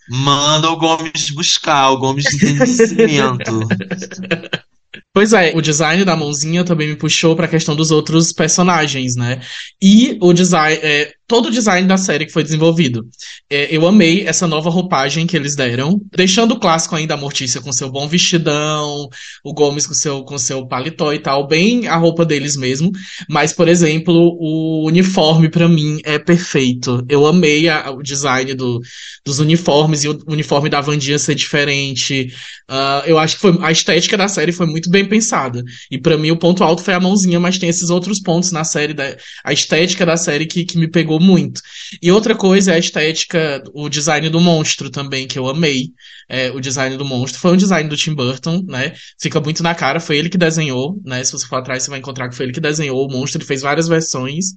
Manda 0.09 0.69
o 0.71 0.77
Gomes 0.77 1.29
buscar, 1.31 1.91
o 1.91 1.97
Gomes 1.97 2.25
tem 2.37 2.57
conhecimento. 2.57 3.67
Pois 5.13 5.33
é, 5.33 5.51
o 5.55 5.61
design 5.61 6.03
da 6.05 6.15
mãozinha 6.15 6.63
também 6.63 6.87
me 6.87 6.95
puxou 6.95 7.35
para 7.35 7.45
a 7.45 7.49
questão 7.49 7.75
dos 7.75 7.91
outros 7.91 8.31
personagens, 8.31 9.15
né? 9.15 9.41
E 9.81 10.17
o 10.21 10.33
design, 10.33 10.79
é, 10.81 11.13
todo 11.29 11.45
o 11.45 11.51
design 11.51 11.87
da 11.87 11.95
série 11.95 12.25
que 12.25 12.33
foi 12.33 12.43
desenvolvido. 12.43 13.07
É, 13.47 13.73
eu 13.73 13.87
amei 13.87 14.27
essa 14.27 14.47
nova 14.47 14.67
roupagem 14.71 15.27
que 15.27 15.37
eles 15.37 15.55
deram, 15.55 16.01
deixando 16.11 16.55
o 16.55 16.59
clássico 16.59 16.95
ainda 16.95 17.13
a 17.13 17.17
Mortícia 17.17 17.61
com 17.61 17.71
seu 17.71 17.91
bom 17.91 18.07
vestidão, 18.07 19.07
o 19.43 19.53
Gomes 19.53 19.85
com 19.85 19.93
seu, 19.93 20.23
com 20.23 20.39
seu 20.39 20.65
paletó 20.65 21.13
e 21.13 21.19
tal, 21.19 21.47
bem 21.47 21.87
a 21.87 21.95
roupa 21.95 22.25
deles 22.25 22.57
mesmo. 22.57 22.91
Mas, 23.29 23.53
por 23.53 23.67
exemplo, 23.67 24.11
o 24.39 24.87
uniforme 24.87 25.49
para 25.49 25.69
mim 25.69 25.99
é 26.03 26.17
perfeito. 26.17 27.05
Eu 27.07 27.27
amei 27.27 27.69
a, 27.69 27.91
o 27.91 28.01
design 28.01 28.55
do, 28.55 28.81
dos 29.23 29.37
uniformes 29.37 30.03
e 30.03 30.09
o 30.09 30.19
uniforme 30.27 30.67
da 30.67 30.81
Vandinha 30.81 31.19
ser 31.19 31.35
diferente. 31.35 32.33
Uh, 32.67 33.05
eu 33.05 33.19
acho 33.19 33.35
que 33.35 33.41
foi, 33.41 33.55
a 33.61 33.71
estética 33.71 34.17
da 34.17 34.27
série 34.27 34.51
foi 34.51 34.65
muito 34.65 34.89
bem 34.89 35.05
pensada. 35.05 35.63
E 35.91 35.99
para 35.99 36.17
mim 36.17 36.31
o 36.31 36.37
ponto 36.37 36.63
alto 36.63 36.81
foi 36.81 36.95
a 36.95 36.99
mãozinha, 36.99 37.39
mas 37.39 37.59
tem 37.59 37.69
esses 37.69 37.91
outros 37.91 38.19
pontos 38.19 38.51
na 38.51 38.63
série, 38.63 38.95
da, 38.95 39.15
a 39.43 39.53
estética 39.53 40.07
da 40.07 40.17
série 40.17 40.47
que, 40.47 40.65
que 40.65 40.77
me 40.77 40.87
pegou 40.87 41.18
muito. 41.19 41.62
E 42.01 42.12
outra 42.12 42.36
coisa 42.36 42.71
é 42.71 42.75
a 42.75 42.79
estética, 42.79 43.63
o 43.73 43.89
design 43.89 44.29
do 44.29 44.39
monstro 44.39 44.89
também, 44.89 45.27
que 45.27 45.38
eu 45.38 45.47
amei. 45.47 45.91
É, 46.27 46.51
o 46.51 46.60
design 46.60 46.95
do 46.97 47.05
monstro. 47.05 47.39
Foi 47.39 47.53
um 47.53 47.58
design 47.58 47.89
do 47.89 47.97
Tim 47.97 48.13
Burton, 48.13 48.63
né? 48.67 48.93
Fica 49.19 49.39
muito 49.39 49.63
na 49.63 49.73
cara, 49.73 49.99
foi 49.99 50.17
ele 50.17 50.29
que 50.29 50.38
desenhou, 50.38 50.99
né? 51.03 51.23
Se 51.23 51.32
você 51.32 51.47
for 51.47 51.58
atrás, 51.58 51.84
você 51.84 51.89
vai 51.89 51.99
encontrar 51.99 52.29
que 52.29 52.36
foi 52.36 52.45
ele 52.45 52.53
que 52.53 52.60
desenhou 52.60 53.05
o 53.05 53.12
monstro, 53.12 53.39
ele 53.39 53.47
fez 53.47 53.62
várias 53.62 53.88
versões. 53.88 54.53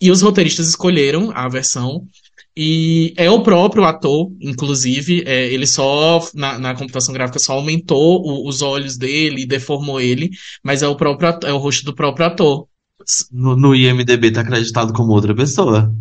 E 0.00 0.10
os 0.10 0.22
roteiristas 0.22 0.68
escolheram 0.68 1.32
a 1.34 1.48
versão. 1.48 2.06
E 2.56 3.14
é 3.16 3.30
o 3.30 3.42
próprio 3.42 3.84
ator, 3.84 4.32
inclusive, 4.40 5.22
é, 5.26 5.46
ele 5.46 5.66
só, 5.66 6.20
na, 6.34 6.58
na, 6.58 6.74
computação 6.74 7.14
gráfica, 7.14 7.38
só 7.38 7.52
aumentou 7.52 8.20
o, 8.20 8.48
os 8.48 8.62
olhos 8.62 8.96
dele 8.96 9.46
deformou 9.46 10.00
ele, 10.00 10.30
mas 10.62 10.82
é 10.82 10.88
o 10.88 10.96
próprio 10.96 11.38
é 11.44 11.52
o 11.52 11.58
rosto 11.58 11.84
do 11.84 11.94
próprio 11.94 12.26
ator 12.26 12.66
no, 13.32 13.56
no 13.56 13.74
IMDB 13.74 14.30
tá 14.30 14.40
acreditado 14.40 14.92
como 14.92 15.12
outra 15.12 15.34
pessoa. 15.34 15.92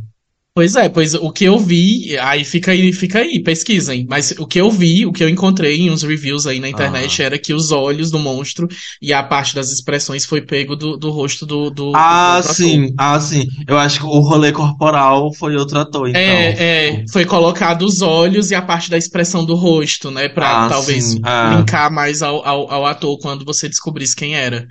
Pois 0.57 0.75
é, 0.75 0.89
pois 0.89 1.13
o 1.13 1.31
que 1.31 1.43
eu 1.43 1.59
vi, 1.59 2.17
aí 2.17 2.43
fica 2.43 2.71
aí, 2.71 2.91
fica 2.91 3.19
aí, 3.19 3.39
pesquisem. 3.39 4.07
Mas 4.09 4.31
o 4.39 4.47
que 4.47 4.59
eu 4.59 4.71
vi, 4.71 5.05
o 5.05 5.11
que 5.11 5.23
eu 5.23 5.29
encontrei 5.29 5.81
em 5.81 5.91
uns 5.91 6.01
reviews 6.01 6.47
aí 6.47 6.59
na 6.59 6.67
internet 6.67 7.21
ah. 7.21 7.25
era 7.25 7.37
que 7.37 7.53
os 7.53 7.71
olhos 7.71 8.09
do 8.09 8.17
monstro 8.17 8.67
e 8.99 9.13
a 9.13 9.21
parte 9.21 9.53
das 9.53 9.71
expressões 9.71 10.25
foi 10.25 10.41
pego 10.41 10.75
do, 10.75 10.97
do 10.97 11.11
rosto 11.11 11.45
do. 11.45 11.69
do 11.69 11.91
ah, 11.95 12.41
do 12.41 12.53
sim, 12.55 12.85
ator. 12.85 12.95
ah, 12.97 13.19
sim. 13.19 13.45
Eu 13.67 13.77
acho 13.77 13.99
que 13.99 14.07
o 14.07 14.19
rolê 14.19 14.51
corporal 14.51 15.31
foi 15.31 15.55
outro 15.55 15.77
ator, 15.77 16.09
então. 16.09 16.19
É, 16.19 16.55
é. 16.57 17.05
Foi 17.13 17.23
colocado 17.23 17.83
os 17.83 18.01
olhos 18.01 18.49
e 18.49 18.55
a 18.55 18.61
parte 18.63 18.89
da 18.89 18.97
expressão 18.97 19.45
do 19.45 19.53
rosto, 19.53 20.09
né? 20.09 20.27
Pra 20.27 20.65
ah, 20.65 20.69
talvez 20.69 21.03
sim, 21.03 21.21
é. 21.23 21.55
linkar 21.55 21.93
mais 21.93 22.23
ao, 22.23 22.43
ao, 22.43 22.71
ao 22.71 22.85
ator 22.87 23.19
quando 23.19 23.45
você 23.45 23.69
descobrisse 23.69 24.15
quem 24.15 24.33
era. 24.33 24.67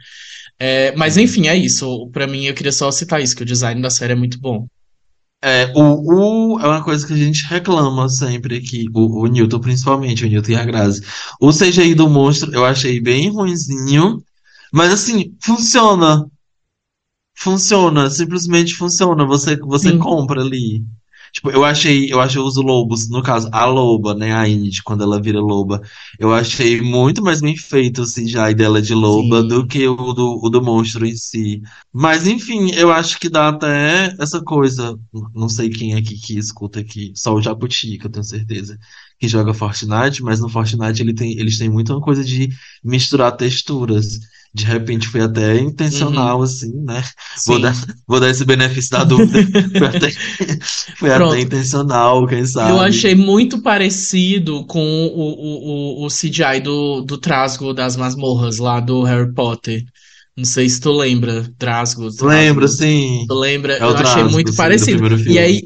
É, 0.59 0.95
mas 0.97 1.17
enfim, 1.17 1.49
é 1.49 1.57
isso. 1.57 2.09
Para 2.11 2.27
mim, 2.27 2.45
eu 2.45 2.55
queria 2.55 2.73
só 2.73 2.91
citar 2.91 3.23
isso, 3.23 3.37
que 3.37 3.43
o 3.43 3.47
design 3.47 3.81
da 3.81 3.91
série 3.91 4.13
é 4.13 4.17
muito 4.17 4.39
bom. 4.41 4.67
É, 5.43 5.71
o, 5.77 6.55
o 6.55 6.61
é 6.61 6.67
uma 6.67 6.83
coisa 6.83 7.07
que 7.07 7.13
a 7.13 7.17
gente 7.17 7.47
reclama 7.47 8.09
sempre 8.09 8.57
aqui, 8.57 8.87
o, 8.93 9.23
o 9.23 9.27
Newton 9.27 9.61
principalmente, 9.61 10.25
o 10.25 10.29
Newton 10.29 10.53
e 10.53 10.57
a 10.57 10.65
Grazi. 10.65 11.03
O 11.41 11.53
CGI 11.53 11.95
do 11.95 12.09
monstro 12.09 12.53
eu 12.55 12.65
achei 12.65 13.01
bem 13.01 13.31
ruinzinho, 13.31 14.23
mas 14.73 14.93
assim, 14.93 15.35
funciona. 15.41 16.27
Funciona, 17.39 18.11
simplesmente 18.11 18.75
funciona. 18.75 19.27
Você, 19.27 19.57
você 19.57 19.97
compra 19.99 20.41
ali. 20.41 20.83
Tipo, 21.37 21.51
eu 21.51 21.67
achei, 21.67 22.11
eu 22.11 22.19
achei 22.19 22.41
os 22.41 22.57
lobos, 22.57 23.11
no 23.11 23.23
caso, 23.23 23.51
a 23.53 23.67
loba, 23.67 24.15
né, 24.15 24.33
a 24.35 24.49
Indy, 24.49 24.83
quando 24.83 25.03
ela 25.05 25.21
vira 25.21 25.39
loba, 25.39 25.83
eu 26.19 26.33
achei 26.33 26.81
muito 26.81 27.23
mais 27.23 27.43
bem 27.43 27.55
feito 27.55 28.01
o 28.01 28.07
CGI 28.07 28.55
dela 28.55 28.81
de 28.81 28.95
loba 28.95 29.43
Sim. 29.43 29.49
do 29.49 29.67
que 29.67 29.87
o 29.87 30.15
do, 30.15 30.41
o 30.43 30.49
do 30.49 30.63
monstro 30.63 31.05
em 31.05 31.15
si. 31.15 31.61
Mas, 31.93 32.27
enfim, 32.27 32.71
eu 32.73 32.91
acho 32.91 33.21
que 33.21 33.29
dá 33.29 33.49
até 33.49 34.17
essa 34.19 34.41
coisa, 34.43 34.99
não 35.35 35.47
sei 35.47 35.69
quem 35.69 35.93
aqui 35.93 36.19
que 36.19 36.39
escuta 36.39 36.81
aqui, 36.81 37.13
só 37.15 37.35
o 37.35 37.43
Jabuti, 37.43 37.99
que 37.99 38.07
eu 38.07 38.11
tenho 38.11 38.25
certeza, 38.25 38.79
que 39.19 39.29
joga 39.29 39.53
Fortnite, 39.53 40.23
mas 40.23 40.41
no 40.41 40.49
Fortnite 40.49 41.03
ele 41.03 41.13
tem, 41.13 41.39
eles 41.39 41.59
têm 41.59 41.69
muita 41.69 42.01
coisa 42.01 42.25
de 42.25 42.49
misturar 42.83 43.37
texturas. 43.37 44.21
De 44.57 44.65
repente 44.65 45.09
foi 45.09 45.21
até 45.23 45.59
intencional, 45.61 46.39
Uhum, 46.39 46.43
assim, 46.43 46.73
né? 46.85 47.03
Vou 47.47 47.59
dar, 47.61 47.75
vou 48.07 48.21
dar 48.21 48.31
esse 48.31 48.45
benefício 48.45 48.91
da 48.93 49.05
dúvida. 49.05 49.47
Foi 49.77 49.87
até, 49.89 50.11
foi 50.97 51.13
até 51.13 51.41
intencional, 51.41 52.27
quem 52.27 52.41
Eu 52.41 52.47
sabe. 52.47 52.81
achei 52.81 53.15
muito 53.15 53.63
parecido 53.63 54.65
com 54.67 54.81
o, 54.81 56.03
o, 56.03 56.03
o, 56.03 56.07
o 56.07 56.09
CGI 56.11 56.61
do, 56.61 57.03
do 57.03 57.19
Trasgo 57.19 57.73
das 57.73 57.97
Masmorras 57.97 58.59
lá 58.59 58.81
do 58.81 59.03
Harry 59.03 59.33
Potter. 59.33 59.85
Não 60.37 60.45
sei 60.45 60.69
se 60.69 60.81
tu 60.81 60.93
lembra, 60.93 61.51
Trasgo, 61.59 62.09
Lembro, 62.21 62.69
sim. 62.69 63.25
Tu 63.27 63.35
lembra? 63.35 63.75
É 63.75 63.83
Eu 63.83 63.97
achei 63.97 64.23
muito 64.25 64.49
sim, 64.49 64.53
do 64.53 64.57
parecido. 64.57 65.09
E 65.31 65.39
aí, 65.39 65.63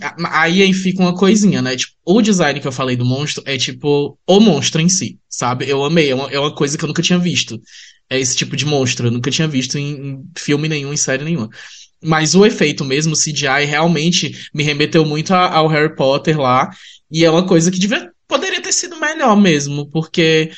aí 0.62 0.72
fica 0.72 1.02
uma 1.02 1.14
coisinha, 1.14 1.60
né? 1.60 1.76
Tipo, 1.76 1.92
o 2.04 2.22
design 2.22 2.60
que 2.60 2.68
eu 2.68 2.72
falei 2.72 2.96
do 2.96 3.04
monstro 3.04 3.42
é 3.46 3.58
tipo 3.58 4.16
o 4.26 4.40
monstro 4.40 4.80
em 4.80 4.88
si, 4.88 5.18
sabe? 5.28 5.68
Eu 5.68 5.84
amei, 5.84 6.10
é 6.10 6.14
uma, 6.14 6.30
é 6.30 6.38
uma 6.38 6.54
coisa 6.54 6.78
que 6.78 6.84
eu 6.84 6.88
nunca 6.88 7.02
tinha 7.02 7.18
visto. 7.18 7.60
É 8.08 8.18
esse 8.18 8.36
tipo 8.36 8.56
de 8.56 8.64
monstro, 8.64 9.08
eu 9.08 9.10
nunca 9.10 9.30
tinha 9.30 9.48
visto 9.48 9.76
em, 9.76 9.94
em 10.12 10.24
filme 10.38 10.68
nenhum, 10.68 10.92
em 10.92 10.96
série 10.96 11.24
nenhuma. 11.24 11.48
Mas 12.02 12.34
o 12.34 12.46
efeito 12.46 12.84
mesmo, 12.84 13.12
o 13.12 13.16
CGI, 13.16 13.64
realmente 13.66 14.32
me 14.54 14.62
remeteu 14.62 15.04
muito 15.04 15.32
a- 15.34 15.52
ao 15.52 15.66
Harry 15.68 15.94
Potter 15.94 16.38
lá. 16.40 16.70
E 17.10 17.24
é 17.24 17.30
uma 17.30 17.46
coisa 17.46 17.70
que 17.70 17.78
devia, 17.78 18.10
poderia 18.26 18.60
ter 18.62 18.72
sido 18.72 18.98
melhor 18.98 19.36
mesmo, 19.36 19.88
porque 19.90 20.50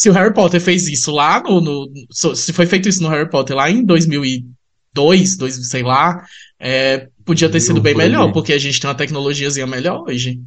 se 0.00 0.08
o 0.08 0.12
Harry 0.12 0.32
Potter 0.32 0.60
fez 0.60 0.88
isso 0.88 1.10
lá 1.12 1.42
no, 1.42 1.60
no- 1.60 1.90
se 2.34 2.52
foi 2.52 2.66
feito 2.66 2.88
isso 2.88 3.02
no 3.02 3.08
Harry 3.08 3.28
Potter 3.28 3.54
lá 3.56 3.70
em 3.70 3.84
2002, 3.84 5.36
dois, 5.36 5.68
sei 5.68 5.82
lá, 5.82 6.24
é, 6.58 7.08
podia 7.24 7.50
ter 7.50 7.60
sido 7.60 7.80
bem 7.82 7.94
melhor, 7.94 8.28
porque 8.32 8.52
a 8.52 8.58
gente 8.58 8.80
tem 8.80 8.88
uma 8.88 8.96
tecnologiazinha 8.96 9.66
melhor 9.66 10.02
hoje. 10.02 10.40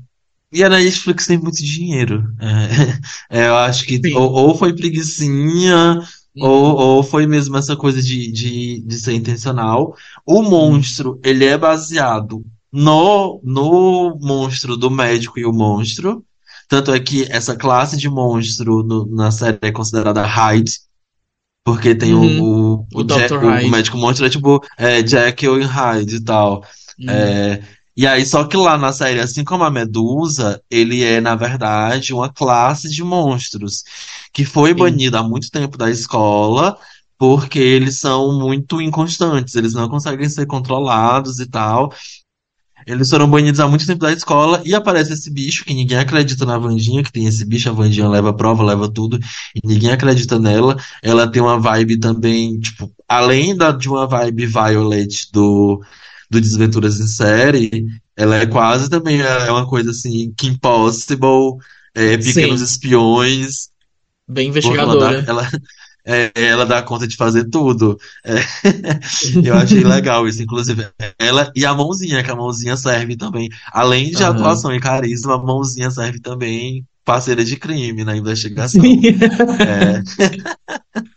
E 0.52 0.63
a 0.63 0.70
Netflix 0.70 1.26
tem 1.26 1.38
muito 1.38 1.58
dinheiro. 1.63 2.24
É, 3.30 3.39
é, 3.42 3.48
eu 3.48 3.56
acho 3.58 3.86
que 3.86 4.00
ou, 4.16 4.32
ou 4.32 4.56
foi 4.58 4.76
preguicinha, 4.76 6.00
ou, 6.39 6.76
Uhum, 6.76 6.76
ou 6.76 7.04
foi 7.04 7.26
mesmo 7.26 7.58
essa 7.58 7.76
coisa 7.76 8.02
de, 8.02 8.32
de, 8.32 8.82
de 8.82 9.00
ser 9.00 9.13
intencional. 9.13 9.96
O 10.26 10.42
monstro, 10.44 11.20
ele 11.24 11.46
é 11.46 11.58
baseado 11.58 12.44
no, 12.72 13.42
no 13.44 14.18
monstro 14.22 14.78
do 14.78 14.92
médico 14.92 15.39
e 15.39 15.46
o 15.46 15.54
monstro. 15.54 16.24
Tanto 16.74 16.92
é 16.92 17.00
que 17.00 17.28
essa 17.32 17.56
classe 17.56 17.96
de 17.98 18.10
monstro 18.10 18.82
no- 18.82 19.06
na 19.06 19.30
série 19.30 19.60
é 19.62 19.72
considerada 19.72 20.26
Hyde, 20.26 20.72
porque 21.64 21.94
tem 21.96 22.14
o, 22.14 22.20
uhum. 22.22 22.42
o, 22.42 22.88
O 22.96 23.00
o, 23.02 23.04
Jack, 23.04 23.34
o, 23.36 23.70
médico 23.70 23.98
monstro 23.98 24.26
é 24.26 24.30
tipo 24.30 24.60
é, 24.78 25.06
Jekyll 25.06 25.60
e 25.62 25.64
Hyde 25.64 26.16
e 26.16 26.24
tal. 26.24 26.64
Uhum, 27.00 27.10
É, 27.10 27.62
e 27.96 28.08
aí, 28.08 28.26
só 28.26 28.44
que 28.46 28.58
lá 28.58 28.76
na 28.78 28.92
série, 28.92 29.20
assim 29.20 29.44
como 29.44 29.64
a 29.64 29.70
Medusa, 29.70 30.60
ele 30.70 31.04
é, 31.04 31.22
na 31.22 31.36
verdade, 31.36 32.12
uma 32.14 32.32
classe 32.34 32.90
de 32.90 33.04
monstros 33.04 33.84
que 34.34 34.44
foi 34.44 34.72
sim, 34.72 34.76
banida 34.76 35.20
há 35.20 35.24
muito 35.24 35.52
tempo 35.52 35.78
da 35.78 35.90
escola 35.92 36.76
porque 37.18 37.60
eles 37.60 38.00
são 38.00 38.38
muito 38.38 38.82
inconstantes, 38.82 39.56
eles 39.56 39.74
não 39.74 39.88
conseguem 39.88 40.28
ser 40.28 40.46
controlados 40.48 41.40
e 41.40 41.46
tal. 41.48 41.94
Eles 42.86 43.10
foram 43.10 43.30
banidos 43.30 43.60
há 43.60 43.67
muito 43.67 43.86
tempo 43.86 44.00
da 44.00 44.12
escola 44.12 44.62
e 44.65 44.74
aparece 44.76 45.13
esse 45.13 45.30
bicho 45.32 45.65
que 45.65 45.74
ninguém 45.74 45.98
acredita 45.98 46.46
na 46.46 46.58
Wandinha, 46.58 47.04
que 47.04 47.12
tem 47.12 47.26
esse 47.26 47.46
bicho, 47.46 47.69
a 47.69 47.74
Wandinha 47.74 48.08
leva 48.10 48.34
prova, 48.34 48.63
leva 48.63 48.89
tudo, 48.91 49.19
e 49.56 49.65
ninguém 49.65 49.91
acredita 49.91 50.39
nela. 50.39 50.78
Ela 51.02 51.28
tem 51.28 51.41
uma 51.41 51.60
vibe 51.60 51.98
também, 51.98 52.60
tipo, 52.60 52.91
além 53.08 53.56
da, 53.56 53.72
de 53.72 53.89
uma 53.89 54.08
vibe 54.08 54.46
Violet 54.46 55.32
do, 55.32 55.82
do 56.30 56.41
Desventuras 56.41 57.00
em 57.00 57.08
Série, 57.08 57.86
ela 58.15 58.38
é 58.38 58.46
quase 58.46 58.89
também 58.89 59.22
é 59.22 59.52
uma 59.52 59.67
coisa 59.67 59.91
assim, 59.91 60.34
Kim 60.38 60.56
Possible, 60.58 61.58
é, 61.96 62.17
Pequenos 62.17 62.60
sim, 62.60 62.65
Espiões, 62.65 63.69
bem 64.28 64.52
porque 64.52 64.67
ela 64.67 64.93
investigadora. 64.93 65.26
ela, 65.28 65.50
é, 66.06 66.32
ela 66.36 66.66
dá 66.66 66.82
conta 66.82 67.08
de 67.08 67.16
fazer 67.16 67.50
tudo. 67.50 67.98
É, 68.26 68.36
eu 69.48 69.56
achei 69.56 69.84
legal 69.84 70.28
isso, 70.28 70.42
inclusive 70.42 70.88
ela 71.18 71.52
e 71.56 71.66
a 71.66 71.74
mãozinha, 71.74 72.24
que 72.24 72.32
a 72.32 72.36
mãozinha 72.36 72.76
serve 72.76 73.16
também. 73.16 73.50
Além 73.72 74.12
de 74.12 74.24
Aham. 74.24 74.32
atuação 74.32 74.74
e 74.74 74.80
carisma, 74.80 75.36
a 75.36 75.44
mãozinha 75.44 75.89
serve 75.89 76.20
também 76.20 76.86
parceira 77.06 77.44
de 77.44 77.58
crime 77.58 78.04
na 78.04 78.16
investigação. 78.16 78.82
É, 78.84 80.02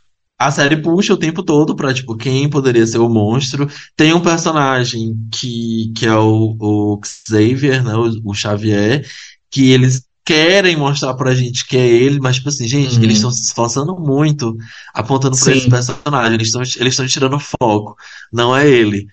a 0.38 0.50
série 0.50 0.76
puxa 0.76 1.14
o 1.14 1.16
tempo 1.16 1.42
todo 1.42 1.74
pra, 1.74 1.94
tipo, 1.94 2.16
quem 2.16 2.48
poderia 2.48 2.86
ser 2.86 2.98
o 2.98 3.08
monstro. 3.08 3.68
Tem 3.96 4.12
um 4.12 4.20
personagem 4.20 5.16
que, 5.32 5.92
que 5.96 6.06
é 6.06 6.14
o, 6.14 6.56
o 6.60 7.00
Xavier, 7.26 7.82
né, 7.82 7.94
o, 7.94 8.10
o 8.24 8.34
Xavier, 8.34 9.06
que 9.50 9.70
eles 9.70 10.05
querem 10.26 10.76
mostrar 10.76 11.14
pra 11.14 11.34
gente 11.34 11.66
que 11.66 11.76
é 11.78 11.86
ele, 11.88 12.20
mas, 12.20 12.36
tipo 12.36 12.48
assim, 12.50 12.68
gente, 12.68 12.98
eles 13.02 13.18
estão 13.18 13.30
Uhum. 13.30 13.32
se 13.32 13.44
esforçando 13.44 13.96
muito 13.98 14.56
apontando 14.94 15.38
pra 15.38 15.52
esse 15.52 15.68
Sim. 15.68 15.70
personagem. 15.70 16.34
Eles 16.34 16.48
estão 16.48 16.62
eles 16.82 17.12
tirando 17.12 17.38
foco. 17.40 17.96
Não 18.32 18.56
é 18.56 18.68
ele. 18.68 19.06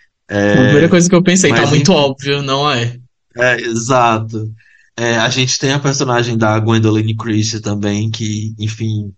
A 0.53 0.55
primeira 0.55 0.87
É, 0.87 0.89
coisa 0.89 1.09
que 1.09 1.15
eu 1.15 1.21
pensei, 1.23 1.53
tá 1.53 1.65
mas, 1.65 1.67
muito 1.67 1.91
enfim, 1.91 1.93
óbvio, 1.93 2.41
não 2.41 2.69
é? 2.71 2.97
é, 3.35 3.55
exato. 3.61 4.51
É, 4.97 5.17
a 5.17 5.29
gente 5.29 5.57
tem 5.57 5.71
a 5.73 5.79
personagem 5.79 6.37
da 6.37 6.59
Gwendoline 6.59 7.15
Christie 7.15 7.59
também, 7.61 8.09
que, 8.11 8.53
enfim, 8.59 9.11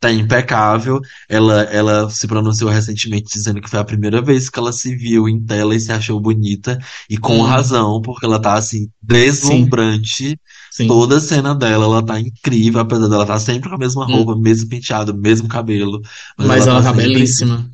tá 0.00 0.10
impecável. 0.12 1.00
Ela, 1.28 1.62
ela 1.64 2.10
se 2.10 2.26
pronunciou 2.26 2.70
recentemente 2.70 3.32
dizendo 3.32 3.60
que 3.60 3.70
foi 3.70 3.78
a 3.80 3.84
primeira 3.84 4.20
vez 4.22 4.50
que 4.50 4.58
ela 4.58 4.72
se 4.72 4.94
viu 4.96 5.28
em 5.28 5.44
tela 5.44 5.74
e 5.74 5.80
se 5.80 5.92
achou 5.92 6.20
bonita, 6.20 6.78
e 7.08 7.16
com 7.18 7.40
Hum, 7.40 7.42
razão, 7.42 8.00
porque 8.02 8.26
ela 8.26 8.40
tá, 8.40 8.54
assim, 8.54 8.90
sim, 9.28 9.78
deslumbrante. 9.80 10.12
sim. 10.12 10.38
Toda 10.86 11.16
a 11.18 11.20
cena 11.20 11.54
dela, 11.54 11.84
ela 11.84 12.04
tá 12.04 12.18
incrível, 12.20 12.80
apesar 12.80 13.08
dela 13.08 13.22
estar 13.24 13.38
sempre 13.38 13.68
com 13.68 13.74
a 13.76 13.78
mesma 13.78 14.04
roupa, 14.06 14.32
Hum, 14.32 14.40
mesmo 14.40 14.68
penteado, 14.68 15.14
mesmo 15.16 15.48
cabelo, 15.48 16.00
mas 16.36 16.46
mas 16.46 16.66
ela 16.66 16.70
ela 16.72 16.82
tá 16.82 16.92
tá 16.92 16.92
belíssima. 16.92 17.70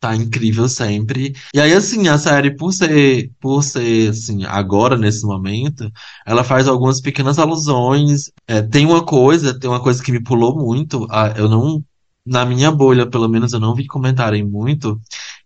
Tá 0.00 0.16
incrível 0.16 0.68
sempre. 0.68 1.32
E 1.54 1.60
aí, 1.60 1.72
assim, 1.72 2.08
a 2.08 2.18
série, 2.18 2.56
por 2.56 2.72
ser, 2.72 3.30
por 3.40 3.62
ser, 3.62 4.10
assim, 4.10 4.44
agora, 4.44 4.96
nesse 4.96 5.24
momento, 5.24 5.88
ela 6.26 6.42
faz 6.42 6.66
algumas 6.66 7.00
pequenas 7.00 7.38
alusões. 7.38 8.30
É, 8.48 8.60
tem 8.60 8.84
uma 8.84 9.04
coisa, 9.04 9.56
tem 9.58 9.70
uma 9.70 9.80
coisa 9.80 10.02
que 10.02 10.10
me 10.10 10.20
pulou 10.22 10.56
muito. 10.58 11.06
ah, 11.08 11.32
eu 11.36 11.48
não, 11.48 11.84
na 12.26 12.44
minha 12.44 12.70
bolha, 12.72 13.08
pelo 13.08 13.28
menos, 13.28 13.52
eu 13.52 13.60
não 13.60 13.76
vi 13.76 13.86
comentarem 13.86 14.44
muito, 14.44 15.00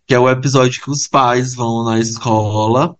que 0.07 0.13
é 0.15 0.19
o 0.19 0.27
episódio 0.29 0.81
que 0.81 0.89
os 0.89 1.07
pais 1.07 1.53
vão 1.53 1.83
na 1.83 1.99
escola 1.99 2.95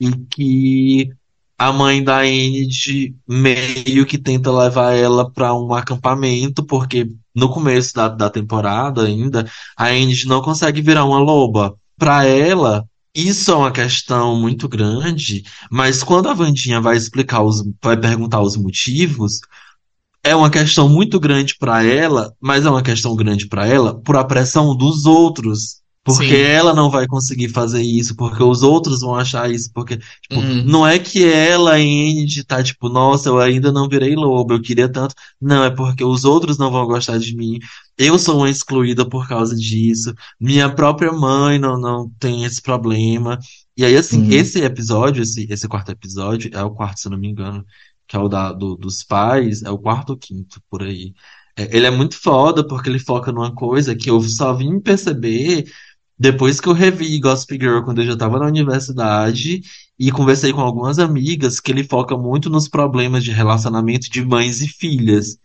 e 0.00 0.10
que 0.30 1.10
a 1.58 1.72
mãe 1.72 2.02
da 2.02 2.26
Enid 2.26 3.14
meio 3.28 4.06
que 4.06 4.18
tenta 4.18 4.50
levar 4.50 4.92
ela 4.92 5.30
para 5.30 5.54
um 5.54 5.72
acampamento, 5.74 6.64
porque 6.64 7.08
no 7.34 7.48
começo 7.48 7.94
da, 7.94 8.08
da 8.08 8.28
temporada 8.30 9.04
ainda, 9.04 9.48
a 9.76 9.92
Enid 9.92 10.26
não 10.26 10.42
consegue 10.42 10.82
virar 10.82 11.04
uma 11.04 11.18
loba. 11.18 11.74
Para 11.96 12.26
ela, 12.26 12.84
isso 13.14 13.50
é 13.50 13.54
uma 13.54 13.70
questão 13.70 14.36
muito 14.40 14.68
grande, 14.68 15.44
mas 15.70 16.02
quando 16.02 16.28
a 16.28 16.34
Wandinha 16.34 16.80
vai 16.80 16.96
explicar 16.96 17.42
os, 17.42 17.62
vai 17.82 17.96
perguntar 17.96 18.40
os 18.40 18.56
motivos, 18.56 19.40
é 20.24 20.34
uma 20.34 20.50
questão 20.50 20.88
muito 20.88 21.20
grande 21.20 21.56
para 21.58 21.84
ela, 21.84 22.32
mas 22.40 22.64
é 22.64 22.70
uma 22.70 22.82
questão 22.82 23.14
grande 23.14 23.46
para 23.48 23.66
ela 23.66 24.00
por 24.00 24.16
a 24.16 24.24
pressão 24.24 24.74
dos 24.76 25.04
outros. 25.04 25.81
Porque 26.04 26.34
Sim. 26.34 26.34
ela 26.34 26.74
não 26.74 26.90
vai 26.90 27.06
conseguir 27.06 27.48
fazer 27.48 27.80
isso, 27.82 28.16
porque 28.16 28.42
os 28.42 28.62
outros 28.64 29.02
vão 29.02 29.14
achar 29.14 29.48
isso, 29.50 29.70
porque, 29.72 29.98
tipo, 30.20 30.42
Uhum, 30.42 30.64
não 30.64 30.84
é 30.84 30.98
que 30.98 31.24
ela, 31.24 31.74
Andy, 31.76 32.42
tá 32.44 32.60
tipo, 32.60 32.88
nossa, 32.88 33.28
eu 33.28 33.38
ainda 33.38 33.70
não 33.70 33.88
virei 33.88 34.16
lobo, 34.16 34.52
eu 34.54 34.60
queria 34.60 34.90
tanto. 34.90 35.14
Não, 35.40 35.62
é 35.64 35.70
porque 35.70 36.02
os 36.04 36.24
outros 36.24 36.58
não 36.58 36.72
vão 36.72 36.86
gostar 36.86 37.18
de 37.18 37.36
mim. 37.36 37.58
Eu 37.96 38.18
sou 38.18 38.38
uma 38.38 38.50
excluída 38.50 39.08
por 39.08 39.28
causa 39.28 39.54
disso. 39.54 40.12
Minha 40.40 40.74
própria 40.74 41.12
mãe 41.12 41.58
não, 41.58 41.78
não 41.78 42.10
tem 42.18 42.44
esse 42.44 42.60
problema. 42.60 43.38
E 43.76 43.84
aí, 43.84 43.96
assim, 43.96 44.24
uhum, 44.24 44.28
esse 44.28 44.60
episódio, 44.60 45.22
esse, 45.22 45.46
esse 45.50 45.68
quarto 45.68 45.90
episódio, 45.92 46.50
é 46.52 46.62
o 46.64 46.70
quarto, 46.70 46.98
se 47.00 47.06
eu 47.08 47.12
não 47.12 47.18
me 47.18 47.28
engano 47.28 47.64
que 48.06 48.16
é 48.16 48.18
o 48.18 48.28
da, 48.28 48.52
do- 48.52 48.76
dos 48.76 49.02
pais, 49.02 49.62
é 49.62 49.70
o 49.70 49.78
quarto 49.78 50.10
ou 50.10 50.16
quinto, 50.18 50.60
por 50.68 50.82
aí. 50.82 51.14
É, 51.56 51.74
ele 51.76 51.86
é 51.86 51.90
muito 51.90 52.16
foda 52.20 52.66
porque 52.66 52.88
ele 52.88 52.98
foca 52.98 53.32
numa 53.32 53.54
coisa 53.54 53.94
que 53.96 54.10
eu 54.10 54.20
só 54.22 54.52
vim 54.54 54.80
perceber 54.80 55.64
depois 56.18 56.60
que 56.60 56.68
eu 56.68 56.72
revi 56.72 57.18
Gossip 57.18 57.54
Girl 57.54 57.82
quando 57.82 58.00
eu 58.00 58.06
já 58.06 58.12
estava 58.12 58.38
na 58.38 58.46
universidade 58.46 59.62
e 59.98 60.10
conversei 60.12 60.52
com 60.52 60.60
algumas 60.60 60.98
amigas 60.98 61.60
que 61.60 61.72
ele 61.72 61.84
foca 61.84 62.16
muito 62.16 62.50
nos 62.50 62.68
problemas 62.68 63.24
de 63.24 63.32
relacionamento 63.32 64.08
de 64.10 64.24
mães 64.24 64.60
e 64.60 64.68
filhas, 64.68 65.38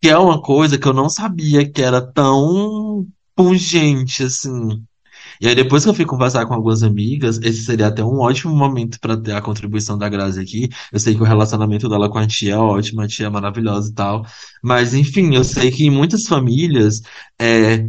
que 0.00 0.08
é 0.08 0.18
uma 0.18 0.40
coisa 0.40 0.78
que 0.78 0.86
eu 0.86 0.92
não 0.92 1.08
sabia 1.08 1.68
que 1.70 1.82
era 1.82 2.00
tão 2.00 3.06
pungente 3.34 4.22
assim. 4.24 4.84
E 5.40 5.48
aí, 5.48 5.54
depois 5.54 5.82
que 5.82 5.90
eu 5.90 5.94
fui 5.94 6.04
conversar 6.04 6.46
com 6.46 6.54
algumas 6.54 6.82
amigas, 6.82 7.38
esse 7.42 7.64
seria 7.64 7.88
até 7.88 8.04
um 8.04 8.20
ótimo 8.20 8.54
momento 8.54 8.98
para 9.00 9.16
ter 9.16 9.32
a 9.32 9.42
contribuição 9.42 9.98
da 9.98 10.08
Grazi 10.08 10.40
aqui. 10.40 10.68
Eu 10.92 11.00
sei 11.00 11.14
que 11.14 11.22
o 11.22 11.24
relacionamento 11.24 11.88
dela 11.88 12.08
com 12.08 12.18
a 12.18 12.26
tia 12.26 12.54
é 12.54 12.56
ótimo, 12.56 13.00
a 13.00 13.08
tia 13.08 13.26
é 13.26 13.30
maravilhosa 13.30 13.90
e 13.90 13.94
tal. 13.94 14.26
Mas, 14.62 14.94
enfim, 14.94 15.34
eu 15.34 15.44
sei 15.44 15.70
que 15.70 15.84
em 15.84 15.90
muitas 15.90 16.26
famílias 16.26 17.02
é, 17.40 17.88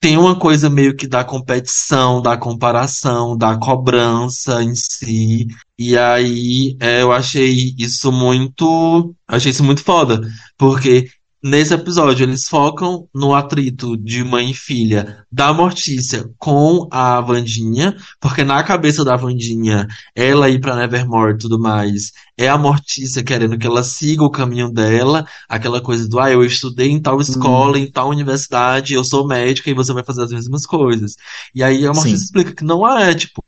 tem 0.00 0.16
uma 0.16 0.38
coisa 0.38 0.68
meio 0.70 0.96
que 0.96 1.06
da 1.06 1.24
competição, 1.24 2.20
da 2.20 2.36
comparação, 2.36 3.36
da 3.36 3.56
cobrança 3.58 4.62
em 4.62 4.74
si. 4.74 5.46
E 5.78 5.96
aí 5.96 6.76
é, 6.80 7.02
eu 7.02 7.12
achei 7.12 7.74
isso 7.78 8.12
muito. 8.12 9.14
Achei 9.26 9.50
isso 9.50 9.64
muito 9.64 9.82
foda. 9.82 10.20
Porque 10.58 11.08
Nesse 11.46 11.72
episódio, 11.72 12.24
eles 12.24 12.48
focam 12.48 13.08
no 13.14 13.32
atrito 13.32 13.96
de 13.96 14.24
mãe 14.24 14.50
e 14.50 14.54
filha 14.54 15.24
da 15.30 15.54
Mortícia 15.54 16.28
com 16.36 16.88
a 16.90 17.20
Vandinha, 17.20 17.96
porque 18.20 18.42
na 18.42 18.64
cabeça 18.64 19.04
da 19.04 19.14
Vandinha, 19.14 19.86
ela 20.12 20.50
ir 20.50 20.60
pra 20.60 20.74
Nevermore 20.74 21.34
e 21.34 21.38
tudo 21.38 21.56
mais, 21.56 22.10
é 22.36 22.48
a 22.48 22.58
Mortícia 22.58 23.22
querendo 23.22 23.56
que 23.56 23.64
ela 23.64 23.84
siga 23.84 24.24
o 24.24 24.30
caminho 24.30 24.72
dela, 24.72 25.24
aquela 25.48 25.80
coisa 25.80 26.08
do, 26.08 26.18
ah, 26.18 26.32
eu 26.32 26.44
estudei 26.44 26.90
em 26.90 27.00
tal 27.00 27.20
escola, 27.20 27.78
em 27.78 27.88
tal 27.88 28.08
universidade, 28.08 28.94
eu 28.94 29.04
sou 29.04 29.24
médica 29.24 29.70
e 29.70 29.74
você 29.74 29.92
vai 29.92 30.02
fazer 30.02 30.24
as 30.24 30.32
mesmas 30.32 30.66
coisas. 30.66 31.14
E 31.54 31.62
aí 31.62 31.86
a 31.86 31.92
Mortícia 31.92 32.18
Sim. 32.18 32.24
explica 32.24 32.56
que 32.56 32.64
não 32.64 32.84
é, 32.84 33.14
tipo, 33.14 33.40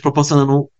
proporcionando 0.00 0.70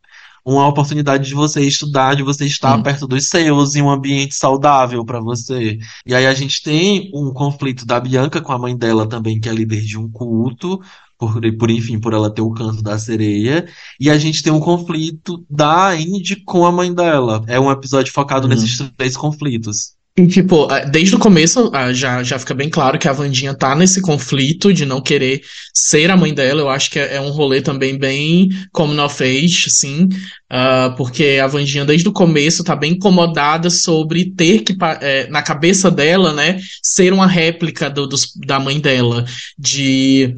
uma 0.45 0.67
oportunidade 0.67 1.29
de 1.29 1.35
você 1.35 1.61
estudar, 1.63 2.15
de 2.17 2.23
você 2.23 2.45
estar 2.47 2.77
Hum. 2.77 2.83
perto 2.83 3.07
dos 3.07 3.29
seus, 3.29 3.75
em 3.77 3.83
um 3.83 3.91
ambiente 3.91 4.35
saudável 4.35 5.05
para 5.05 5.21
você. 5.21 5.79
E 6.07 6.15
aí 6.15 6.27
a 6.27 6.35
gente 6.35 6.63
tem 6.63 7.11
um 7.15 7.33
conflito 7.33 7.87
da 7.87 8.01
Bianca 8.01 8.41
com 8.41 8.53
a 8.53 8.59
mãe 8.59 8.77
dela 8.77 9.09
também, 9.09 9.41
que 9.41 9.49
é 9.49 9.53
líder 9.53 9.83
de 9.83 9.99
um 9.99 10.11
culto, 10.11 10.81
por, 11.19 11.41
por 11.59 11.71
enfim, 11.71 12.01
por 12.01 12.13
ela 12.13 12.33
ter 12.33 12.43
o 12.43 12.51
canto 12.53 12.83
da 12.83 12.99
sereia. 12.99 13.67
E 14.01 14.11
a 14.11 14.19
gente 14.19 14.43
tem 14.43 14.53
um 14.53 14.61
conflito 14.61 15.45
da 15.49 15.95
Indy 15.97 16.37
com 16.45 16.65
a 16.67 16.73
mãe 16.73 16.93
dela. 16.93 17.45
É 17.47 17.59
um 17.61 17.71
episódio 17.71 18.13
focado 18.13 18.49
Uhum. 18.49 18.49
nesses 18.49 18.77
três 18.97 19.17
conflitos. 19.17 19.93
E, 20.15 20.27
tipo, 20.27 20.69
desde 20.91 21.17
o 21.17 21.19
começo 21.19 21.71
já, 21.95 22.23
já 22.23 22.39
fica 22.39 22.53
bem 22.53 22.69
claro 22.69 22.99
que 22.99 23.09
a 23.09 23.13
Wandinha 23.13 23.55
tá 23.55 23.75
nesse 23.75 24.03
conflito 24.03 24.71
de 24.71 24.85
não 24.85 25.01
querer 25.01 25.41
ser 25.75 26.11
a 26.11 26.17
mãe 26.19 26.35
dela. 26.35 26.61
Eu 26.61 26.69
acho 26.69 26.91
que 26.91 26.99
é, 26.99 27.15
é 27.17 27.21
um 27.21 27.31
rolê 27.31 27.63
também 27.63 27.97
bem 27.99 28.51
coming 28.73 28.99
of 29.01 29.25
age, 29.25 29.65
assim, 29.69 30.11
ah, 30.51 30.93
porque 30.99 31.39
a 31.43 31.47
Wandinha 31.47 31.87
desde 31.87 32.07
o 32.09 32.13
começo 32.13 32.63
tá 32.63 32.77
bem 32.77 32.93
incomodada 32.93 33.71
sobre 33.71 34.31
ter 34.35 34.61
que, 34.61 34.77
eh, 35.01 35.29
na 35.31 35.41
cabeça 35.43 35.91
dela, 35.91 36.35
né, 36.35 36.61
ser 36.83 37.11
uma 37.15 37.27
réplica 37.27 37.89
do, 37.89 38.07
dos- 38.07 38.33
da 38.37 38.61
mãe 38.61 38.79
dela. 38.79 39.25
De. 39.59 40.35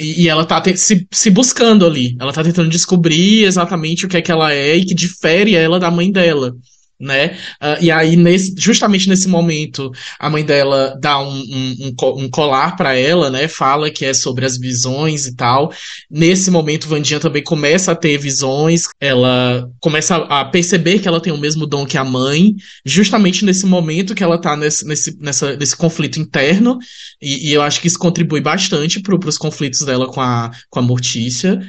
E, 0.00 0.26
ela 0.28 0.46
tá 0.46 0.62
se, 0.76 1.06
se 1.12 1.28
buscando 1.30 1.84
ali. 1.84 2.16
Ela 2.20 2.32
tá 2.32 2.42
tentando 2.42 2.70
descobrir 2.70 3.44
exatamente 3.44 4.06
o 4.06 4.08
que 4.08 4.16
é 4.16 4.22
que 4.22 4.30
ela 4.32 4.52
é 4.54 4.76
e 4.76 4.86
que 4.86 4.94
difere 4.94 5.54
ela 5.54 5.78
da 5.78 5.90
mãe 5.90 6.10
dela. 6.10 6.54
Né? 7.00 7.38
Ah, 7.60 7.78
e 7.80 7.92
aí, 7.92 8.16
nesse- 8.16 8.54
justamente 8.58 9.08
nesse 9.08 9.28
momento, 9.28 9.88
a 10.18 10.28
mãe 10.28 10.44
dela 10.44 10.96
dá 11.00 11.20
um, 11.20 11.30
um, 11.32 11.76
um 11.86 11.94
co- 11.94 12.28
colar 12.28 12.74
pra 12.76 12.92
ela, 12.96 13.30
né? 13.30 13.46
Fala 13.46 13.88
que 13.88 14.04
é 14.04 14.12
sobre 14.12 14.44
as 14.44 14.58
visões 14.58 15.24
e 15.24 15.36
tal. 15.36 15.72
Nesse 16.10 16.50
momento, 16.50 16.88
Vandinha 16.88 17.20
também 17.20 17.42
começa 17.44 17.92
a 17.92 17.94
ter 17.94 18.18
visões, 18.18 18.82
ela 19.00 19.70
começa 19.80 20.16
a 20.16 20.44
perceber 20.44 20.98
que 20.98 21.06
ela 21.06 21.20
tem 21.20 21.32
o 21.32 21.38
mesmo 21.38 21.68
dom 21.68 21.86
que 21.86 21.96
a 21.96 22.04
mãe, 22.04 22.54
justamente 22.84 23.44
nesse 23.44 23.64
momento 23.64 24.12
que 24.14 24.24
ela 24.24 24.40
tá 24.40 24.56
nesse, 24.56 24.84
nesse, 24.84 25.16
nessa, 25.20 25.56
nesse 25.56 25.76
conflito 25.76 26.18
interno, 26.18 26.78
e, 27.22 27.50
e 27.50 27.52
eu 27.52 27.62
acho 27.62 27.80
que 27.80 27.86
isso 27.86 27.98
contribui 27.98 28.40
bastante 28.40 29.00
para 29.00 29.14
os 29.28 29.38
conflitos 29.38 29.82
dela 29.82 30.06
com 30.08 30.20
a, 30.20 30.50
com 30.68 30.80
a 30.80 30.82
Mortícia. 30.82 31.60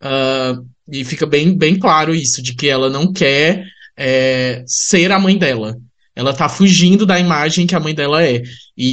Ah, 0.00 0.54
e 0.92 1.04
fica 1.04 1.24
bem, 1.26 1.56
bem 1.56 1.78
claro 1.78 2.14
isso, 2.14 2.42
de 2.42 2.54
que 2.54 2.68
ela 2.68 2.90
não 2.90 3.10
quer 3.12 3.64
é, 3.96 4.62
ser 4.66 5.10
a 5.12 5.18
mãe 5.18 5.36
dela. 5.38 5.76
Ela 6.16 6.32
tá 6.32 6.48
fugindo 6.48 7.04
da 7.04 7.18
imagem 7.18 7.66
que 7.66 7.74
a 7.74 7.80
mãe 7.80 7.94
dela 7.94 8.22
é. 8.24 8.40
E, 8.76 8.86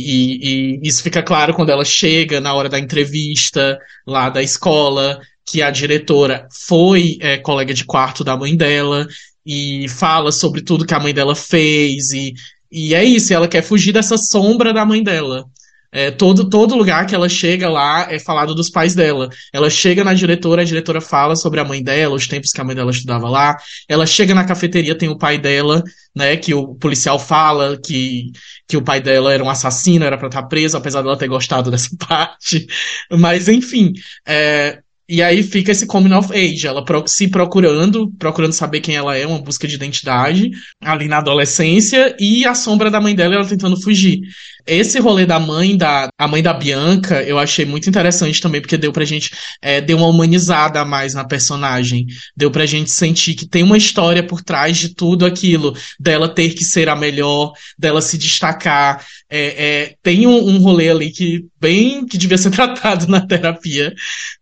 e- 0.74 0.80
e 0.84 0.88
isso 0.88 1.04
fica 1.04 1.22
claro 1.22 1.54
quando 1.54 1.70
ela 1.70 1.86
chega 1.86 2.40
na 2.42 2.54
hora 2.54 2.68
da 2.70 2.80
entrevista 2.80 3.78
lá 4.08 4.30
da 4.30 4.42
escola, 4.42 5.20
que 5.46 5.62
a 5.62 5.70
diretora 5.70 6.48
foi 6.68 7.18
é, 7.22 7.38
colega 7.38 7.74
de 7.74 7.86
quarto 7.86 8.24
da 8.24 8.36
mãe 8.38 8.56
dela 8.56 9.08
e 9.46 9.88
fala 9.90 10.32
sobre 10.32 10.62
tudo 10.62 10.86
que 10.86 10.94
a 10.94 11.00
mãe 11.00 11.14
dela 11.14 11.36
fez. 11.36 12.12
E, 12.12 12.34
e 12.72 12.96
é 12.96 13.04
isso, 13.04 13.34
ela 13.34 13.48
quer 13.48 13.62
fugir 13.64 13.92
dessa 13.92 14.18
sombra 14.18 14.74
da 14.74 14.86
mãe 14.86 15.04
dela. 15.04 15.46
É, 15.91 16.10
todo, 16.10 16.49
todo 16.49 16.75
lugar 16.75 17.06
que 17.06 17.13
ela 17.13 17.27
chega 17.27 17.67
lá 17.67 18.08
é 18.10 18.17
falado 18.17 18.56
dos 18.56 18.69
pais 18.69 18.95
dela. 18.95 19.30
Ela 19.51 19.69
chega 19.69 20.04
na 20.04 20.13
diretora, 20.13 20.62
a 20.62 20.65
diretora 20.65 21.01
fala 21.01 21.36
sobre 21.36 21.60
a 21.60 21.65
mãe 21.65 21.84
dela, 21.84 22.15
os 22.15 22.27
tempos 22.27 22.51
que 22.51 22.62
a 22.62 22.63
mãe 22.63 22.75
dela 22.75 22.91
estudava 22.91 23.30
lá. 23.30 23.58
Ela 23.89 24.06
chega 24.06 24.34
na 24.34 24.45
cafeteria, 24.45 24.97
tem 24.97 25.10
o 25.10 25.17
pai 25.17 25.38
dela, 25.38 25.84
né? 26.15 26.38
Que 26.38 26.54
o 26.54 26.75
policial 26.75 27.19
fala 27.19 27.77
que, 27.77 28.32
que 28.67 28.77
o 28.77 28.82
pai 28.82 29.01
dela 29.01 29.34
era 29.34 29.43
um 29.43 29.49
assassino, 29.49 30.06
era 30.06 30.17
pra 30.17 30.27
estar 30.27 30.43
preso, 30.43 30.77
apesar 30.77 31.01
dela 31.01 31.17
ter 31.17 31.27
gostado 31.27 31.69
dessa 31.71 31.89
parte. 31.97 32.67
Mas, 33.12 33.49
enfim. 33.49 33.91
é, 34.25 34.80
e 35.12 35.21
aí 35.21 35.43
fica 35.43 35.73
esse 35.73 35.86
coming 35.86 36.13
of 36.13 36.32
age, 36.32 36.65
ela 36.65 36.86
se 37.06 37.27
procurando, 37.27 38.10
procurando 38.17 38.54
saber 38.54 38.80
quem 38.80 38.95
ela 38.95 39.17
é, 39.17 39.27
uma 39.27 39.41
busca 39.41 39.67
de 39.67 39.75
identidade, 39.75 40.51
ali 40.80 41.10
na 41.10 41.17
adolescência, 41.17 42.15
e 42.17 42.45
a 42.45 42.56
sombra 42.56 42.89
da 42.89 43.01
mãe 43.01 43.13
dela, 43.13 43.36
ela 43.36 43.45
tentando 43.45 43.75
fugir. 43.82 44.21
Esse 44.65 45.00
rolê 45.00 45.26
da 45.26 45.39
mãe 45.39 45.76
da 45.76 46.08
a 46.17 46.28
mãe 46.28 46.41
da 46.43 46.54
Bianca, 46.54 47.21
eu 47.24 47.38
achei 47.39 47.65
muito 47.65 47.89
interessante 47.89 48.39
também, 48.41 48.62
porque 48.62 48.78
deu 48.78 48.91
pra 48.91 49.04
gente 49.06 49.32
é, 49.62 49.82
deu 49.82 49.97
uma 49.97 50.08
humanizada 50.08 50.80
a 50.82 50.86
mais 50.86 51.13
na 51.13 51.24
personagem. 51.26 52.06
Deu 52.36 52.52
pra 52.52 52.65
gente 52.65 52.91
sentir 52.91 53.34
que 53.36 53.47
tem 53.47 53.63
uma 53.63 53.78
história 53.78 54.21
por 54.24 54.41
trás 54.41 54.78
de 54.78 54.93
tudo 54.95 55.26
aquilo, 55.26 55.76
dela 56.00 56.28
ter 56.30 56.54
que 56.54 56.63
ser 56.63 56.89
a 56.89 56.95
melhor, 56.95 57.54
dela 57.78 58.02
se 58.02 58.17
destacar. 58.17 59.06
É, 59.30 59.65
é, 59.89 59.95
tem 60.04 60.28
um, 60.28 60.38
um 60.50 60.58
rolê 60.60 60.89
ali 60.89 61.10
que 61.12 61.45
bem 61.60 62.06
que 62.06 62.17
devia 62.17 62.38
ser 62.38 62.52
tratado 62.52 63.08
na 63.08 63.21
terapia, 63.26 63.93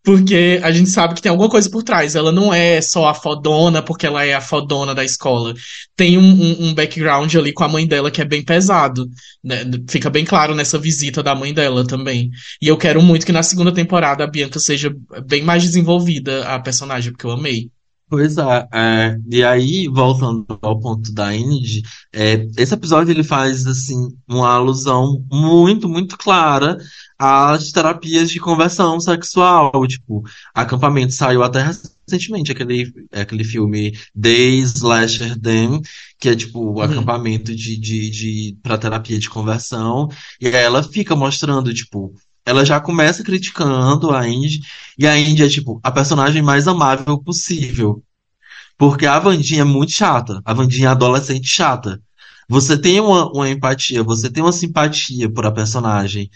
porque 0.04 0.60
a 0.64 0.72
gente 0.72 0.90
sabe 0.90 1.14
que 1.16 1.22
tem 1.22 1.30
alguma 1.30 1.50
coisa 1.50 1.70
por 1.70 1.84
trás. 1.84 2.16
Ela 2.16 2.32
não 2.32 2.54
é 2.54 2.82
só 2.82 3.08
a 3.08 3.14
fodona 3.14 3.82
porque 3.82 4.06
ela 4.06 4.24
é 4.26 4.34
a 4.34 4.42
fodona 4.42 4.94
da 4.96 5.04
escola. 5.04 5.54
Tem 5.96 6.18
um, 6.18 6.22
um- 6.24 6.68
um 6.70 6.74
background 6.74 7.34
ali 7.36 7.54
com 7.54 7.64
a 7.64 7.68
mãe 7.68 7.86
dela 7.88 8.12
que 8.12 8.22
é 8.22 8.26
bem 8.26 8.44
pesado. 8.44 9.08
né? 9.44 9.58
Fica 9.90 10.09
bem 10.10 10.26
claro 10.26 10.56
nessa 10.56 10.78
visita 10.78 11.22
da 11.24 11.36
mãe 11.36 11.54
dela 11.54 11.86
também. 11.86 12.30
E 12.62 12.68
eu 12.68 12.78
quero 12.78 13.02
muito 13.02 13.26
que 13.26 13.32
na 13.32 13.44
segunda 13.44 13.74
temporada 13.74 14.24
a 14.24 14.28
Bianca 14.28 14.60
seja 14.60 14.96
bem 15.26 15.44
mais 15.44 15.64
desenvolvida 15.64 16.48
a 16.48 16.60
personagem, 16.60 17.12
porque 17.12 17.26
eu 17.26 17.32
amei. 17.32 17.72
Pois 18.10 18.40
é, 18.40 18.68
é, 18.74 19.18
e 19.30 19.44
aí, 19.44 19.88
voltando 19.88 20.58
ao 20.64 20.80
ponto 20.80 21.14
da 21.14 21.36
Indy, 21.36 21.84
é, 22.12 22.48
esse 22.58 22.74
episódio 22.74 23.12
ele 23.12 23.24
faz, 23.24 23.68
assim, 23.68 24.10
uma 24.28 24.50
alusão 24.50 25.24
muito, 25.32 25.88
muito 25.88 26.18
clara 26.18 26.76
às 27.20 27.72
terapias 27.72 28.32
de 28.32 28.40
conversão 28.40 29.00
sexual, 29.00 29.72
tipo, 29.88 30.24
Acampamento 30.56 31.14
saiu 31.14 31.44
até 31.44 31.64
recentemente, 32.10 32.52
aquele, 32.52 32.92
aquele 33.12 33.44
filme 33.44 33.96
They 34.20 34.60
Slasher 34.62 35.40
Them, 35.40 35.80
que 36.20 36.30
é, 36.30 36.36
tipo, 36.36 36.60
o 36.60 36.82
Uhum. 36.82 36.82
acampamento 36.82 37.56
de, 37.56 37.78
de, 37.80 38.10
de, 38.10 38.58
pra 38.62 38.78
terapia 38.78 39.18
de 39.20 39.30
conversão, 39.30 40.08
e 40.42 40.48
aí 40.48 40.54
ela 40.56 40.84
fica 40.84 41.16
mostrando, 41.16 41.74
tipo, 41.74 42.14
ela 42.46 42.66
já 42.66 42.80
começa 42.80 43.24
criticando 43.24 44.12
a 44.12 44.28
Indy, 44.28 44.60
e 44.98 45.08
a 45.08 45.18
Indy 45.18 45.44
é, 45.44 45.50
tipo, 45.50 45.80
a 45.84 45.92
personagem 45.92 46.42
mais 46.42 46.68
amável 46.68 47.18
possível. 47.24 48.04
Porque 48.78 49.06
a 49.06 49.18
Wandinha 49.20 49.62
é 49.62 49.66
muito 49.66 49.92
chata. 49.92 50.42
A 50.46 50.54
Wandinha 50.54 50.88
é 50.88 50.92
adolescente 50.92 51.48
chata. 51.48 52.02
Você 52.48 52.78
tem 52.80 53.00
uma, 53.00 53.32
uma 53.32 53.50
empatia, 53.50 54.04
você 54.04 54.30
tem 54.30 54.42
uma 54.44 54.52
simpatia 54.52 55.32
por 55.32 55.46
a 55.46 55.52
personagem. 55.52 56.30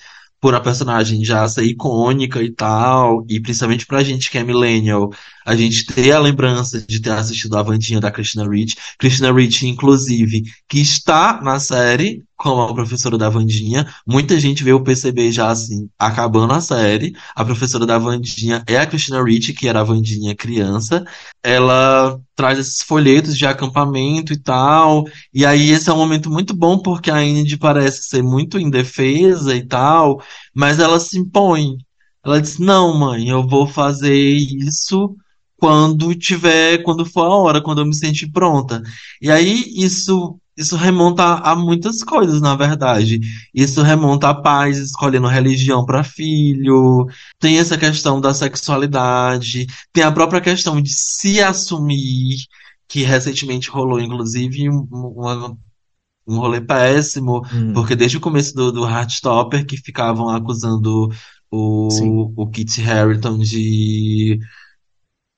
Por 0.44 0.54
a 0.54 0.60
personagem 0.60 1.24
já 1.24 1.48
ser 1.48 1.64
icônica 1.64 2.44
e 2.44 2.52
tal. 2.52 3.26
E 3.30 3.40
principalmente 3.40 3.86
pra 3.86 4.04
gente 4.04 4.30
que 4.30 4.38
é 4.38 4.44
millennial. 4.44 5.10
A 5.46 5.56
gente 5.56 5.86
ter 5.86 6.12
a 6.12 6.20
lembrança 6.20 6.82
de 6.82 7.00
ter 7.00 7.12
assistido 7.12 7.56
a 7.56 7.62
Wandinha 7.62 8.02
da 8.02 8.12
Christina 8.12 8.46
Ricci. 8.46 8.76
Christina 9.00 9.32
Ricci, 9.32 9.68
inclusive, 9.68 10.44
que 10.68 10.82
está 10.82 11.42
na 11.42 11.62
série 11.62 12.22
como 12.44 12.62
a 12.62 12.74
professora 12.74 13.18
da 13.18 13.30
Wandinha. 13.30 13.88
Muita 14.06 14.38
gente 14.38 14.66
veio 14.66 14.84
perceber 14.84 15.32
já 15.32 15.50
assim, 15.50 15.90
acabando 15.98 16.54
a 16.54 16.60
série. 16.60 17.14
A 17.34 17.46
professora 17.46 17.86
da 17.86 17.98
Wandinha 17.98 18.62
é 18.68 18.78
a 18.78 18.86
Christina 18.86 19.24
Ricci, 19.24 19.54
que 19.54 19.66
era 19.70 19.80
a 19.80 19.84
Wandinha 19.84 20.36
criança. 20.36 21.06
Ela 21.42 22.20
traz 22.36 22.60
esses 22.60 22.82
folhetos 22.82 23.38
de 23.38 23.46
acampamento 23.46 24.34
e 24.34 24.38
tal. 24.38 25.06
E 25.34 25.46
aí 25.46 25.70
esse 25.72 25.90
é 25.90 25.94
um 25.94 25.98
momento 25.98 26.30
muito 26.30 26.54
bom 26.54 26.78
porque 26.78 27.10
a 27.10 27.24
Indy 27.24 27.58
parece 27.58 28.04
ser 28.10 28.22
muito 28.22 28.60
indefesa 28.60 29.56
e 29.56 29.66
tal, 29.66 30.22
mas 30.54 30.80
ela 30.80 31.00
se 31.00 31.18
impõe. 31.18 31.78
Ela 32.26 32.42
diz: 32.42 32.58
"Não, 32.60 32.94
mãe, 32.98 33.30
eu 33.30 33.48
vou 33.48 33.66
fazer 33.68 34.14
isso 34.16 35.16
quando 35.58 36.14
tiver, 36.16 36.84
quando 36.84 37.06
for 37.06 37.24
a 37.24 37.30
hora, 37.30 37.62
quando 37.62 37.80
eu 37.82 37.86
me 37.86 37.96
sentir 37.96 38.30
pronta". 38.32 38.82
E 39.22 39.32
aí 39.32 39.64
isso 39.78 40.38
isso 40.58 40.76
remonta 40.78 41.24
a, 41.24 41.56
muitas 41.56 42.04
coisas, 42.04 42.42
na 42.42 42.56
verdade. 42.56 43.20
Isso 43.54 43.82
remonta 43.82 44.30
a 44.30 44.36
pais 44.36 44.78
escolhendo 44.78 45.28
religião 45.28 45.86
para 45.86 46.04
filho, 46.04 47.06
tem 47.39 47.58
essa 47.60 47.78
questão 47.78 48.22
da 48.22 48.34
sexualidade, 48.34 49.66
tem 49.92 50.04
a 50.04 50.12
própria 50.12 50.42
questão 50.42 50.82
de 50.82 50.92
se 50.94 51.42
assumir, 51.42 52.38
que 52.88 53.04
recentemente 53.04 53.70
rolou, 53.70 54.00
inclusive, 54.00 54.70
um, 54.70 54.88
uma- 54.92 55.58
um 56.28 56.38
rolê 56.39 56.62
péssimo, 56.62 57.42
Hum, 57.54 57.74
porque 57.74 57.96
desde 57.96 58.18
o 58.18 58.22
começo 58.22 58.54
do, 58.56 58.72
do 58.72 58.86
Heartstopper 58.88 59.66
que 59.66 59.78
ficavam 59.78 60.30
acusando 60.30 61.10
sim. 61.92 62.10
o, 62.10 62.34
o 62.36 62.48
Kit 62.50 62.82
Harington 62.82 63.38
de 63.39 64.39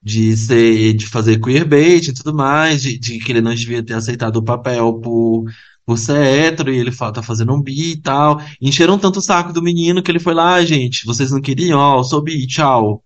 de 0.05 0.37
ser, 0.37 0.93
de 0.95 1.07
fazer 1.07 1.39
queerbait 1.41 2.09
e 2.09 2.13
tudo 2.13 2.33
mais, 2.35 2.83
de, 2.83 2.99
de 2.99 3.19
que 3.19 3.31
ele 3.33 3.41
não 3.41 3.55
devia 3.55 3.83
ter 3.83 3.95
aceitado 3.95 4.37
o 4.37 4.43
papel 4.43 4.99
por, 5.01 5.45
por 5.85 5.97
ser 5.97 6.17
hétero, 6.23 6.73
e 6.73 6.77
ele 6.79 6.91
fa- 6.93 7.11
tá 7.11 7.23
fazendo 7.23 7.53
um 7.55 7.61
bi 7.61 7.93
e 7.93 8.01
tal. 8.01 8.39
Encheram 8.61 8.99
tanto 8.99 9.19
o 9.19 9.23
saco 9.23 9.53
do 9.53 9.63
menino 9.63 10.03
que 10.03 10.11
ele 10.11 10.19
foi 10.19 10.33
lá, 10.35 10.55
"Ah, 10.55 10.65
gente, 10.65 11.05
vocês 11.05 11.31
não 11.31 11.41
queriam, 11.41 11.79
ó, 11.79 11.99
eu 11.99 12.03
sou 12.05 12.21
bi, 12.23 12.47
tchau. 12.47 13.03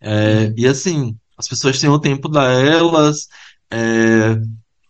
É, 0.00 0.52
e 0.56 0.66
assim, 0.66 1.16
as 1.38 1.48
pessoas 1.48 1.78
têm 1.80 1.90
o 1.90 1.98
tempo 2.00 2.28
delas, 2.28 3.28
é, 3.70 4.40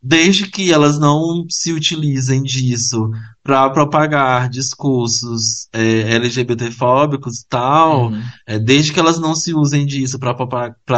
Desde 0.02 0.46
que 0.50 0.72
elas 0.72 0.98
não 0.98 1.44
se 1.50 1.72
utilizem 1.72 2.42
disso 2.42 3.10
para 3.42 3.68
propagar 3.70 4.48
discursos 4.48 5.68
é, 5.72 6.14
LGBTfóbicos 6.14 7.40
e 7.40 7.46
tal, 7.48 8.10
uhum, 8.10 8.32
é, 8.46 8.58
desde 8.58 8.92
que 8.92 9.00
elas 9.00 9.18
não 9.18 9.34
se 9.34 9.52
usem 9.54 9.84
disso 9.86 10.18
para 10.18 10.34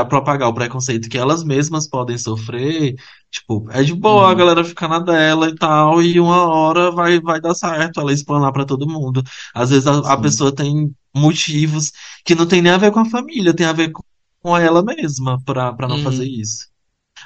propagar 0.07 0.49
o 0.49 0.55
preconceito 0.55 1.09
que 1.09 1.19
elas 1.19 1.43
mesmas 1.43 1.89
podem 1.89 2.17
sofrer, 2.17 2.95
tipo, 3.31 3.67
é 3.71 3.83
de 3.83 3.95
boa 3.95 4.31
a 4.31 4.35
uhum, 4.35 4.35
galera 4.35 4.63
ficar 4.65 4.89
na 4.89 4.99
dela 5.01 5.49
e 5.49 5.55
tal, 5.57 6.03
e 6.03 6.21
uma 6.21 6.45
hora 6.47 6.91
vai, 6.93 7.21
vai 7.21 7.41
dar 7.41 7.55
certo 7.55 8.01
ela 8.01 8.13
explanar 8.13 8.53
para 8.53 8.65
todo 8.67 8.89
mundo. 8.89 9.23
Às 9.55 9.71
vezes 9.71 9.87
a, 9.87 9.99
a 10.13 10.17
pessoa 10.21 10.55
tem 10.55 10.95
motivos 11.15 11.91
que 12.25 12.35
não 12.35 12.47
tem 12.47 12.63
nem 12.63 12.73
a 12.73 12.79
ver 12.79 12.93
com 12.93 13.01
a 13.01 13.05
família, 13.11 13.55
tem 13.55 13.67
a 13.67 13.73
ver 13.73 13.91
com 13.91 14.03
com 14.41 14.57
ela 14.59 14.83
mesma 14.83 15.41
para 15.45 15.89
não 15.89 16.01
fazer 16.01 16.25
Uhum, 16.25 16.27
isso. 16.27 16.67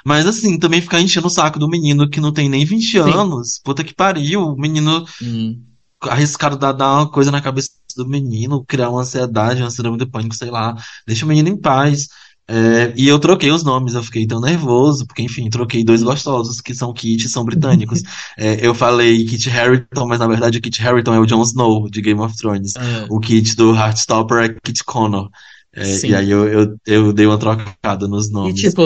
Mas 0.05 0.25
assim, 0.25 0.57
também 0.59 0.81
ficar 0.81 1.01
enchendo 1.01 1.27
o 1.27 1.29
saco 1.29 1.59
do 1.59 1.69
menino 1.69 2.09
que 2.09 2.19
não 2.19 2.31
tem 2.31 2.49
nem 2.49 2.65
20 2.65 3.01
sim. 3.03 3.11
anos. 3.11 3.59
Puta 3.63 3.83
que 3.83 3.93
pariu. 3.93 4.41
O 4.53 4.57
menino 4.59 5.05
Uhum, 5.21 5.63
arriscado 6.01 6.57
dar, 6.57 6.73
dar 6.73 6.93
uma 6.93 7.09
coisa 7.11 7.31
na 7.31 7.41
cabeça 7.41 7.69
do 7.95 8.07
menino, 8.07 8.63
criar 8.65 8.89
uma 8.89 9.01
ansiedade, 9.01 9.61
uma 9.61 9.71
síndrome 9.71 9.97
de 9.97 10.05
pânico, 10.05 10.35
sei 10.35 10.49
lá. 10.51 10.75
Deixa 11.07 11.25
o 11.25 11.27
menino 11.27 11.49
em 11.49 11.59
paz. 11.59 12.07
É, 12.49 12.93
e 12.95 13.07
eu 13.07 13.19
troquei 13.19 13.51
os 13.51 13.61
nomes, 13.63 13.93
eu 13.93 14.01
fiquei 14.03 14.25
tão 14.25 14.39
nervoso, 14.39 15.05
porque 15.05 15.21
enfim, 15.21 15.49
troquei 15.49 15.83
dois 15.83 16.01
gostosos 16.01 16.61
que 16.61 16.73
são 16.73 16.93
Kit 16.93 17.25
e 17.25 17.29
são 17.29 17.43
britânicos. 17.43 18.01
É, 18.39 18.65
eu 18.65 18.73
falei 18.75 19.25
Kit 19.25 19.49
Harington, 19.49 20.07
mas 20.07 20.19
na 20.19 20.27
verdade 20.27 20.59
o 20.59 20.61
Kit 20.61 20.81
Harington 20.85 21.15
é 21.15 21.19
o 21.19 21.25
Jon 21.25 21.41
Snow 21.41 21.89
de 21.89 22.01
Game 22.01 22.19
of 22.21 22.35
Thrones. 22.37 22.73
É, 22.75 23.05
O 23.09 23.19
Kit 23.19 23.55
do 23.55 23.75
Heartstopper 23.75 24.37
é 24.37 24.49
Kit 24.63 24.83
Connor. 24.83 25.29
É, 25.77 26.07
e 26.07 26.15
aí 26.15 26.29
eu, 26.31 26.47
eu, 26.47 26.77
eu 26.85 27.13
dei 27.13 27.25
uma 27.25 27.37
trocada 27.37 28.07
nos 28.07 28.29
E, 28.29 28.31
nomes. 28.33 28.61
tipo, 28.61 28.81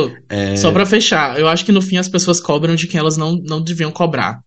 só 0.58 0.70
É, 0.70 0.72
pra 0.72 0.86
fechar, 0.86 1.40
eu 1.40 1.48
acho 1.48 1.66
que 1.66 1.72
no 1.72 1.82
fim 1.82 1.98
as 1.98 2.10
pessoas 2.10 2.40
cobram 2.42 2.76
de 2.76 2.88
quem 2.88 3.00
elas 3.00 3.18
não, 3.18 3.38
não 3.38 3.62
deviam 3.62 3.92
cobrar. 3.92 4.42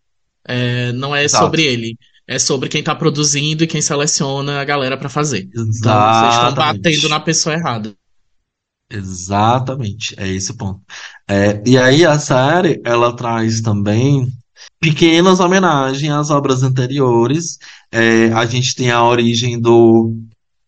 É, 0.46 0.92
não 0.92 1.14
é 1.14 1.26
sobre 1.28 1.62
exato. 1.62 1.74
ele. 1.82 1.96
É 2.26 2.38
sobre 2.38 2.68
quem 2.68 2.82
tá 2.82 2.94
produzindo 2.94 3.64
e 3.64 3.66
quem 3.66 3.82
seleciona 3.82 4.60
a 4.60 4.64
galera 4.64 4.96
pra 4.96 5.08
fazer. 5.08 5.50
Então, 5.54 6.04
vocês 6.06 6.32
estão 6.34 6.54
batendo 6.54 7.08
na 7.08 7.20
Exatamente. 7.20 7.24
pessoa 7.24 7.54
errada. 7.54 7.94
Exatamente. 8.90 10.14
É 10.18 10.28
esse 10.28 10.52
o 10.52 10.56
ponto. 10.56 10.80
É, 11.28 11.62
e 11.66 11.76
aí 11.78 12.04
a 12.04 12.18
série, 12.18 12.80
ela 12.84 13.14
traz 13.16 13.60
também 13.60 14.28
pequenas 14.80 15.40
homenagens 15.40 16.12
às 16.12 16.30
obras 16.30 16.62
anteriores. 16.62 17.58
É, 17.90 18.32
a 18.32 18.46
gente 18.46 18.74
tem 18.74 18.90
a 18.90 19.04
origem 19.04 19.60
do, 19.60 20.14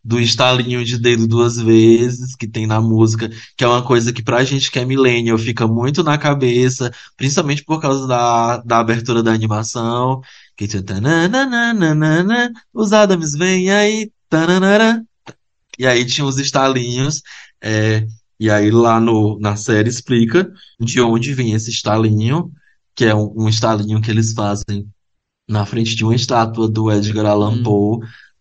do 0.07 0.21
estalinho 0.21 0.85
de 0.85 0.99
dedo 0.99 1.27
duas 1.27 1.57
vezes, 1.57 2.37
que 2.37 2.47
tem 2.47 2.65
na 2.65 2.81
música, 2.81 3.29
que 3.57 3.65
é 3.65 3.67
uma 3.67 3.83
coisa 3.83 4.13
que 4.13 4.23
pra 4.23 4.45
gente 4.45 4.71
que 4.71 4.79
é 4.79 4.85
millennial 4.85 5.37
fica 5.37 5.67
muito 5.67 6.05
na 6.05 6.17
cabeça, 6.17 6.93
principalmente 7.17 7.65
por 7.65 7.81
causa 7.81 8.07
da, 8.07 8.59
da 8.59 8.79
abertura 8.79 9.21
da 9.21 9.33
animação. 9.33 10.21
Que 10.57 10.69
tananana, 10.69 12.53
os 12.73 12.93
Adams 12.93 13.33
vêm 13.33 13.69
aí, 13.73 14.13
tananara. 14.29 15.03
E 15.77 15.85
aí 15.85 16.05
tinha 16.05 16.25
os 16.25 16.39
estalinhos, 16.39 17.21
é, 17.61 18.07
e 18.39 18.49
aí 18.49 18.71
lá 18.71 19.01
no, 19.01 19.41
na 19.41 19.57
série 19.57 19.89
explica 19.89 20.49
de 20.79 21.01
onde 21.01 21.35
vem 21.35 21.53
esse 21.53 21.71
estalinho, 21.71 22.53
que 22.95 23.05
é 23.05 23.15
um, 23.15 23.33
um 23.37 23.49
estalinho 23.49 24.01
que 24.01 24.11
eles 24.11 24.33
fazem 24.33 24.89
na 25.49 25.67
frente 25.67 25.97
de 25.97 26.05
uma 26.05 26.15
estátua 26.15 26.69
do 26.69 26.93
Edgar 26.93 27.27
Allan 27.27 27.59
Hum. 27.59 27.63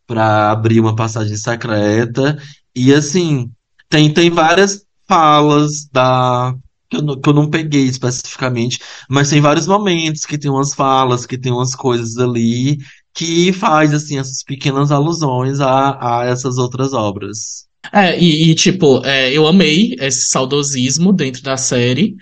Para 0.07 0.51
abrir 0.51 0.79
uma 0.79 0.95
passagem 0.95 1.35
secreta. 1.37 2.37
E 2.75 2.93
assim, 2.93 3.51
tem, 3.89 4.13
tem 4.13 4.29
várias 4.29 4.85
falas 5.07 5.87
da. 5.91 6.55
Que 6.89 6.97
eu, 6.97 7.01
não- 7.01 7.19
que 7.19 7.29
eu 7.29 7.33
não 7.33 7.49
peguei 7.49 7.85
especificamente, 7.85 8.77
mas 9.09 9.29
tem 9.29 9.41
vários 9.41 9.65
momentos 9.67 10.23
que 10.25 10.37
tem 10.37 10.51
umas 10.51 10.73
falas, 10.75 11.25
que 11.25 11.37
tem 11.37 11.51
umas 11.51 11.73
coisas 11.75 12.17
ali 12.17 12.77
que 13.13 13.51
faz 13.53 13.93
assim 13.93 14.19
essas 14.19 14.43
pequenas 14.43 14.91
alusões 14.91 15.59
a, 15.59 16.19
a 16.21 16.25
essas 16.25 16.57
outras 16.57 16.93
obras. 16.93 17.65
É, 17.93 18.19
e, 18.19 18.49
e, 18.51 18.55
tipo, 18.55 19.05
é, 19.05 19.31
eu 19.31 19.47
amei 19.47 19.95
esse 19.99 20.25
saudosismo 20.25 21.13
dentro 21.13 21.41
da 21.43 21.55
série, 21.55 22.15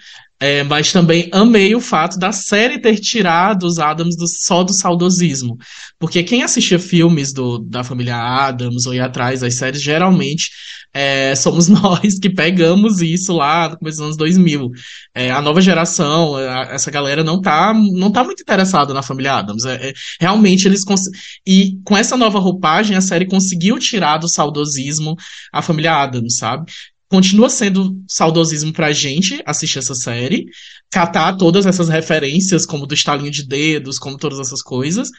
é, 0.45 0.63
mas 0.63 0.91
também 0.91 1.29
amei 1.31 1.73
o 1.75 1.79
fato 1.81 2.17
da 2.19 2.31
série 2.31 2.79
ter 2.79 2.99
tirado 2.99 3.63
os 3.65 3.79
Adams 3.79 4.15
do- 4.17 4.27
só 4.27 4.63
do 4.63 4.73
saudosismo. 4.73 5.57
Porque 5.99 6.23
quem 6.23 6.43
assistia 6.43 6.79
filmes 6.79 7.31
do, 7.31 7.59
da 7.59 7.83
família 7.83 8.17
Adams 8.17 8.85
ou 8.85 8.93
ia 8.93 9.05
atrás 9.05 9.39
das 9.41 9.55
séries, 9.55 9.81
geralmente 9.81 10.49
é, 10.93 11.35
somos 11.35 11.67
nós 11.69 12.19
que 12.19 12.29
pegamos 12.29 13.01
isso 13.01 13.33
lá 13.33 13.69
no 13.69 13.77
começo 13.77 13.97
dos 13.97 14.05
anos 14.05 14.17
2000. 14.17 14.69
É, 15.13 15.31
a 15.31 15.41
nova 15.41 15.61
geração, 15.61 16.35
a- 16.35 16.67
essa 16.71 16.91
galera 16.91 17.23
não 17.23 17.41
tá, 17.41 17.73
não 17.73 18.11
tá 18.11 18.23
muito 18.23 18.41
interessada 18.41 18.93
na 18.93 19.01
família 19.01 19.35
Adams. 19.35 19.65
É, 19.65 19.89
é, 19.89 19.93
realmente 20.19 20.67
eles. 20.67 20.83
E 21.45 21.79
com 21.83 21.97
essa 21.97 22.17
nova 22.17 22.39
roupagem, 22.39 22.95
a 22.97 23.01
série 23.01 23.25
conseguiu 23.25 23.77
tirar 23.79 24.17
do 24.17 24.27
saudosismo 24.27 25.15
a 25.51 25.61
família 25.61 25.93
Adams, 25.95 26.37
sabe? 26.37 26.71
Continua 27.09 27.49
sendo 27.49 27.95
saudosismo 28.07 28.73
pra 28.73 28.91
gente 28.91 29.41
assistir 29.45 29.77
essa 29.79 29.93
série, 29.93 30.45
catar 30.89 31.33
todas 31.37 31.65
essas 31.65 31.87
referências, 31.87 32.65
como 32.65 32.87
do 32.87 32.93
estalinho 32.95 33.29
de 33.29 33.45
dedos, 33.47 33.99
como 33.99 34.17
todas 34.17 34.39
essas 34.39 34.63
coisas, 34.63 35.09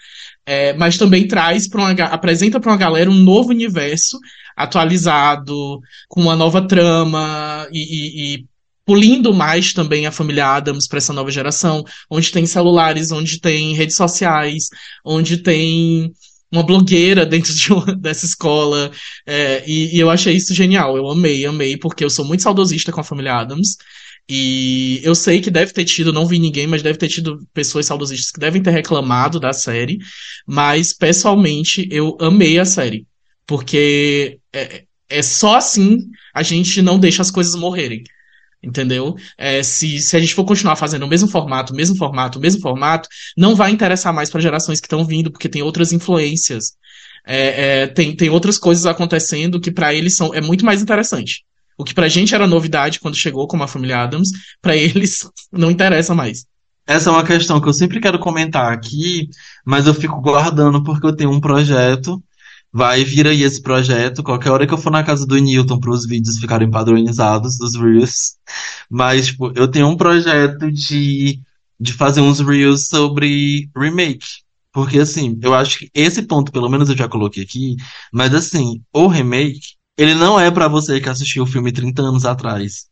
é, 0.44 0.73
mas 0.75 0.99
também 0.99 1.27
traz 1.29 1.68
para 1.68 1.81
uma, 1.83 1.92
apresenta 2.07 2.59
para 2.59 2.73
uma 2.73 2.77
galera 2.79 3.11
um 3.11 3.14
novo 3.14 3.51
universo 3.51 4.18
atualizado, 4.57 5.81
com 6.09 6.20
uma 6.23 6.37
nova 6.37 6.66
trama 6.66 7.66
e, 7.73 7.79
e- 7.81 8.35
e 8.35 8.47
polindo 8.85 9.33
mais 9.33 9.73
também 9.73 10.07
a 10.07 10.12
família 10.12 10.47
Adams 10.47 10.87
para 10.87 10.99
essa 10.99 11.12
nova 11.12 11.31
geração, 11.31 11.83
onde 12.11 12.31
tem 12.31 12.44
celulares, 12.44 13.11
onde 13.11 13.40
tem 13.40 13.75
redes 13.75 13.97
sociais, 13.97 14.68
onde 15.05 15.38
tem 15.38 16.12
uma 16.55 16.62
blogueira 16.64 17.27
dentro 17.27 17.55
de 17.55 17.73
uma- 17.73 17.95
dessa 17.97 18.27
escola, 18.27 18.90
é, 19.27 19.64
e, 19.67 19.97
e 19.97 20.01
eu 20.01 20.11
achei 20.11 20.35
isso 20.35 20.55
genial. 20.55 20.97
Eu 20.97 21.09
amei, 21.11 21.45
amei, 21.47 21.77
porque 21.77 22.05
eu 22.05 22.11
sou 22.11 22.25
muito 22.25 22.43
saudosista 22.43 22.93
com 22.93 23.01
a 23.01 23.05
família 23.05 23.35
Adams. 23.37 23.77
E 24.29 25.01
eu 25.03 25.14
sei 25.14 25.40
que 25.40 25.51
deve 25.51 25.73
ter 25.73 25.85
tido, 25.85 26.12
não 26.12 26.27
vi 26.27 26.38
ninguém, 26.38 26.67
mas 26.67 26.83
deve 26.83 26.99
ter 26.99 27.09
tido 27.09 27.47
pessoas 27.53 27.87
saudosistas 27.87 28.31
que 28.31 28.40
devem 28.40 28.62
ter 28.62 28.71
reclamado 28.71 29.38
da 29.38 29.53
série. 29.53 29.99
Mas, 30.47 30.93
pessoalmente, 30.95 31.87
eu 31.90 32.17
amei 32.21 32.59
a 32.59 32.64
série. 32.64 33.07
Porque 33.47 34.38
é, 34.53 34.85
é 35.09 35.23
só 35.23 35.57
assim 35.57 35.99
a 36.35 36.43
gente 36.43 36.81
não 36.81 36.99
deixa 36.99 37.21
as 37.23 37.31
coisas 37.31 37.55
morrerem. 37.55 38.03
Entendeu? 38.64 39.14
É, 39.37 39.62
se, 39.62 39.98
se 40.00 40.16
a 40.16 40.20
gente 40.20 40.35
for 40.35 40.44
continuar 40.44 40.77
fazendo 40.77 41.05
o 41.05 41.09
mesmo 41.09 41.29
formato, 41.29 41.72
o 41.72 41.77
mesmo 41.77 41.96
formato, 41.96 42.38
o 42.38 42.42
mesmo 42.42 42.62
formato, 42.62 43.09
não 43.37 43.55
vai 43.55 43.70
interessar 43.70 44.12
mais 44.12 44.31
para 44.31 44.40
gerações 44.40 44.81
que 44.81 44.87
estão 44.87 45.05
vindo, 45.05 45.31
porque 45.31 45.48
tem 45.48 45.62
outras 45.62 45.92
influências. 45.92 46.72
É, 47.27 47.83
é, 47.83 47.87
tem, 47.87 48.16
tem 48.16 48.31
outras 48.31 48.59
coisas 48.59 48.87
acontecendo 48.87 49.61
que 49.61 49.70
para 49.70 49.92
eles 49.92 50.14
são, 50.16 50.33
é 50.35 50.40
muito 50.40 50.64
mais 50.64 50.81
interessante. 50.81 51.44
O 51.77 51.85
que 51.85 51.94
pra 51.94 52.09
gente 52.09 52.35
era 52.35 52.46
novidade 52.46 53.00
quando 53.00 53.16
chegou 53.16 53.46
como 53.46 53.62
a 53.62 53.68
família 53.68 54.03
Adams, 54.03 54.31
pra 54.62 54.74
eles 54.77 55.29
não 55.53 55.70
interessa 55.70 56.14
mais. 56.14 56.46
Essa 56.87 57.09
é 57.11 57.12
uma 57.12 57.24
questão 57.24 57.61
que 57.61 57.68
eu 57.68 57.72
sempre 57.72 58.00
quero 58.00 58.18
comentar 58.18 58.72
aqui, 58.72 59.29
mas 59.64 59.87
eu 59.87 59.94
fico 59.94 60.20
guardando 60.20 60.83
porque 60.83 61.07
eu 61.07 61.16
tenho 61.16 61.31
um 61.31 61.40
projeto. 61.40 62.22
Vai 62.75 63.04
vir 63.04 63.27
aí 63.29 63.42
esse 63.44 63.62
projeto. 63.62 64.22
Qualquer 64.22 64.50
hora 64.50 64.66
que 64.66 64.75
eu 64.75 64.79
for 64.79 64.90
na 64.90 65.04
casa 65.04 65.27
do 65.27 65.37
Newton 65.38 65.81
para 65.81 65.92
os 65.92 66.06
vídeos 66.06 66.38
ficarem 66.38 66.70
padronizados 66.70 67.58
dos 67.58 67.77
Reels. 67.77 68.37
Mas, 68.90 69.29
tipo, 69.29 69.52
eu 69.56 69.68
tenho 69.70 69.88
um 69.88 69.96
projeto 69.96 70.70
de, 70.72 71.40
de 71.81 71.92
fazer 71.92 72.20
uns 72.20 72.40
Reels 72.40 72.88
sobre 72.88 73.70
remake. 73.77 74.27
Porque, 74.72 74.98
assim, 74.98 75.38
eu 75.42 75.54
acho 75.54 75.79
que 75.79 75.90
esse 75.94 76.22
ponto, 76.22 76.50
pelo 76.52 76.68
menos 76.68 76.88
eu 76.90 76.96
já 76.96 77.08
coloquei 77.08 77.44
aqui. 77.44 77.77
Mas, 78.12 78.35
assim, 78.35 78.83
o 78.92 79.06
remake, 79.06 79.60
ele 79.96 80.14
não 80.14 80.38
é 80.40 80.50
para 80.50 80.66
você 80.68 81.00
que 81.00 81.08
assistiu 81.08 81.44
o 81.44 81.46
filme 81.46 81.72
30 81.72 82.02
anos 82.02 82.25
atrás. 82.25 82.87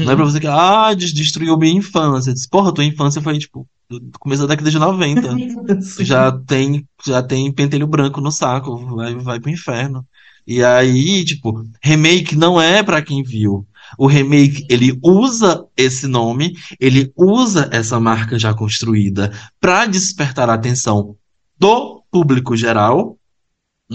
Não 0.00 0.12
é 0.12 0.16
pra 0.16 0.24
Uhum, 0.24 0.26
você 0.26 0.40
que, 0.40 0.46
ah, 0.46 0.94
des- 0.94 1.12
destruiu 1.14 1.56
minha 1.58 1.74
infância. 1.78 2.32
Diz, 2.32 2.46
Porra, 2.48 2.72
tua 2.74 2.84
infância 2.84 3.22
foi, 3.22 3.38
tipo, 3.38 3.68
do 4.00 4.18
começo 4.18 4.42
da 4.42 4.48
década 4.48 4.70
de 4.70 4.78
90. 4.78 5.36
já 6.04 6.32
tem, 6.32 6.86
já 7.04 7.22
tem 7.22 7.52
pentelho 7.52 7.86
branco 7.86 8.20
no 8.20 8.30
saco, 8.30 8.76
vai, 8.96 9.14
vai 9.14 9.40
pro 9.40 9.50
inferno. 9.50 10.06
E 10.46 10.62
aí, 10.62 11.24
tipo, 11.24 11.64
remake 11.82 12.34
não 12.34 12.60
é 12.60 12.82
pra 12.82 13.02
quem 13.02 13.22
viu. 13.22 13.66
O 13.98 14.06
remake, 14.06 14.66
ele 14.68 14.98
usa 15.02 15.64
esse 15.76 16.06
nome, 16.06 16.56
ele 16.80 17.12
usa 17.16 17.68
essa 17.70 18.00
marca 18.00 18.38
já 18.38 18.54
construída 18.54 19.32
pra 19.60 19.86
despertar 19.86 20.48
a 20.48 20.54
atenção 20.54 21.16
do 21.58 22.02
público 22.10 22.56
geral. 22.56 23.16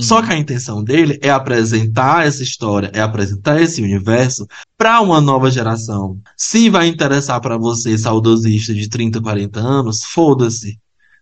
Só 0.02 0.22
que 0.22 0.32
a 0.32 0.38
intenção 0.38 0.84
dele 0.84 1.20
é 1.22 1.30
apresentar 1.30 2.26
essa 2.26 2.44
história, 2.44 2.92
é 2.94 3.02
apresentar 3.02 3.62
esse 3.62 3.82
universo 3.82 4.48
para 4.78 5.02
uma 5.02 5.20
nova 5.20 5.50
geração. 5.50 6.20
Se 6.36 6.70
vai 6.70 6.88
interessar 6.88 7.40
para 7.42 7.58
você, 7.58 7.98
saudosista 7.98 8.74
de 8.74 8.90
30, 8.90 9.22
40 9.22 9.60
anos, 9.60 10.04
foda-se. 10.04 10.80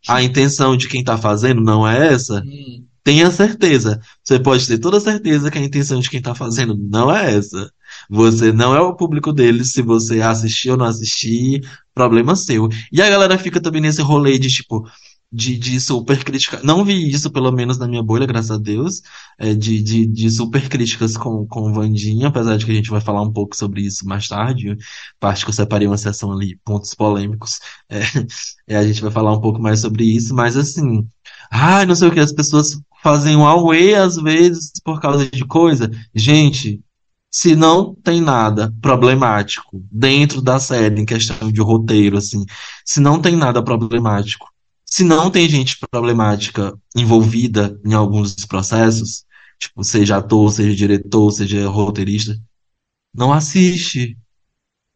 A 0.08 0.22
intenção 0.22 0.78
de 0.78 0.88
quem 0.88 1.04
tá 1.04 1.18
fazendo 1.18 1.62
não 1.62 1.88
é 1.88 2.14
essa. 2.14 2.44
Hum. 2.46 2.86
Tenha 3.04 3.30
certeza. 3.30 4.02
Você 4.24 4.40
pode 4.40 4.66
ter 4.66 4.80
toda 4.80 5.00
certeza 5.00 5.52
que 5.52 5.60
a 5.60 5.64
intenção 5.64 6.00
de 6.00 6.10
quem 6.10 6.20
tá 6.20 6.34
fazendo 6.34 6.76
não 6.76 7.16
é 7.16 7.36
essa. 7.36 7.72
Você 8.10 8.52
não 8.52 8.76
é 8.76 8.82
o 8.82 8.96
público 8.96 9.32
deles. 9.32 9.74
Se 9.74 9.84
você 9.84 10.22
assistir 10.22 10.72
ou 10.72 10.78
não 10.78 10.88
assistir, 10.88 11.62
problema 11.94 12.36
seu. 12.36 12.68
E 12.92 13.04
a 13.04 13.10
galera 13.10 13.38
fica 13.38 13.62
também 13.62 13.80
nesse 13.80 14.02
rolê 14.02 14.40
de 14.40 14.50
tipo. 14.50 14.90
De, 15.36 15.58
de 15.58 15.82
super 15.82 16.24
crítica. 16.24 16.62
Não 16.64 16.86
vi 16.86 17.10
isso, 17.12 17.30
pelo 17.32 17.52
menos 17.52 17.78
na 17.78 17.88
minha 17.88 18.02
bolha, 18.02 18.26
graças 18.26 18.52
a 18.52 18.58
Deus. 18.58 19.02
é, 19.38 19.54
de, 19.54 19.82
de, 19.82 20.06
de 20.06 20.30
super 20.32 20.70
críticas 20.70 21.18
com, 21.18 21.46
com 21.48 21.74
Vandinha, 21.74 22.28
apesar 22.28 22.58
de 22.58 22.66
que 22.66 22.72
a 22.72 22.76
gente 22.76 22.90
vai 22.90 23.02
falar 23.02 23.22
um 23.22 23.32
pouco 23.34 23.56
sobre 23.56 23.82
isso 23.82 24.08
mais 24.08 24.28
tarde. 24.28 24.78
Parte 25.20 25.44
que 25.44 25.50
eu 25.50 25.54
separei 25.54 25.88
uma 25.88 25.98
sessão 25.98 26.32
ali, 26.32 26.58
pontos 26.64 26.94
polêmicos. 26.94 27.60
É, 27.90 28.02
é, 28.68 28.78
a 28.78 28.88
gente 28.88 29.02
vai 29.02 29.12
falar 29.12 29.34
um 29.34 29.42
pouco 29.42 29.62
mais 29.62 29.82
sobre 29.82 30.04
isso, 30.06 30.34
mas 30.34 30.56
assim. 30.58 31.08
Ai, 31.52 31.86
não 31.86 31.96
sei 31.96 32.08
o 32.08 32.12
que, 32.12 32.20
as 32.20 32.34
pessoas 32.34 32.80
fazem 33.04 33.36
um 33.36 33.46
away 33.46 33.94
às 33.96 34.16
vezes 34.18 34.72
por 34.84 35.00
causa 35.02 35.30
de 35.30 35.46
coisa. 35.46 35.90
Gente, 36.14 36.82
se 37.32 37.56
não 37.56 37.94
tem 37.94 38.22
nada 38.22 38.74
problemático 38.82 39.84
dentro 39.92 40.42
da 40.42 40.60
série, 40.60 41.02
em 41.02 41.06
questão 41.06 41.52
de 41.52 41.62
roteiro, 41.62 42.18
assim, 42.18 42.46
se 42.86 43.00
não 43.02 43.22
tem 43.22 43.36
nada 43.36 43.62
problemático, 43.64 44.48
se 44.96 45.04
não 45.04 45.30
tem 45.30 45.50
gente 45.50 45.78
problemática 45.92 46.74
envolvida 46.96 47.78
em 47.86 47.94
alguns 47.94 48.34
dos 48.34 48.46
processos, 48.46 49.26
tipo, 49.60 49.84
seja 49.84 50.18
ator, 50.18 50.50
seja 50.52 50.74
diretor, 50.76 51.32
seja 51.32 51.68
roteirista, 51.68 52.38
não 53.14 53.34
assiste. 53.34 54.18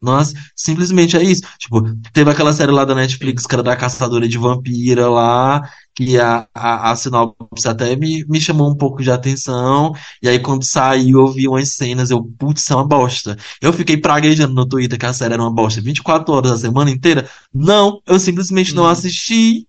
Nós, 0.02 0.34
simplesmente 0.56 1.16
é 1.16 1.22
isso. 1.22 1.42
Tipo, 1.58 1.82
teve 2.12 2.30
aquela 2.30 2.52
série 2.54 2.72
lá 2.72 2.84
da 2.86 2.94
Netflix, 2.94 3.46
que 3.46 3.54
era 3.54 3.62
da 3.62 3.76
caçadora 3.76 4.28
de 4.28 4.38
vampira 4.38 5.10
lá, 5.10 5.62
que 5.94 6.18
a, 6.18 6.48
a, 6.54 6.90
a 6.92 6.96
sinopse 6.96 7.68
até 7.68 7.96
me, 7.96 8.24
me 8.26 8.40
chamou 8.40 8.70
um 8.70 8.76
pouco 8.76 9.02
de 9.02 9.10
atenção. 9.10 9.92
E 10.22 10.28
aí, 10.28 10.38
quando 10.40 10.64
saiu, 10.64 11.20
eu 11.20 11.28
vi 11.32 11.48
umas 11.48 11.70
cenas, 11.74 12.10
eu, 12.10 12.24
putz, 12.38 12.62
isso 12.62 12.72
é 12.72 12.76
uma 12.76 12.88
bosta. 12.88 13.36
Eu 13.60 13.72
fiquei 13.72 13.96
praguejando 13.98 14.54
no 14.54 14.66
Twitter 14.68 14.98
que 14.98 15.06
a 15.06 15.12
série 15.14 15.34
era 15.34 15.42
uma 15.42 15.52
bosta 15.54 15.80
24 15.82 16.32
horas 16.34 16.52
a 16.52 16.58
semana 16.58 16.90
inteira. 16.90 17.28
Não, 17.52 18.00
eu 18.06 18.18
simplesmente 18.20 18.74
não 18.74 18.84
Hum. 18.84 18.88
assisti. 18.88 19.66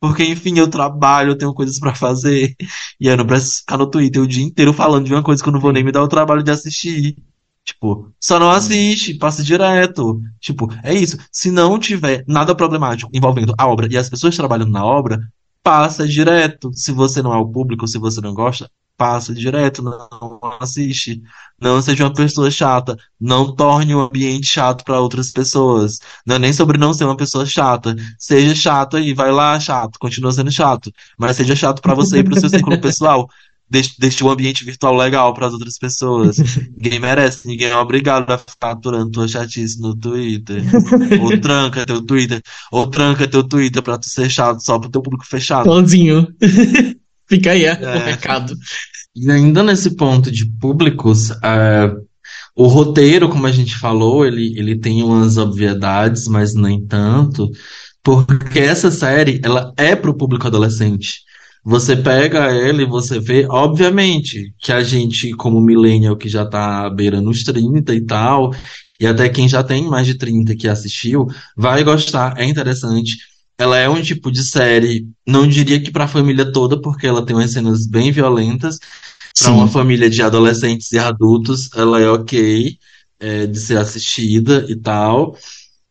Porque, 0.00 0.24
enfim, 0.24 0.58
eu 0.58 0.68
trabalho, 0.68 1.32
eu 1.32 1.38
tenho 1.38 1.52
coisas 1.54 1.78
pra 1.78 1.94
fazer. 1.94 2.54
E 2.98 3.06
eu 3.06 3.16
não 3.16 3.26
preciso 3.26 3.58
ficar 3.58 3.76
no 3.76 3.86
Twitter 3.90 4.22
o 4.22 4.26
dia 4.26 4.44
inteiro 4.44 4.72
falando 4.72 5.04
de 5.06 5.12
uma 5.12 5.22
coisa 5.22 5.42
que 5.42 5.48
eu 5.48 5.52
não 5.52 5.60
vou 5.60 5.72
nem 5.72 5.84
me 5.84 5.92
dar 5.92 6.02
o 6.02 6.08
trabalho 6.08 6.42
de 6.42 6.50
assistir. 6.50 7.16
Tipo, 7.64 8.10
só 8.18 8.38
não 8.38 8.50
assiste, 8.50 9.14
passa 9.14 9.42
direto. 9.42 10.20
Tipo, 10.40 10.68
é 10.82 10.94
isso. 10.94 11.18
Se 11.30 11.50
não 11.50 11.78
tiver 11.78 12.24
nada 12.26 12.54
problemático 12.54 13.10
envolvendo 13.14 13.54
a 13.58 13.66
obra 13.66 13.86
e 13.90 13.96
as 13.96 14.08
pessoas 14.08 14.36
trabalhando 14.36 14.72
na 14.72 14.84
obra, 14.84 15.20
passa 15.62 16.08
direto. 16.08 16.72
Se 16.74 16.92
você 16.92 17.22
não 17.22 17.34
é 17.34 17.36
o 17.36 17.46
público, 17.46 17.86
se 17.86 17.98
você 17.98 18.20
não 18.20 18.34
gosta, 18.34 18.70
passa 19.00 19.32
direto, 19.34 19.82
não 19.82 20.38
assiste. 20.60 21.22
Não 21.58 21.80
seja 21.80 22.04
uma 22.04 22.12
pessoa 22.12 22.50
chata. 22.50 22.98
Não 23.18 23.54
torne 23.54 23.94
o 23.94 24.00
ambiente 24.00 24.46
chato 24.46 24.84
para 24.84 25.00
outras 25.00 25.30
pessoas. 25.32 25.98
Não 26.26 26.36
é 26.36 26.38
nem 26.38 26.52
sobre 26.52 26.76
não 26.76 26.92
ser 26.92 27.04
uma 27.04 27.16
pessoa 27.16 27.46
chata. 27.46 27.96
Seja 28.18 28.54
chato 28.54 28.98
aí, 28.98 29.14
vai 29.14 29.32
lá, 29.32 29.58
chato, 29.58 29.98
continua 29.98 30.32
sendo 30.32 30.52
chato. 30.52 30.92
Mas 31.18 31.36
seja 31.36 31.56
chato 31.56 31.80
para 31.80 31.94
você 31.94 32.18
e 32.18 32.24
pro 32.24 32.38
seu 32.38 32.50
círculo 32.50 32.76
pessoal. 32.82 33.26
Deixe, 33.70 33.94
deixe 33.98 34.22
o 34.22 34.28
ambiente 34.28 34.64
virtual 34.64 34.94
legal 34.94 35.32
para 35.32 35.46
as 35.46 35.54
outras 35.54 35.78
pessoas. 35.78 36.36
Ninguém 36.76 36.98
merece, 37.00 37.48
ninguém 37.48 37.68
é 37.68 37.76
obrigado 37.76 38.30
a 38.30 38.36
ficar 38.36 38.72
aturando 38.72 39.12
tua 39.12 39.28
chatice 39.28 39.80
no 39.80 39.96
Twitter. 39.96 40.62
Ou 41.22 41.38
tranca 41.40 41.86
teu 41.86 42.02
Twitter, 42.04 42.42
ou 42.70 42.86
tranca 42.88 43.26
teu 43.26 43.42
Twitter 43.44 43.80
pra 43.80 43.96
tu 43.96 44.10
ser 44.10 44.28
chato 44.28 44.60
só 44.60 44.78
pro 44.78 44.90
teu 44.90 45.00
público 45.00 45.24
fechado. 45.24 45.64
Sozinho. 45.70 46.26
Fica 47.30 47.52
aí 47.52 47.64
é, 47.64 47.78
É. 47.80 47.96
o 47.96 48.04
recado. 48.04 48.56
E 49.14 49.30
ainda 49.30 49.62
nesse 49.62 49.96
ponto 49.96 50.30
de 50.30 50.46
públicos, 50.46 51.30
é, 51.42 51.92
o 52.56 52.66
roteiro, 52.66 53.28
como 53.28 53.46
a 53.46 53.52
gente 53.52 53.76
falou, 53.76 54.24
ele, 54.26 54.58
ele 54.58 54.78
tem 54.78 55.02
umas 55.02 55.36
obviedades, 55.36 56.28
mas 56.28 56.54
nem 56.54 56.84
tanto, 56.86 57.50
porque 58.02 58.58
essa 58.58 58.90
série, 58.90 59.40
ela 59.42 59.72
é 59.76 59.96
pro 59.96 60.16
público 60.16 60.46
adolescente. 60.46 61.20
Você 61.64 61.96
pega 61.96 62.38
ela 62.52 62.82
e 62.82 62.86
você 62.86 63.18
vê, 63.20 63.46
obviamente, 63.48 64.54
que 64.58 64.72
a 64.72 64.82
gente, 64.82 65.32
como 65.34 65.60
millennial, 65.60 66.16
que 66.16 66.28
já 66.28 66.46
tá 66.46 66.88
beirando 66.88 67.28
os 67.30 67.42
30 67.44 67.94
e 67.94 68.00
tal, 68.00 68.52
e 68.98 69.06
até 69.06 69.28
quem 69.28 69.48
já 69.48 69.62
tem 69.62 69.84
mais 69.86 70.06
de 70.06 70.14
30 70.14 70.56
que 70.56 70.68
assistiu, 70.68 71.26
vai 71.56 71.84
gostar, 71.84 72.34
é 72.38 72.44
interessante. 72.44 73.16
Ela 73.60 73.76
é 73.76 73.86
um 73.90 74.00
tipo 74.00 74.32
de 74.32 74.42
série, 74.42 75.06
não 75.26 75.46
diria 75.46 75.78
que 75.78 75.90
pra 75.90 76.08
família 76.08 76.50
toda, 76.50 76.80
porque 76.80 77.06
ela 77.06 77.24
tem 77.26 77.36
umas 77.36 77.52
cenas 77.52 77.86
bem 77.86 78.10
violentas, 78.10 78.78
para 79.38 79.52
uma 79.52 79.68
família 79.68 80.08
de 80.08 80.22
adolescentes 80.22 80.90
e 80.92 80.98
adultos, 80.98 81.68
ela 81.74 82.00
é 82.00 82.08
ok, 82.08 82.78
é, 83.20 83.46
de 83.46 83.60
ser 83.60 83.76
assistida 83.76 84.64
e 84.66 84.74
tal. 84.74 85.36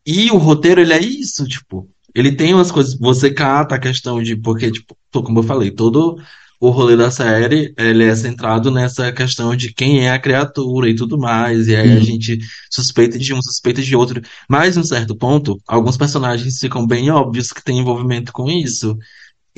E 0.04 0.32
o 0.32 0.36
roteiro, 0.36 0.80
ele 0.80 0.92
é 0.92 1.00
isso, 1.00 1.46
tipo, 1.46 1.88
ele 2.12 2.32
tem 2.32 2.52
umas 2.52 2.72
coisas, 2.72 2.98
você 2.98 3.30
cata 3.30 3.76
a 3.76 3.80
questão 3.80 4.20
de, 4.20 4.34
porque, 4.34 4.72
tipo, 4.72 4.96
como 5.12 5.38
eu 5.38 5.44
falei, 5.44 5.70
todo 5.70 6.20
o 6.60 6.70
rolê 6.70 6.96
da 6.96 7.10
série, 7.10 7.72
ele 7.78 8.04
é 8.04 8.14
centrado 8.14 8.70
nessa 8.70 9.10
questão 9.12 9.56
de 9.56 9.72
quem 9.72 10.04
é 10.06 10.10
a 10.12 10.18
criatura 10.18 10.90
e 10.90 10.94
tudo 10.94 11.18
mais, 11.18 11.68
e 11.68 11.74
aí 11.76 11.92
a 11.92 11.96
Hum. 11.96 12.00
gente 12.00 12.38
suspeita 12.70 13.18
de 13.18 13.32
um, 13.34 13.42
suspeita 13.42 13.82
de 13.82 13.96
outro, 13.96 14.20
mas 14.48 14.76
em 14.76 14.80
um 14.80 14.84
certo 14.84 15.16
ponto, 15.16 15.58
alguns 15.66 15.96
personagens 15.96 16.58
ficam 16.58 16.86
bem 16.86 17.10
óbvios 17.10 17.50
que 17.52 17.64
têm 17.64 17.78
envolvimento 17.78 18.32
com 18.32 18.50
isso. 18.50 18.96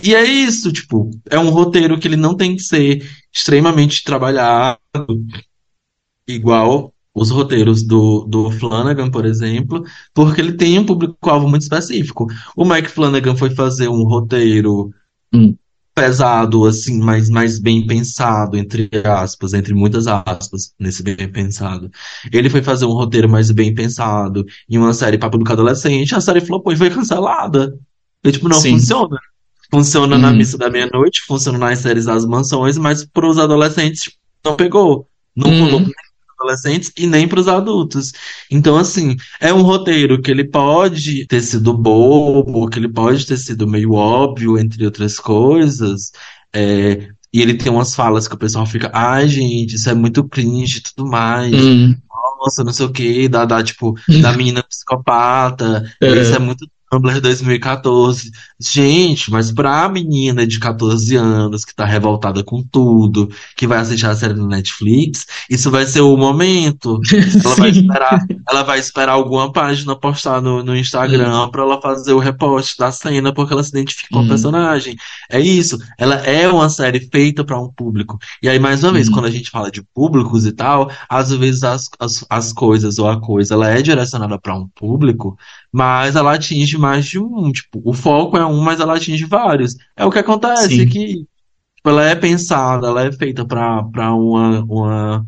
E 0.02 0.14
é 0.14 0.24
isso, 0.24 0.72
tipo, 0.72 1.10
é 1.30 1.38
um 1.38 1.50
roteiro 1.50 1.98
que 1.98 2.08
ele 2.08 2.16
não 2.16 2.36
tem 2.36 2.56
que 2.56 2.62
ser 2.62 3.06
extremamente 3.32 4.04
trabalhado, 4.04 4.78
igual 6.28 6.92
os 7.14 7.30
roteiros 7.30 7.82
do, 7.82 8.24
do 8.24 8.50
Flanagan, 8.52 9.10
por 9.10 9.26
exemplo, 9.26 9.84
porque 10.14 10.40
ele 10.40 10.54
tem 10.54 10.78
um 10.78 10.86
público-alvo 10.86 11.48
muito 11.48 11.62
específico. 11.62 12.26
O 12.56 12.64
Mike 12.64 12.88
Flanagan 12.88 13.36
foi 13.36 13.50
fazer 13.54 13.88
um 13.88 14.04
roteiro 14.04 14.90
Hum. 15.34 15.56
Pesado, 15.94 16.66
assim, 16.66 16.98
mas 17.00 17.28
mais 17.28 17.58
bem 17.58 17.86
pensado, 17.86 18.56
entre 18.56 18.88
aspas, 19.04 19.52
entre 19.54 19.74
muitas 19.74 20.06
aspas, 20.06 20.74
nesse 20.78 21.02
bem 21.02 21.16
pensado. 21.30 21.90
Ele 22.32 22.48
foi 22.50 22.62
fazer 22.62 22.86
um 22.86 22.92
roteiro 22.92 23.28
mais 23.28 23.50
bem 23.50 23.74
pensado 23.74 24.44
em 24.68 24.78
uma 24.78 24.94
série 24.94 25.18
para 25.18 25.30
público 25.30 25.52
adolescente, 25.52 26.14
a 26.14 26.20
série 26.20 26.40
flopou 26.40 26.72
e 26.72 26.76
foi 26.76 26.90
cancelada. 26.90 27.78
E, 28.24 28.32
tipo, 28.32 28.48
não 28.48 28.60
Sim. 28.60 28.72
funciona. 28.72 29.18
Funciona 29.70 30.18
na 30.18 30.30
Uhum. 30.30 30.36
Missa 30.36 30.58
da 30.58 30.70
Meia-Noite, 30.70 31.22
funciona 31.26 31.58
nas 31.58 31.78
séries 31.80 32.04
das 32.06 32.24
mansões, 32.26 32.76
mas 32.78 33.04
para 33.04 33.26
os 33.28 33.38
adolescentes 33.38 34.02
tipo, 34.02 34.16
não 34.44 34.56
pegou. 34.56 35.08
Não 35.36 35.50
nem 35.50 35.54
pros 35.54 36.11
adolescentes 36.42 36.92
e 36.96 37.06
nem 37.06 37.26
para 37.26 37.40
os 37.40 37.48
adultos. 37.48 38.12
Então, 38.50 38.76
assim, 38.76 39.16
é 39.40 39.52
um 39.52 39.62
roteiro 39.62 40.20
que 40.20 40.30
ele 40.30 40.44
pode 40.44 41.26
ter 41.26 41.40
sido 41.40 41.72
bobo, 41.72 42.68
que 42.68 42.78
ele 42.78 42.88
pode 42.88 43.26
ter 43.26 43.36
sido 43.36 43.66
meio 43.66 43.92
óbvio, 43.92 44.58
entre 44.58 44.84
outras 44.84 45.18
coisas. 45.18 46.12
é, 46.52 47.08
e 47.32 47.40
ele 47.40 47.54
tem 47.54 47.72
umas 47.72 47.94
falas 47.94 48.28
que 48.28 48.34
o 48.34 48.38
pessoal 48.38 48.66
fica, 48.66 48.90
ai, 48.92 49.26
gente, 49.26 49.76
isso 49.76 49.88
é 49.88 49.94
muito 49.94 50.22
cringe 50.28 50.78
e 50.78 50.82
tudo 50.82 51.08
mais. 51.08 51.54
Hum. 51.54 51.96
Nossa, 52.38 52.62
não 52.62 52.72
sei 52.72 52.84
o 52.84 52.92
que, 52.92 53.28
da, 53.28 53.44
da, 53.46 53.62
tipo, 53.62 53.94
da 54.20 54.32
menina 54.32 54.62
psicopata. 54.62 55.90
É. 56.00 56.20
Isso 56.20 56.34
é 56.34 56.38
muito 56.38 56.68
Tumblr 56.92 57.20
2014. 57.22 58.30
Gente, 58.60 59.30
mas 59.30 59.50
pra 59.50 59.88
menina 59.88 60.46
de 60.46 60.58
14 60.60 61.16
anos 61.16 61.64
que 61.64 61.74
tá 61.74 61.86
revoltada 61.86 62.44
com 62.44 62.62
tudo, 62.62 63.30
que 63.56 63.66
vai 63.66 63.78
assistir 63.78 64.04
a 64.06 64.14
série 64.14 64.34
no 64.34 64.46
Netflix, 64.46 65.26
isso 65.48 65.70
vai 65.70 65.86
ser 65.86 66.02
o 66.02 66.14
momento. 66.18 67.00
Ela 67.42 67.54
vai 67.56 67.70
esperar, 67.70 68.26
ela 68.48 68.62
vai 68.62 68.78
esperar 68.78 69.12
alguma 69.12 69.50
página 69.50 69.96
postar 69.96 70.42
no, 70.42 70.62
no 70.62 70.76
Instagram 70.76 71.48
pra 71.48 71.62
ela 71.62 71.80
fazer 71.80 72.12
o 72.12 72.18
repost 72.18 72.76
da 72.78 72.92
cena, 72.92 73.32
porque 73.32 73.52
ela 73.54 73.62
se 73.64 73.70
identifica 73.70 74.08
com 74.12 74.20
Hum. 74.20 74.24
o 74.24 74.28
personagem. 74.28 74.94
É 75.30 75.40
isso. 75.40 75.78
Ela 75.98 76.16
é 76.16 76.46
uma 76.48 76.68
série 76.68 77.00
feita 77.10 77.42
pra 77.44 77.58
um 77.58 77.68
público. 77.72 78.18
E 78.42 78.48
aí, 78.48 78.58
mais 78.58 78.84
uma 78.84 78.92
vez, 78.92 79.08
Hum. 79.08 79.12
quando 79.12 79.24
a 79.26 79.30
gente 79.30 79.48
fala 79.50 79.70
de 79.70 79.82
públicos 79.94 80.44
e 80.44 80.52
tal, 80.52 80.90
às 81.08 81.30
vezes 81.32 81.62
as, 81.62 81.88
as, 81.98 82.24
as 82.28 82.52
coisas 82.52 82.98
ou 82.98 83.08
a 83.08 83.18
coisa, 83.20 83.54
ela 83.54 83.70
é 83.70 83.80
direcionada 83.80 84.38
pra 84.38 84.54
um 84.54 84.68
público, 84.68 85.36
mas 85.72 86.16
ela 86.16 86.34
atinge 86.34 86.76
mais 86.82 87.06
de 87.06 87.18
um. 87.18 87.52
Tipo, 87.52 87.80
o 87.84 87.94
foco 87.94 88.36
é 88.36 88.44
um, 88.46 88.60
mas 88.60 88.80
ela 88.80 88.96
atinge 88.96 89.24
vários. 89.24 89.76
É 89.96 90.04
o 90.04 90.10
que 90.10 90.18
acontece 90.18 90.68
Sim. 90.68 90.86
que 90.88 91.06
tipo, 91.76 91.88
ela 91.90 92.04
é 92.04 92.14
pensada, 92.14 92.88
ela 92.88 93.04
é 93.04 93.12
feita 93.12 93.44
para 93.46 94.14
uma, 94.14 94.60
uma, 94.64 95.26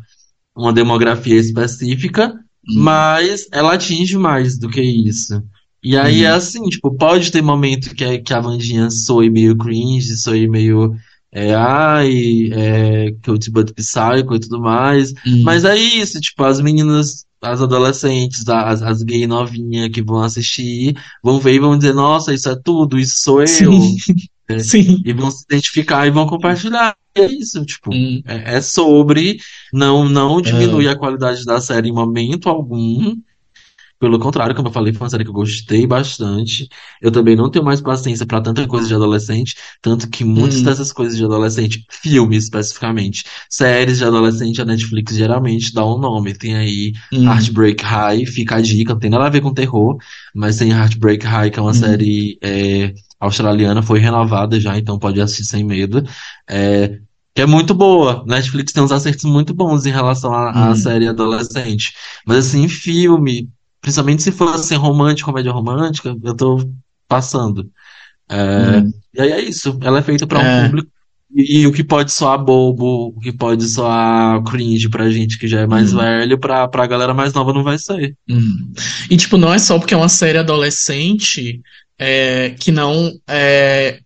uma 0.55 0.73
demografia 0.73 1.35
específica, 1.37 2.33
Hum. 2.67 2.81
mas 2.81 3.47
ela 3.51 3.73
atinge 3.75 4.17
mais 4.17 4.57
do 4.57 4.69
que 4.69 4.81
isso. 4.81 5.41
E 5.83 5.95
aí 5.97 6.21
Hum. 6.23 6.25
é 6.25 6.31
assim, 6.31 6.63
tipo, 6.69 6.91
pode 6.97 7.31
ter 7.31 7.41
momento 7.43 7.93
que, 7.95 8.03
a- 8.03 8.19
que 8.21 8.33
a 8.33 8.39
Wandinha 8.41 8.89
soe 8.89 9.29
meio 9.29 9.55
cringe, 9.57 10.17
soe 10.17 10.47
meio. 10.47 10.95
É, 11.31 11.53
ai, 11.53 12.49
é, 12.53 13.11
Cult 13.23 13.51
But 13.51 13.73
Psycho 13.75 14.35
e 14.35 14.39
tudo 14.39 14.59
mais. 14.61 15.11
Hum. 15.27 15.43
Mas 15.43 15.65
é 15.65 15.75
isso, 15.77 16.19
tipo, 16.21 16.43
as 16.43 16.61
meninas, 16.61 17.25
as 17.45 17.61
adolescentes, 17.61 18.47
as, 18.47 18.81
as 18.81 19.03
gay 19.03 19.27
novinhas 19.27 19.89
que 19.89 20.01
vão 20.01 20.21
assistir, 20.21 20.95
vão 21.23 21.39
ver 21.39 21.53
e 21.55 21.59
vão 21.59 21.77
dizer, 21.77 21.93
nossa, 21.93 22.33
isso 22.33 22.49
é 22.49 22.55
tudo, 22.55 22.99
isso 22.99 23.15
sou 23.17 23.41
eu. 23.41 23.47
Sim. 23.47 23.97
É. 24.47 24.59
Sim. 24.59 25.01
E 25.03 25.11
vão 25.11 25.31
se 25.31 25.43
identificar 25.49 26.05
e 26.05 26.11
vão 26.11 26.27
compartilhar. 26.27 26.95
E 27.17 27.21
é 27.21 27.25
isso, 27.31 27.65
tipo, 27.65 27.91
Hum. 27.91 28.21
é, 28.27 28.57
é 28.57 28.61
sobre, 28.61 29.39
não, 29.73 30.07
não 30.07 30.39
diminui 30.39 30.87
a 30.87 30.95
qualidade 30.95 31.43
da 31.45 31.59
série 31.59 31.89
em 31.89 31.91
momento 31.91 32.47
algum. 32.47 33.15
Pelo 33.99 34.19
contrário, 34.19 34.53
como 34.55 34.67
eu 34.67 34.71
falei, 34.73 34.93
foi 34.93 35.03
uma 35.05 35.09
série 35.09 35.23
que 35.23 35.29
eu 35.29 35.33
gostei 35.33 35.87
bastante. 35.87 36.67
Eu 37.01 37.11
também 37.11 37.35
não 37.35 37.49
tenho 37.49 37.63
mais 37.63 37.79
paciência 37.81 38.25
pra 38.25 38.41
tanta 38.41 38.67
coisa 38.67 38.87
de 38.87 38.93
adolescente, 38.93 39.55
tanto 39.81 40.09
que 40.09 40.23
muitas 40.25 40.59
Hum. 40.59 40.63
dessas 40.63 40.91
coisas 40.91 41.17
de 41.17 41.23
adolescente, 41.23 41.85
filmes 41.89 42.43
especificamente, 42.45 43.23
séries 43.49 43.97
de 43.99 44.03
adolescente, 44.03 44.61
a 44.61 44.65
Netflix 44.65 45.15
geralmente 45.15 45.73
dá 45.73 45.85
um 45.85 45.97
nome. 45.97 46.33
Tem 46.33 46.55
aí 46.55 46.93
Hum. 47.13 47.25
Heartbreak 47.25 47.83
High, 47.83 48.25
fica 48.25 48.55
a 48.57 48.61
dica, 48.61 48.93
não 48.93 48.99
tem 48.99 49.09
nada 49.09 49.25
a 49.25 49.29
ver 49.29 49.41
com 49.41 49.53
terror, 49.53 49.97
mas 50.33 50.57
tem 50.57 50.71
Heartbreak 50.71 51.25
High, 51.25 51.49
que 51.51 51.59
é 51.59 51.61
uma 51.61 51.71
Hum. 51.71 51.73
série 51.73 52.37
é, 52.43 52.93
australiana, 53.19 53.81
foi 53.81 53.99
renovada 53.99 54.59
já, 54.59 54.77
então 54.77 54.99
pode 54.99 55.21
assistir 55.21 55.45
sem 55.45 55.63
medo. 55.63 56.03
É, 56.49 56.99
que 57.33 57.41
é 57.41 57.45
muito 57.45 57.73
boa. 57.73 58.23
Netflix 58.25 58.71
tem 58.71 58.81
uns 58.83 58.91
acertos 58.91 59.25
muito 59.25 59.53
bons 59.53 59.85
em 59.85 59.91
relação 59.91 60.33
à 60.33 60.69
à 60.69 60.71
Hum. 60.71 60.75
série 60.75 61.07
adolescente. 61.07 61.93
Mas 62.25 62.47
assim, 62.47 62.67
filme, 62.69 63.49
principalmente 63.85 64.23
se 64.23 64.31
for 64.31 64.49
assim, 64.55 64.73
romântico, 64.75 65.29
comédia 65.29 65.51
romântica, 65.51 66.17
eu 66.23 66.35
tô 66.35 66.67
passando. 67.07 67.69
É, 68.27 68.79
Hum. 68.79 68.91
E 69.13 69.21
aí 69.21 69.31
é 69.31 69.41
isso. 69.41 69.77
Ela 69.81 69.99
é 69.99 70.01
feita 70.01 70.25
pra 70.25 70.39
um 70.39 70.41
É. 70.41 70.65
público. 70.65 70.89
E, 71.35 71.59
e 71.59 71.67
o 71.67 71.71
que 71.71 71.83
pode 71.83 72.11
soar 72.11 72.43
bobo, 72.43 73.13
o 73.15 73.19
que 73.19 73.31
pode 73.31 73.63
soar 73.67 74.41
cringe 74.43 74.89
pra 74.89 75.09
gente 75.11 75.37
que 75.37 75.47
já 75.47 75.59
é 75.61 75.67
mais 75.67 75.93
Hum. 75.93 75.97
velho, 75.97 76.39
pra, 76.39 76.67
pra 76.67 76.87
galera 76.87 77.13
mais 77.13 77.31
nova 77.33 77.53
não 77.53 77.63
vai 77.63 77.77
ser. 77.77 78.15
Hum. 78.27 78.73
E, 79.09 79.15
tipo, 79.17 79.37
não 79.37 79.53
é 79.53 79.59
só 79.59 79.77
porque 79.77 79.93
é 79.93 79.97
uma 79.97 80.09
série 80.09 80.39
adolescente 80.39 81.61
é, 81.99 82.49
que 82.59 82.71
não 82.71 83.11
é, 83.27 83.99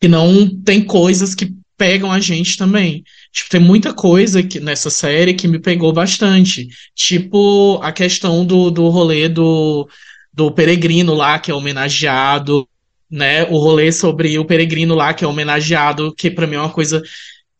que 0.00 0.08
não 0.08 0.46
tem 0.62 0.84
coisas 0.84 1.34
que 1.34 1.54
pegam 1.78 2.12
a 2.12 2.20
gente 2.20 2.58
também. 2.58 3.02
Tipo, 3.32 3.50
tem 3.50 3.60
muita 3.60 3.92
coisa 3.92 4.42
que, 4.42 4.58
nessa 4.60 4.90
série 4.90 5.34
que 5.34 5.46
me 5.46 5.58
pegou 5.58 5.92
bastante. 5.92 6.68
Tipo, 6.94 7.78
a 7.82 7.92
questão 7.92 8.44
do, 8.44 8.70
do 8.70 8.88
rolê 8.88 9.28
do, 9.28 9.88
do 10.32 10.50
peregrino 10.50 11.14
lá, 11.14 11.38
que 11.38 11.50
é 11.50 11.54
homenageado, 11.54 12.68
né? 13.10 13.44
O 13.44 13.58
rolê 13.58 13.92
sobre 13.92 14.38
o 14.38 14.44
peregrino 14.44 14.94
lá, 14.94 15.14
que 15.14 15.24
é 15.24 15.28
homenageado, 15.28 16.14
que 16.14 16.30
pra 16.30 16.46
mim 16.46 16.56
é 16.56 16.60
uma 16.60 16.72
coisa 16.72 17.02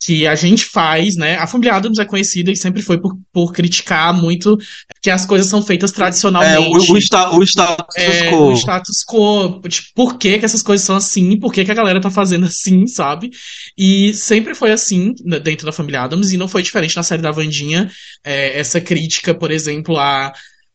que 0.01 0.27
a 0.29 0.35
gente 0.37 0.65
faz, 0.65 1.17
né? 1.17 1.37
A 1.37 1.47
família 1.47 1.75
Adams 1.75 1.99
é 1.99 2.05
conhecida 2.05 2.53
e 2.53 2.57
sempre 2.57 2.83
foi 2.83 3.01
por, 3.01 3.19
por 3.33 3.53
criticar 3.53 4.15
muito 4.15 4.57
que 5.03 5.11
as 5.11 5.27
coisas 5.27 5.49
são 5.49 5.61
feitas 5.63 5.91
É, 5.91 5.95
tradicionalmente. 5.95 6.69
o, 6.91 6.93
o, 6.93 6.97
sta- 6.99 7.31
o 7.37 7.43
status 7.43 7.97
É, 7.97 8.31
quo. 8.31 8.53
o 8.53 8.53
status 8.53 9.05
quo, 9.05 9.61
tipo, 9.69 9.89
por 9.95 10.17
que, 10.19 10.39
que 10.39 10.45
essas 10.45 10.63
coisas 10.63 10.87
são 10.87 10.95
assim, 10.97 11.37
por 11.39 11.53
que, 11.53 11.65
que 11.65 11.71
a 11.71 11.75
galera 11.75 12.01
tá 12.01 12.11
fazendo 12.11 12.47
assim, 12.47 12.87
sabe? 12.87 13.31
E 13.77 14.15
sempre 14.15 14.55
foi 14.55 14.71
assim 14.71 15.15
né, 15.25 15.41
dentro 15.41 15.67
da 15.67 15.73
família 15.73 16.03
Adams, 16.03 16.33
e 16.33 16.37
não 16.37 16.47
foi 16.49 16.63
diferente 16.63 16.97
na 16.97 17.03
série 17.03 17.23
da 17.23 17.31
Vandinha. 17.33 17.91
É, 18.25 18.59
essa 18.59 18.81
crítica, 18.81 19.35
por 19.35 19.51
exemplo, 19.51 19.97
a, 19.99 20.33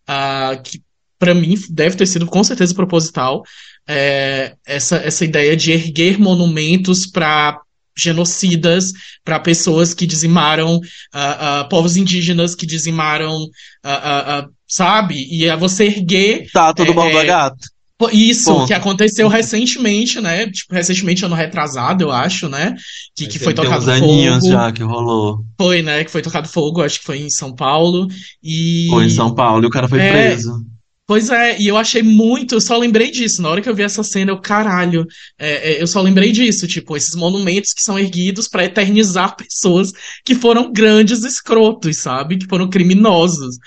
a 0.07 0.57
que 0.63 0.81
para 1.17 1.33
mim 1.33 1.55
deve 1.69 1.95
ter 1.95 2.05
sido 2.05 2.25
com 2.25 2.43
certeza 2.43 2.75
proposital, 2.75 3.43
é, 3.87 4.55
essa, 4.65 4.97
essa 4.97 5.23
ideia 5.23 5.55
de 5.55 5.71
erguer 5.71 6.19
monumentos 6.19 7.05
para 7.05 7.59
genocidas, 7.97 8.91
para 9.23 9.39
pessoas 9.39 9.93
que 9.93 10.07
dizimaram 10.07 10.79
ah, 11.13 11.59
ah, 11.59 11.63
povos 11.65 11.97
indígenas, 11.97 12.55
que 12.55 12.65
dizimaram, 12.65 13.47
ah, 13.83 14.47
sabe? 14.67 15.27
E 15.31 15.45
é 15.45 15.55
você 15.55 15.85
erguer 15.85 16.43
Estátua 16.43 16.85
do 16.85 16.91
é, 16.91 16.95
Borba 16.95 17.21
é, 17.21 17.25
Gato. 17.25 17.73
Isso, 18.11 18.53
Ponto. 18.53 18.67
que 18.67 18.73
aconteceu 18.73 19.27
recentemente, 19.27 20.19
né? 20.19 20.49
Tipo, 20.49 20.73
recentemente, 20.73 21.23
ano 21.23 21.35
retrasado, 21.35 22.03
eu 22.03 22.11
acho, 22.11 22.49
né? 22.49 22.75
Que, 23.15 23.27
que 23.27 23.39
foi 23.39 23.53
tocado 23.53 23.83
uns 23.83 23.87
aninhos 23.87 24.39
fogo. 24.39 24.51
já 24.51 24.71
que 24.71 24.83
rolou. 24.83 25.39
Foi, 25.57 25.81
né? 25.81 26.03
Que 26.03 26.11
foi 26.11 26.21
tocado 26.21 26.47
fogo, 26.49 26.81
acho 26.81 26.99
que 26.99 27.05
foi 27.05 27.19
em 27.19 27.29
São 27.29 27.55
Paulo. 27.55 28.07
E. 28.41 28.87
Foi 28.89 29.05
em 29.05 29.09
São 29.09 29.33
Paulo 29.33 29.63
e 29.63 29.67
o 29.67 29.69
cara 29.69 29.87
foi 29.87 29.99
É, 29.99 30.11
preso. 30.11 30.65
Pois 31.05 31.29
é, 31.29 31.59
e 31.59 31.67
eu 31.67 31.75
achei 31.75 32.01
muito, 32.01 32.55
eu 32.55 32.61
só 32.61 32.77
lembrei 32.77 33.11
disso. 33.11 33.41
Na 33.41 33.49
hora 33.49 33.61
que 33.61 33.67
eu 33.67 33.75
vi 33.75 33.83
essa 33.83 34.03
cena, 34.03 34.31
eu, 34.31 34.39
caralho, 34.39 35.05
é, 35.37 35.73
é, 35.73 35.81
eu 35.81 35.85
só 35.85 36.01
lembrei 36.01 36.31
disso, 36.31 36.65
tipo, 36.65 36.95
esses 36.95 37.13
monumentos 37.13 37.73
que 37.73 37.81
são 37.83 37.99
erguidos 37.99 38.47
pra 38.47 38.63
eternizar 38.63 39.35
pessoas 39.35 39.91
que 40.25 40.33
foram 40.33 40.71
grandes 40.71 41.23
escrotos, 41.25 41.97
sabe? 41.97 42.37
Que 42.37 42.47
foram 42.47 42.69
criminosos. 42.69 43.57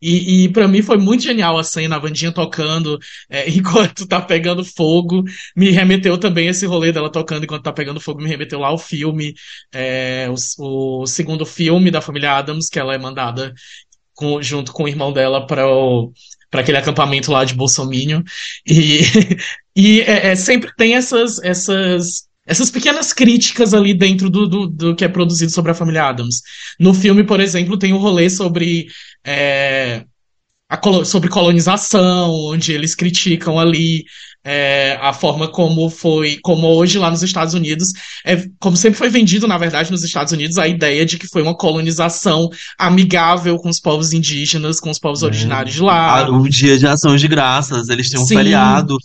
E, 0.00 0.44
e 0.44 0.48
para 0.52 0.68
mim 0.68 0.82
foi 0.82 0.98
muito 0.98 1.24
genial 1.24 1.58
a 1.58 1.64
cena, 1.64 1.96
a 1.96 1.98
Vandinha 1.98 2.32
tocando 2.32 2.98
é, 3.30 3.48
enquanto 3.50 4.06
tá 4.06 4.20
pegando 4.20 4.64
fogo. 4.64 5.24
Me 5.56 5.70
remeteu 5.70 6.18
também 6.18 6.48
esse 6.48 6.66
rolê 6.66 6.92
dela 6.92 7.10
tocando 7.12 7.44
enquanto 7.44 7.64
tá 7.64 7.72
pegando 7.72 8.00
fogo, 8.00 8.22
me 8.22 8.28
remeteu 8.28 8.60
lá 8.60 8.68
ao 8.68 8.78
filme, 8.78 9.34
é, 9.72 10.28
o, 10.58 11.02
o 11.02 11.06
segundo 11.06 11.46
filme 11.46 11.90
da 11.90 12.00
família 12.02 12.32
Adams, 12.38 12.68
que 12.70 12.78
ela 12.78 12.94
é 12.94 12.98
mandada 12.98 13.52
com- 14.14 14.42
junto 14.42 14.72
com 14.72 14.84
o 14.84 14.88
irmão 14.88 15.12
dela 15.12 15.46
para 15.46 15.66
o 15.68 16.12
para 16.50 16.60
aquele 16.60 16.78
acampamento 16.78 17.30
lá 17.30 17.44
de 17.44 17.54
Bolsominion. 17.54 18.22
E, 18.66 19.00
e 19.76 20.00
é, 20.02 20.28
é, 20.28 20.36
sempre 20.36 20.70
tem 20.76 20.94
essas, 20.94 21.38
essas, 21.42 22.24
essas 22.46 22.70
pequenas 22.70 23.12
críticas 23.12 23.74
ali 23.74 23.94
dentro 23.94 24.30
do, 24.30 24.48
do, 24.48 24.66
do 24.66 24.96
que 24.96 25.04
é 25.04 25.08
produzido 25.08 25.52
sobre 25.52 25.70
a 25.70 25.74
família 25.74 26.04
Adams. 26.04 26.42
No 26.78 26.94
filme, 26.94 27.24
por 27.24 27.40
exemplo, 27.40 27.78
tem 27.78 27.92
um 27.92 27.98
rolê 27.98 28.30
sobre. 28.30 28.88
é, 29.24 30.04
colo- 30.76 31.04
sobre 31.04 31.28
colonização, 31.28 32.30
onde 32.30 32.72
eles 32.72 32.94
criticam 32.94 33.58
ali 33.58 34.04
é, 34.44 34.98
a 35.00 35.12
forma 35.12 35.48
como 35.48 35.90
foi, 35.90 36.38
como 36.42 36.66
hoje 36.68 36.98
lá 36.98 37.10
nos 37.10 37.22
Estados 37.22 37.54
Unidos, 37.54 37.92
é, 38.24 38.44
como 38.58 38.76
sempre 38.76 38.98
foi 38.98 39.08
vendido, 39.10 39.46
na 39.48 39.58
verdade, 39.58 39.90
nos 39.90 40.04
Estados 40.04 40.32
Unidos, 40.32 40.58
a 40.58 40.66
ideia 40.68 41.04
de 41.04 41.18
que 41.18 41.26
foi 41.26 41.42
uma 41.42 41.54
colonização 41.56 42.48
amigável 42.78 43.56
com 43.58 43.68
os 43.68 43.80
povos 43.80 44.12
indígenas, 44.12 44.80
com 44.80 44.90
os 44.90 44.98
povos 44.98 45.22
originários 45.22 45.74
de 45.74 45.82
lá. 45.82 46.28
O 46.30 46.48
Dia 46.48 46.78
de 46.78 46.86
Ação 46.86 47.16
de 47.16 47.28
Graças, 47.28 47.88
eles 47.88 48.10
têm 48.10 48.20
um 48.20 48.24
Sim. 48.24 48.36
feriado 48.36 48.96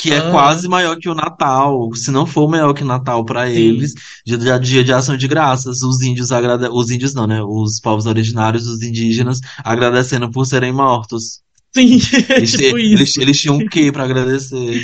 que 0.00 0.12
é 0.12 0.18
Ah. 0.18 0.30
quase 0.30 0.66
maior 0.66 0.96
que 0.96 1.08
o 1.10 1.14
Natal, 1.14 1.90
se 1.94 2.10
não 2.10 2.24
for 2.26 2.48
maior 2.48 2.72
que 2.72 2.82
o 2.82 2.86
Natal 2.86 3.22
Sim. 3.52 3.60
eles, 3.60 3.92
dia, 4.24 4.38
de- 4.38 4.58
dia 4.60 4.82
de 4.84 4.92
Ação 4.94 5.14
de 5.16 5.28
Graças, 5.28 5.82
os 5.82 6.00
índios 6.00 6.32
agrade... 6.32 6.68
os 6.72 6.90
índios 6.90 7.12
não, 7.12 7.26
né? 7.26 7.42
Os 7.42 7.78
povos 7.80 8.06
originários, 8.06 8.66
os 8.66 8.80
indígenas 8.82 9.40
agradecendo 9.62 10.30
por 10.30 10.46
serem 10.46 10.72
mortos. 10.72 11.40
Sim, 11.74 12.00
Eles, 12.30 12.50
tipo 12.52 12.78
eles, 12.78 13.10
isso. 13.10 13.20
eles 13.20 13.38
tinham 13.40 13.58
o 13.58 13.68
quê 13.68 13.92
pra 13.92 14.04
agradecer? 14.04 14.82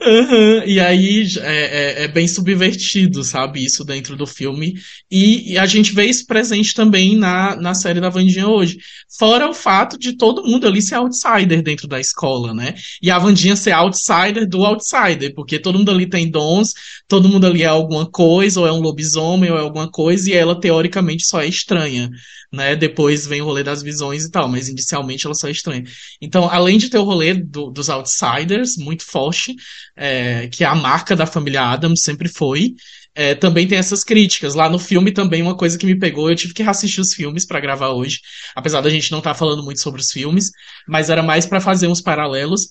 Aham, 0.00 0.62
E 0.64 0.78
aí 0.78 1.26
é, 1.40 2.02
é- 2.02 2.04
é 2.04 2.08
bem 2.08 2.28
subvertido, 2.28 3.24
sabe? 3.24 3.64
Isso 3.64 3.84
dentro 3.84 4.16
do 4.16 4.26
filme. 4.28 4.74
E, 5.10 5.52
e 5.54 5.58
a 5.58 5.66
gente 5.66 5.92
vê 5.92 6.04
isso 6.06 6.24
presente 6.24 6.72
também 6.72 7.16
na, 7.16 7.56
na 7.56 7.74
série 7.74 8.00
da 8.00 8.08
Vandinha 8.08 8.46
hoje. 8.46 8.78
Fora 9.18 9.50
o 9.50 9.54
fato 9.54 9.98
de 9.98 10.16
todo 10.16 10.44
mundo 10.46 10.68
ali 10.68 10.80
ser 10.80 10.94
outsider 10.94 11.62
dentro 11.62 11.88
da 11.88 11.98
escola, 11.98 12.54
né? 12.54 12.74
E 13.02 13.10
a 13.10 13.18
Vandinha 13.18 13.56
ser 13.56 13.72
outsider 13.72 14.48
do 14.48 14.64
outsider, 14.64 15.34
porque 15.34 15.58
todo 15.58 15.76
mundo 15.78 15.90
ali 15.90 16.08
tem 16.08 16.30
dons, 16.30 16.74
todo 17.08 17.28
mundo 17.28 17.46
ali 17.48 17.62
é 17.64 17.66
alguma 17.66 18.08
coisa, 18.08 18.60
ou 18.60 18.66
é 18.68 18.72
um 18.72 18.80
lobisomem, 18.80 19.50
ou 19.50 19.56
é 19.58 19.60
alguma 19.60 19.90
coisa, 19.90 20.30
e 20.30 20.32
ela 20.32 20.58
teoricamente 20.60 21.26
só 21.26 21.40
é 21.42 21.48
estranha, 21.48 22.08
né? 22.52 22.76
Depois 22.76 23.26
vem 23.26 23.40
o 23.42 23.44
rolê 23.44 23.62
das 23.64 23.82
visões 23.82 24.24
e 24.24 24.30
tal, 24.30 24.48
mas 24.48 24.68
inicialmente 24.68 25.26
ela 25.26 25.34
só 25.34 25.48
é 25.48 25.50
estranha. 25.50 25.82
Então, 26.20 26.48
além 26.48 26.78
de 26.78 26.88
ter 26.88 26.98
o 26.98 27.04
rolê 27.04 27.34
do- 27.34 27.70
dos 27.70 27.88
outsiders, 27.90 28.76
muito 28.76 29.04
forte, 29.04 29.54
é, 29.98 30.48
que 30.48 30.64
é 30.64 30.66
a 30.66 30.74
marca 30.74 31.16
da 31.16 31.26
família 31.26 31.62
Adams, 31.62 32.02
sempre 32.02 32.28
foi. 32.28 32.74
é, 33.14 33.34
também 33.34 33.66
tem 33.66 33.78
essas 33.78 34.04
críticas. 34.04 34.54
Lá 34.54 34.68
no 34.68 34.78
filme 34.78 35.12
também, 35.12 35.42
uma 35.42 35.56
coisa 35.56 35.76
que 35.78 35.86
me 35.86 35.98
pegou, 35.98 36.30
eu 36.30 36.36
tive 36.36 36.54
que 36.54 36.62
reassistir 36.62 37.00
os 37.00 37.14
filmes 37.14 37.44
pra 37.46 37.60
gravar 37.60 37.90
hoje, 37.90 38.20
apesar 38.54 38.80
da 38.80 38.90
gente 38.90 39.10
não 39.10 39.18
estar 39.18 39.34
falando 39.34 39.62
muito 39.64 39.80
sobre 39.80 40.00
os 40.00 40.10
filmes, 40.10 40.50
mas 40.86 41.10
era 41.10 41.22
mais 41.22 41.44
pra 41.46 41.60
fazer 41.60 41.88
uns 41.88 42.00
paralelos. 42.00 42.68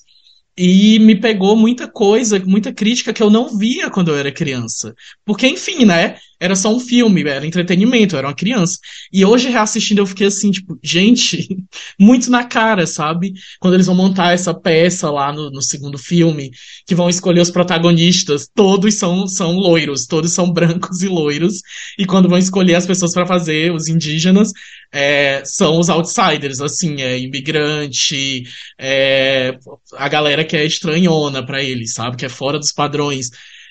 E 0.60 0.98
me 1.00 1.16
pegou 1.20 1.56
muita 1.56 1.88
coisa, 1.88 2.40
muita 2.40 2.74
crítica 2.74 3.14
que 3.14 3.22
eu 3.22 3.30
não 3.30 3.58
via 3.58 3.92
quando 3.92 4.10
eu 4.10 4.18
era 4.18 4.32
criança. 4.32 4.94
Porque, 5.24 5.48
enfim, 5.48 5.86
né? 5.86 6.18
Era 6.40 6.56
só 6.56 6.74
um 6.74 6.80
filme, 6.80 7.24
era 7.24 7.46
entretenimento, 7.46 8.16
era 8.16 8.28
uma 8.28 8.36
criança. 8.36 8.78
E 9.12 9.26
hoje, 9.26 9.50
reassistindo, 9.50 10.02
eu 10.02 10.06
fiquei 10.06 10.28
assim, 10.28 10.52
tipo, 10.52 10.78
gente, 10.84 11.48
muito 12.00 12.30
na 12.30 12.44
cara, 12.44 12.86
sabe? 12.86 13.34
Quando 13.60 13.74
eles 13.74 13.88
vão 13.88 13.96
montar 13.96 14.34
essa 14.34 14.54
peça 14.54 15.10
lá 15.10 15.32
no, 15.34 15.50
no 15.50 15.62
segundo 15.62 15.98
filme, 15.98 16.52
que 16.86 16.96
vão 16.96 17.10
escolher 17.10 17.42
os 17.42 17.52
protagonistas, 17.52 18.48
todos 18.54 18.94
são, 18.96 19.28
são 19.28 19.58
loiros, 19.58 20.06
todos 20.06 20.32
são 20.32 20.52
brancos 20.52 21.02
e 21.02 21.08
loiros. 21.08 21.62
E 21.98 22.06
quando 22.06 22.30
vão 22.30 22.38
escolher 22.38 22.76
as 22.76 22.86
pessoas 22.86 23.14
para 23.14 23.26
fazer, 23.26 23.72
os 23.72 23.88
indígenas, 23.88 24.52
é, 24.92 25.44
são 25.46 25.80
os 25.80 25.90
outsiders, 25.90 26.62
assim, 26.62 27.02
é 27.02 27.20
imigrante, 27.20 28.44
é, 28.80 29.58
a 29.94 30.08
galera 30.08 30.46
que 30.46 30.56
é 30.56 30.66
estranhona 30.66 31.46
para 31.46 31.64
eles, 31.64 31.94
sabe? 31.94 32.18
Que 32.18 32.26
é 32.26 32.30
fora 32.30 32.60
dos 32.60 32.72
padrões. 32.72 33.30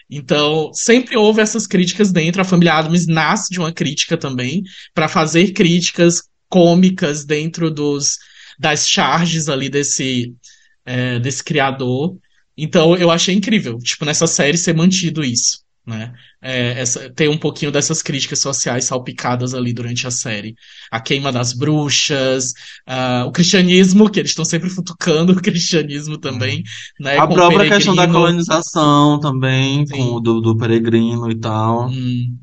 Então, 0.09 0.73
sempre 0.73 1.17
houve 1.17 1.41
essas 1.41 1.67
críticas 1.67 2.13
dentro. 2.13 2.41
A 2.41 2.45
família 2.45 2.75
Adams 2.75 3.07
nasce 3.07 3.51
de 3.51 3.59
uma 3.59 3.73
crítica 3.73 4.17
também, 4.17 4.63
para 4.95 5.09
fazer 5.09 5.53
críticas 5.53 6.23
cômicas 6.49 7.25
dentro 7.25 7.71
dos, 7.71 8.19
das 8.59 8.89
charges 8.89 9.49
ali 9.49 9.69
desse, 9.69 10.35
é, 10.85 11.19
desse 11.19 11.43
criador. 11.43 12.17
Então, 12.57 12.97
eu 12.97 13.11
achei 13.11 13.35
incrível, 13.35 13.79
tipo, 13.79 14.05
nessa 14.05 14.27
série 14.27 14.57
ser 14.57 14.75
mantido 14.75 15.25
isso 15.25 15.66
né? 15.87 16.13
É, 16.43 16.81
essa, 16.81 17.09
tem 17.11 17.29
um 17.29 17.39
pouquinho 17.39 17.71
dessas 17.71 18.03
críticas 18.03 18.41
sociais 18.41 18.87
salpicadas 18.87 19.55
ali 19.55 19.73
durante 19.73 20.07
a 20.07 20.11
série. 20.11 20.57
A 20.91 21.01
queima 21.01 21.31
das 21.31 21.53
bruxas, 21.53 22.53
uh, 22.89 23.27
o 23.27 23.33
cristianismo, 23.33 24.11
que 24.11 24.19
eles 24.19 24.33
estão 24.33 24.45
sempre 24.45 24.69
futucando 24.69 25.33
o 25.33 25.41
cristianismo 25.41 26.19
também, 26.19 26.61
hum. 27.01 27.05
né? 27.05 27.17
A 27.17 27.27
própria 27.27 27.69
questão 27.71 27.95
da 27.95 28.09
colonização 28.09 29.21
também, 29.21 29.87
Sim. 29.87 29.95
com 29.95 30.21
do, 30.21 30.41
do 30.41 30.57
peregrino 30.57 31.31
e 31.31 31.37
tal. 31.37 31.89
Hum. 31.89 32.37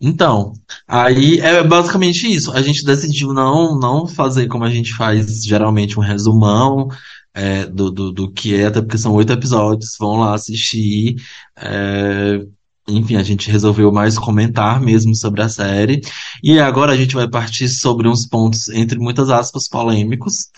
Então, 0.00 0.52
aí 0.86 1.40
é 1.40 1.64
basicamente 1.64 2.30
isso. 2.32 2.52
A 2.52 2.60
gente 2.60 2.84
decidiu 2.84 3.32
não, 3.32 3.78
não 3.78 4.06
fazer 4.06 4.46
como 4.46 4.62
a 4.62 4.70
gente 4.70 4.94
faz 4.94 5.42
geralmente 5.42 5.98
um 5.98 6.02
resumão, 6.02 6.88
é, 7.36 7.66
do, 7.66 7.90
do, 7.90 8.12
do, 8.12 8.32
que 8.32 8.54
é, 8.54 8.66
até 8.66 8.80
porque 8.80 8.96
são 8.96 9.12
oito 9.12 9.30
episódios, 9.30 9.94
vão 9.98 10.20
lá 10.20 10.34
assistir. 10.34 11.16
É, 11.54 12.40
enfim, 12.88 13.16
a 13.16 13.22
gente 13.22 13.50
resolveu 13.50 13.92
mais 13.92 14.18
comentar 14.18 14.80
mesmo 14.80 15.14
sobre 15.14 15.42
a 15.42 15.48
série. 15.48 16.00
E 16.42 16.58
agora 16.58 16.92
a 16.92 16.96
gente 16.96 17.14
vai 17.14 17.28
partir 17.28 17.68
sobre 17.68 18.08
uns 18.08 18.26
pontos, 18.26 18.68
entre 18.68 18.98
muitas 18.98 19.30
aspas, 19.30 19.68
polêmicos. 19.68 20.50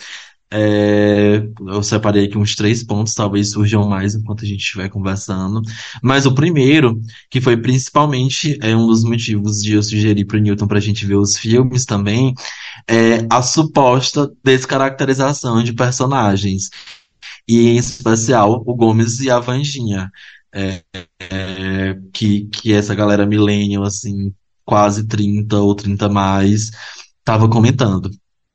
É, 0.51 1.43
eu 1.67 1.83
separei 1.83 2.25
aqui 2.25 2.39
uns 2.39 2.55
três 2.55 2.83
pontos, 2.83 3.13
talvez 3.13 3.51
surjam 3.51 3.87
mais 3.87 4.15
enquanto 4.15 4.45
a 4.45 4.49
gente 4.49 4.61
estiver 4.61 4.89
conversando. 4.89 5.61
Mas 6.03 6.27
o 6.27 6.35
primeiro, 6.35 7.01
que 7.31 7.41
foi 7.41 7.57
principalmente 7.57 8.59
é 8.63 8.75
um 8.75 8.87
dos 8.87 9.05
motivos 9.05 9.63
de 9.63 9.75
eu 9.75 9.83
sugerir 9.83 10.25
para 10.25 10.39
o 10.39 10.41
Newton 10.41 10.67
para 10.67 10.79
a 10.79 10.81
gente 10.81 11.05
ver 11.05 11.17
os 11.17 11.37
filmes 11.37 11.85
também, 11.85 12.35
é 12.89 13.27
a 13.31 13.43
suposta 13.43 14.31
descaracterização 14.43 15.63
de 15.63 15.73
personagens. 15.75 16.71
E 17.47 17.69
em 17.69 17.77
especial 17.77 18.63
o 18.67 18.75
Gomes 18.75 19.21
e 19.21 19.31
a 19.31 19.39
Vanjinha 19.41 20.11
é, 20.53 20.83
é, 21.21 21.99
que, 22.13 22.47
que 22.47 22.73
essa 22.73 22.95
galera 22.95 23.27
millennial, 23.27 23.85
assim, 23.85 24.33
quase 24.65 25.07
30 25.07 25.57
ou 25.59 25.75
30 25.75 26.09
mais, 26.09 26.71
tava 27.25 27.49
comentando. 27.49 28.11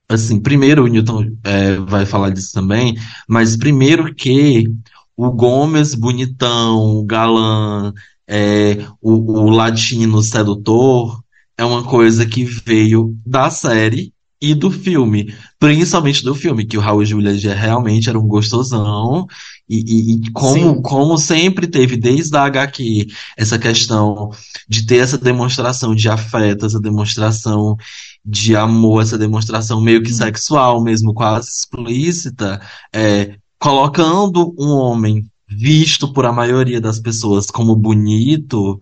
Assim, 0.10 0.40
primeiro 0.40 0.84
o 0.84 0.88
Newton 0.88 1.36
é, 1.44 1.78
vai 1.78 2.06
falar 2.06 2.30
disso 2.30 2.52
também, 2.54 2.96
mas 3.28 3.58
primeiro 3.58 4.14
que 4.14 4.68
o 5.16 5.32
Gomes 5.32 5.96
bonitão, 5.96 7.06
galã, 7.06 7.94
é, 8.28 8.86
o, 9.02 9.44
o 9.46 9.50
latino 9.50 10.22
sedutor, 10.22 11.24
é 11.58 11.64
uma 11.64 11.84
coisa 11.84 12.26
que 12.26 12.44
veio 12.44 13.18
da 13.26 13.50
série 13.50 14.13
e 14.44 14.54
do 14.54 14.70
filme, 14.70 15.34
principalmente 15.58 16.22
do 16.22 16.36
filme, 16.36 16.66
que 16.66 16.78
o 16.78 16.82
Raul 16.82 17.06
Julia 17.06 17.56
realmente 17.56 18.10
era 18.10 18.20
um 18.20 18.28
gostosão 18.28 19.26
e, 19.70 20.16
e, 20.16 20.32
como, 20.32 20.82
como 20.82 21.18
sempre 21.18 21.66
teve 21.66 21.96
desde 21.96 22.36
a 22.36 22.44
HQ 22.44 23.08
essa 23.38 23.58
questão 23.58 24.32
de 24.68 24.86
ter 24.86 24.98
essa 24.98 25.18
demonstração 25.18 25.96
de 25.96 26.10
afeto, 26.10 26.66
essa 26.66 26.78
demonstração 26.78 27.78
de 28.26 28.54
amor, 28.54 29.04
essa 29.04 29.18
demonstração 29.18 29.80
meio 29.80 30.04
que 30.04 30.12
hum. 30.12 30.16
sexual 30.16 30.84
mesmo, 30.84 31.14
quase 31.14 31.48
explícita, 31.48 32.60
é, 32.94 33.38
colocando 33.58 34.54
um 34.60 34.72
homem 34.72 35.26
visto 35.48 36.12
por 36.12 36.26
a 36.26 36.34
maioria 36.34 36.82
das 36.82 37.00
pessoas 37.00 37.46
como 37.46 37.78
bonito, 37.78 38.82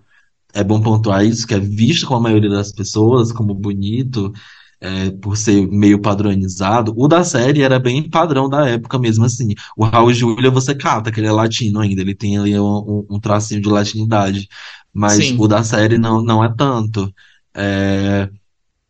é 0.55 0.64
bom 0.64 0.82
pontuar 0.82 1.24
isso, 1.24 1.45
que 1.45 1.53
é 1.53 1.59
visto 1.59 2.07
com 2.07 2.16
a 2.16 2.20
maioria 2.20 2.49
das 2.49 2.72
pessoas 2.72 3.32
como 3.32 3.53
bonito, 3.53 4.34
é, 4.82 5.11
por 5.11 5.38
ser 5.38 5.67
meio 5.67 5.99
padronizado. 5.99 6.91
O 6.97 7.07
da 7.07 7.23
série 7.23 7.61
era 7.61 7.79
bem 7.79 8.09
padrão 8.09 8.49
da 8.49 8.67
época 8.67 8.97
mesmo, 8.97 9.23
assim. 9.23 9.53
O 9.77 9.86
Raul 9.86 10.11
Júlia 10.11 10.49
você 10.49 10.73
cata, 10.73 11.11
que 11.11 11.19
ele 11.19 11.27
é 11.27 11.32
latino 11.32 11.79
ainda, 11.79 12.01
ele 12.01 12.15
tem 12.15 12.38
ali 12.38 12.59
um, 12.59 13.05
um 13.07 13.19
tracinho 13.19 13.61
de 13.61 13.69
latinidade. 13.69 14.49
Mas 14.91 15.13
Sim. 15.13 15.38
o 15.39 15.47
da 15.47 15.63
série 15.63 15.99
não, 15.99 16.23
não 16.23 16.43
é 16.43 16.51
tanto. 16.57 17.13
É, 17.53 18.27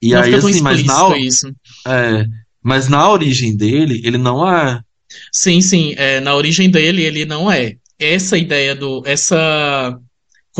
e 0.01 0.13
não 0.13 0.21
aí, 0.21 0.33
assim, 0.33 0.61
mas 0.61 0.83
na, 0.83 1.17
isso. 1.17 1.53
É, 1.85 2.25
mas 2.63 2.87
na 2.87 3.09
origem 3.09 3.55
dele, 3.55 4.01
ele 4.03 4.17
não 4.17 4.49
é. 4.49 4.81
Sim, 5.31 5.59
sim. 5.59 5.93
É, 5.97 6.21
na 6.21 6.33
origem 6.35 6.69
dele, 6.69 7.03
ele 7.03 7.25
não 7.25 7.51
é. 7.51 7.75
Essa 7.99 8.37
ideia 8.37 8.73
do. 8.73 9.03
Essa 9.05 9.99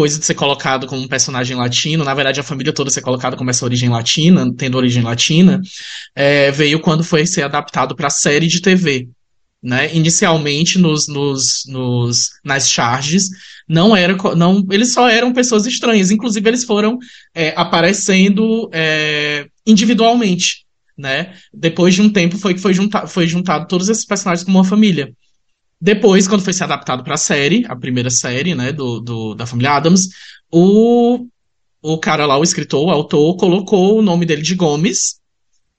coisa 0.02 0.18
de 0.18 0.26
ser 0.26 0.34
colocado 0.34 0.88
como 0.88 1.00
um 1.00 1.08
personagem 1.08 1.56
latino, 1.56 2.04
na 2.04 2.16
verdade 2.16 2.40
a 2.40 2.44
família 2.44 2.74
toda 2.74 2.90
ser 2.90 3.02
colocada 3.02 3.38
como 3.38 3.52
essa 3.52 3.64
origem 3.64 3.88
latina, 3.88 4.52
tendo 4.58 4.76
origem 4.76 5.04
latina, 5.04 5.62
é, 6.16 6.50
veio 6.50 6.80
quando 6.80 7.04
foi 7.04 7.24
ser 7.28 7.44
adaptado 7.44 7.96
para 7.96 8.10
série 8.10 8.48
de 8.48 8.64
TV. 8.64 9.08
Né? 9.62 9.96
Inicialmente 9.96 10.80
nos, 10.80 11.08
nos, 11.08 11.66
nos, 11.68 12.32
nas 12.44 12.68
charges 12.68 13.30
não 13.70 13.96
era 13.96 14.18
não 14.36 14.66
eles 14.72 14.92
só 14.92 15.08
eram 15.08 15.32
pessoas 15.32 15.68
estranhas 15.68 16.10
inclusive 16.10 16.50
eles 16.50 16.64
foram 16.64 16.98
é, 17.36 17.54
aparecendo 17.56 18.68
é, 18.74 19.46
individualmente 19.64 20.66
né 20.98 21.36
depois 21.54 21.94
de 21.94 22.02
um 22.02 22.10
tempo 22.10 22.40
foi 22.40 22.56
que 22.56 22.60
foi, 22.60 22.74
junta, 22.74 23.06
foi 23.06 23.28
juntado 23.28 23.68
todos 23.68 23.88
esses 23.88 24.04
personagens 24.04 24.44
como 24.44 24.58
uma 24.58 24.66
família 24.66 25.14
depois, 25.82 26.28
quando 26.28 26.44
foi 26.44 26.54
ser 26.54 26.66
adaptado 26.66 27.04
para 27.04 27.16
a 27.16 27.18
série, 27.18 27.66
a 27.68 27.76
primeira 27.76 28.12
série, 28.12 28.54
né, 28.54 28.72
do, 28.72 29.00
do, 29.00 29.34
da 29.34 29.48
família 29.48 29.72
Adams, 29.72 30.10
o, 30.52 31.26
o 31.82 31.98
cara 31.98 32.28
lá, 32.28 32.38
o 32.38 32.44
escritor, 32.44 32.86
o 32.86 32.92
autor, 32.92 33.36
colocou 33.36 33.98
o 33.98 34.02
nome 34.04 34.24
dele 34.24 34.44
de 34.44 34.54
Gomes. 34.54 35.16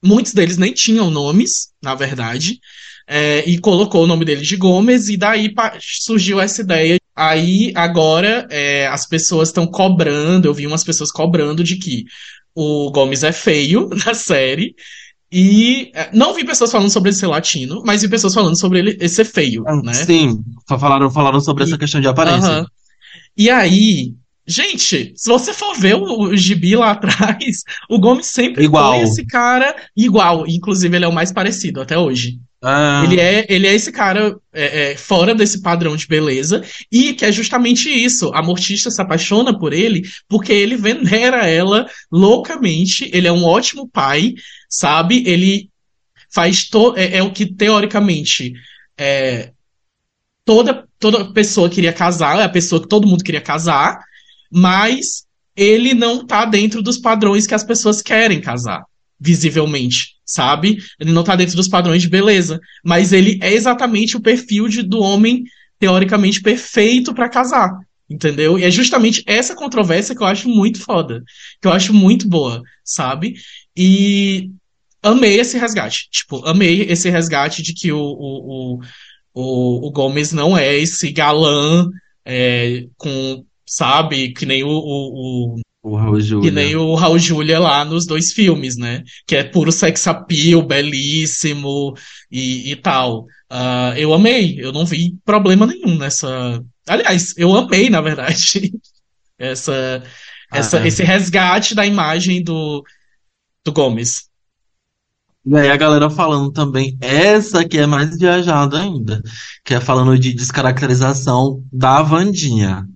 Muitos 0.04 0.34
deles 0.34 0.58
nem 0.58 0.72
tinham 0.72 1.08
nomes, 1.08 1.68
na 1.80 1.94
verdade. 1.94 2.58
É, 3.06 3.48
e 3.48 3.60
colocou 3.60 4.02
o 4.02 4.06
nome 4.06 4.24
dele 4.24 4.42
de 4.42 4.56
Gomes, 4.56 5.08
e 5.08 5.16
daí 5.16 5.54
surgiu 5.80 6.40
essa 6.40 6.62
ideia. 6.62 6.98
Aí, 7.14 7.72
agora, 7.76 8.48
é, 8.50 8.88
as 8.88 9.06
pessoas 9.06 9.50
estão 9.50 9.68
cobrando, 9.68 10.48
eu 10.48 10.54
vi 10.54 10.66
umas 10.66 10.82
pessoas 10.82 11.12
cobrando 11.12 11.62
de 11.62 11.76
que 11.76 12.06
o 12.56 12.90
Gomes 12.90 13.22
é 13.22 13.30
feio 13.30 13.88
na 14.04 14.14
série, 14.14 14.74
e 15.32 15.90
é, 15.94 16.10
não 16.12 16.34
vi 16.34 16.44
pessoas 16.44 16.70
falando 16.70 16.90
sobre 16.90 17.08
ele 17.08 17.16
ser 17.16 17.26
latino, 17.26 17.82
mas 17.86 18.02
vi 18.02 18.08
pessoas 18.08 18.34
falando 18.34 18.58
sobre 18.58 18.80
ele 18.80 19.08
ser 19.08 19.24
feio, 19.24 19.64
ah, 19.66 19.76
né? 19.76 19.94
Sim, 19.94 20.44
falaram, 20.68 21.10
falaram 21.10 21.40
sobre 21.40 21.64
e, 21.64 21.66
essa 21.66 21.78
questão 21.78 22.02
de 22.02 22.06
aparência. 22.06 22.60
Uh 22.60 22.62
-huh. 22.62 22.66
E 23.34 23.48
aí, 23.48 24.12
gente, 24.46 25.14
se 25.16 25.30
você 25.30 25.54
for 25.54 25.74
ver 25.74 25.94
o, 25.94 26.24
o 26.24 26.36
gibi 26.36 26.76
lá 26.76 26.90
atrás, 26.92 27.62
o 27.88 27.98
Gomes 27.98 28.26
sempre 28.26 28.64
igual. 28.64 28.96
foi 28.96 29.04
esse 29.04 29.24
cara 29.24 29.74
igual. 29.96 30.46
Inclusive, 30.46 30.94
ele 30.94 31.06
é 31.06 31.08
o 31.08 31.12
mais 31.12 31.32
parecido 31.32 31.80
até 31.80 31.96
hoje. 31.96 32.38
Ah. 32.64 33.02
Ele, 33.04 33.18
é, 33.18 33.44
ele 33.48 33.66
é 33.66 33.74
esse 33.74 33.90
cara 33.90 34.36
é, 34.52 34.92
é, 34.92 34.96
fora 34.96 35.34
desse 35.34 35.60
padrão 35.62 35.96
de 35.96 36.06
beleza, 36.06 36.62
e 36.92 37.12
que 37.12 37.24
é 37.24 37.32
justamente 37.32 37.88
isso. 37.88 38.30
A 38.32 38.42
Mortista 38.42 38.90
se 38.90 39.02
apaixona 39.02 39.58
por 39.58 39.72
ele 39.72 40.02
porque 40.28 40.52
ele 40.52 40.76
venera 40.76 41.48
ela 41.48 41.86
loucamente. 42.10 43.10
Ele 43.12 43.26
é 43.26 43.32
um 43.32 43.44
ótimo 43.44 43.88
pai, 43.88 44.34
sabe? 44.72 45.22
Ele 45.26 45.70
faz 46.30 46.64
to 46.64 46.94
é, 46.96 47.18
é 47.18 47.22
o 47.22 47.30
que 47.30 47.44
teoricamente 47.44 48.54
é, 48.96 49.52
toda 50.44 50.88
toda 50.98 51.32
pessoa 51.32 51.68
queria 51.68 51.92
casar, 51.92 52.38
é 52.38 52.44
a 52.44 52.48
pessoa 52.48 52.80
que 52.80 52.88
todo 52.88 53.06
mundo 53.06 53.24
queria 53.24 53.40
casar, 53.40 54.00
mas 54.50 55.24
ele 55.54 55.92
não 55.92 56.24
tá 56.24 56.44
dentro 56.44 56.80
dos 56.80 56.96
padrões 56.96 57.46
que 57.46 57.54
as 57.54 57.64
pessoas 57.64 58.00
querem 58.00 58.40
casar 58.40 58.84
visivelmente, 59.20 60.14
sabe? 60.24 60.78
Ele 60.98 61.12
não 61.12 61.22
tá 61.22 61.36
dentro 61.36 61.54
dos 61.54 61.68
padrões 61.68 62.02
de 62.02 62.08
beleza, 62.08 62.58
mas 62.84 63.12
ele 63.12 63.38
é 63.42 63.52
exatamente 63.52 64.16
o 64.16 64.20
perfil 64.20 64.68
de, 64.68 64.82
do 64.82 65.00
homem 65.00 65.44
teoricamente 65.78 66.40
perfeito 66.40 67.12
para 67.12 67.28
casar, 67.28 67.76
entendeu? 68.08 68.58
E 68.58 68.64
é 68.64 68.70
justamente 68.70 69.22
essa 69.26 69.54
controvérsia 69.54 70.14
que 70.14 70.22
eu 70.22 70.26
acho 70.26 70.48
muito 70.48 70.80
foda, 70.80 71.22
que 71.60 71.68
eu 71.68 71.72
acho 71.72 71.92
muito 71.92 72.28
boa, 72.28 72.62
sabe? 72.84 73.34
E 73.76 74.50
amei 75.02 75.40
esse 75.40 75.58
resgate, 75.58 76.08
tipo, 76.10 76.44
amei 76.46 76.82
esse 76.82 77.10
resgate 77.10 77.62
de 77.62 77.74
que 77.74 77.92
o, 77.92 77.98
o, 78.00 78.80
o, 79.34 79.88
o 79.88 79.90
Gomes 79.90 80.32
não 80.32 80.56
é 80.56 80.76
esse 80.76 81.10
galã 81.10 81.88
é, 82.24 82.86
com, 82.96 83.44
sabe, 83.66 84.32
que 84.32 84.46
nem 84.46 84.62
o, 84.62 84.68
o, 84.68 85.60
O 85.82 85.96
Raul 85.96 86.20
Que 86.40 86.50
nem 86.50 86.76
o 86.76 86.94
Raul 86.94 87.18
Julia 87.18 87.58
lá 87.58 87.84
nos 87.84 88.06
dois 88.06 88.32
filmes, 88.32 88.76
né? 88.76 89.02
Que 89.26 89.36
é 89.36 89.44
puro 89.44 89.72
sex 89.72 90.06
appeal, 90.06 90.62
belíssimo 90.62 91.94
e, 92.30 92.70
e 92.70 92.76
tal. 92.76 93.26
Ah, 93.50 93.92
eu 93.96 94.14
amei, 94.14 94.56
eu 94.58 94.72
não 94.72 94.86
vi 94.86 95.16
problema 95.24 95.66
nenhum 95.66 95.98
nessa. 95.98 96.62
Aliás, 96.88 97.34
eu 97.36 97.54
amei, 97.54 97.90
na 97.90 98.00
verdade, 98.00 98.72
essa, 99.38 100.02
essa, 100.52 100.80
Ah, 100.80 100.86
esse 100.86 101.02
resgate 101.02 101.74
da 101.74 101.84
imagem 101.84 102.42
do, 102.42 102.84
do 103.64 103.72
Gomes. 103.72 104.31
E 105.44 105.56
aí 105.56 105.70
a 105.70 105.76
galera 105.76 106.08
falando 106.08 106.52
também, 106.52 106.96
essa 107.00 107.64
que 107.64 107.76
é 107.76 107.86
mais 107.86 108.16
viajada 108.16 108.80
ainda, 108.80 109.20
que 109.64 109.74
é 109.74 109.80
falando 109.80 110.16
de 110.16 110.32
descaracterização 110.32 111.64
da 111.72 112.00
Wandinha. 112.00 112.86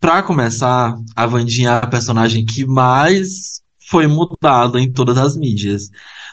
Pra 0.00 0.22
começar, 0.22 0.96
a 1.16 1.26
Wandinha 1.26 1.70
é 1.70 1.76
a 1.78 1.86
personagem 1.86 2.44
que 2.44 2.64
mais 2.64 3.60
foi 3.88 4.06
mudada 4.06 4.80
em 4.80 4.92
todas 4.92 5.18
as 5.18 5.36
mídias. 5.36 5.90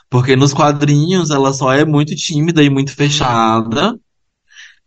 Porque 0.07 0.35
nos 0.35 0.53
quadrinhos 0.53 1.31
ela 1.31 1.51
só 1.51 1.73
é 1.73 1.83
muito 1.83 2.15
tímida 2.15 2.61
e 2.61 2.69
muito 2.69 2.91
fechada. 2.91 3.97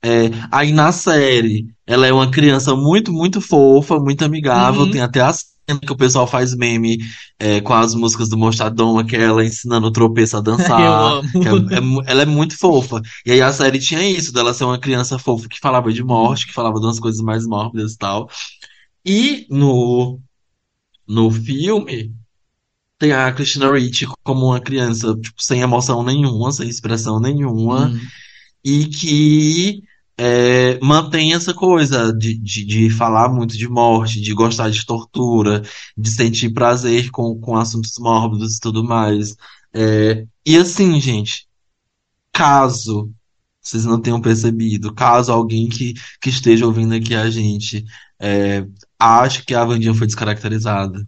É, 0.01 0.31
aí 0.53 0.71
na 0.71 0.93
série, 0.93 1.67
ela 1.85 2.07
é 2.07 2.13
uma 2.13 2.31
criança 2.31 2.77
muito, 2.77 3.13
muito 3.13 3.41
fofa, 3.41 3.99
muito 3.99 4.25
amigável. 4.25 4.83
Uhum. 4.83 4.91
Tem 4.93 5.01
até 5.01 5.21
a 5.21 5.33
cena 5.33 5.58
que 5.77 5.93
o 5.93 5.97
pessoal 5.97 6.27
faz 6.27 6.55
meme 6.55 6.99
é, 7.39 7.61
com 7.61 7.75
as 7.75 7.95
músicas 7.95 8.29
do 8.29 8.37
Mostradoma, 8.39 9.05
que 9.05 9.17
é 9.17 9.23
ela 9.25 9.45
ensinando 9.45 9.87
o 9.89 9.93
tropeço 9.93 10.37
a 10.37 10.41
dançar. 10.41 11.17
é- 11.43 11.49
é 11.77 12.11
ela 12.11 12.23
é 12.23 12.27
muito 12.27 12.57
fofa. 12.59 13.01
E 13.27 13.33
aí 13.33 13.41
a 13.43 13.53
série 13.53 13.79
tinha 13.79 14.03
isso, 14.09 14.33
dela 14.33 14.55
ser 14.55 14.65
uma 14.65 14.79
criança 14.79 15.19
fofa 15.19 15.49
que 15.49 15.59
falava 15.61 15.93
de 15.93 16.03
morte, 16.03 16.47
que 16.47 16.53
falava 16.55 16.79
de 16.81 16.87
umas 16.87 17.01
coisas 17.01 17.21
mais 17.21 17.47
mórbidas 17.47 17.93
e 17.95 17.99
tal. 17.99 18.29
E 19.05 19.47
no, 19.51 20.21
no 21.09 21.31
filme, 21.31 22.15
tem 22.99 23.13
a 23.13 23.33
Christina 23.33 23.73
Ricci 23.73 24.07
como 24.25 24.47
uma 24.47 24.61
criança, 24.61 25.15
tipo, 25.21 25.43
sem 25.43 25.61
emoção 25.61 26.03
nenhuma, 26.03 26.53
sem 26.53 26.69
expressão 26.69 27.21
nenhuma 27.21 27.93
Hum, 27.93 27.99
e 28.65 28.87
que 28.87 29.83
é, 30.19 30.79
mantém 30.81 31.33
essa 31.35 31.55
coisa 31.55 32.13
de, 32.13 32.37
de, 32.37 32.65
de 32.65 32.91
falar 32.91 33.29
muito 33.29 33.57
de 33.57 33.69
morte, 33.69 34.21
de 34.21 34.35
gostar 34.35 34.69
de 34.71 34.85
tortura, 34.85 35.63
de 35.97 36.11
sentir 36.11 36.51
prazer 36.53 37.11
com, 37.11 37.39
com 37.41 37.57
assuntos 37.57 37.93
mórbidos 37.99 38.57
e 38.57 38.61
tudo 38.61 38.85
mais. 38.85 39.37
É, 39.73 40.27
e 40.45 40.57
assim, 40.57 41.01
gente, 41.01 41.49
caso 42.33 43.13
vocês 43.63 43.85
não 43.85 44.01
tenham 44.01 44.21
percebido, 44.21 44.95
caso 44.95 45.31
alguém 45.33 45.69
que, 45.69 45.95
que 46.21 46.31
esteja 46.31 46.67
ouvindo 46.67 46.95
aqui 46.95 47.15
a 47.15 47.29
gente 47.31 47.85
é, 48.19 48.67
ache 48.99 49.45
que 49.45 49.55
a 49.55 49.65
Wandinha 49.65 49.95
foi 49.95 50.07
descaracterizada. 50.07 51.07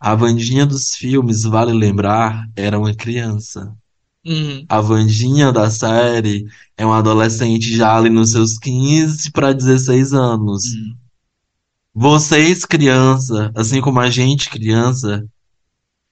A 0.00 0.14
Wandinha 0.14 0.66
dos 0.66 0.94
filmes, 0.94 1.42
vale 1.42 1.72
lembrar, 1.72 2.48
era 2.56 2.78
uma 2.78 2.94
criança. 2.94 3.76
Hum, 4.24 4.68
A 4.68 4.78
Wandinha 4.80 5.50
da 5.52 5.70
série 5.70 6.46
é 6.76 6.84
uma 6.84 6.98
adolescente 6.98 7.74
já 7.76 7.96
ali 7.96 8.10
nos 8.10 8.32
seus 8.32 8.58
15 8.58 9.30
para 9.32 9.54
16 9.54 10.12
anos. 10.12 10.62
hum. 10.62 10.96
Vocês, 11.92 12.64
criança, 12.64 13.50
assim 13.56 13.80
como 13.80 13.98
a 13.98 14.08
gente, 14.10 14.48
criança, 14.50 15.26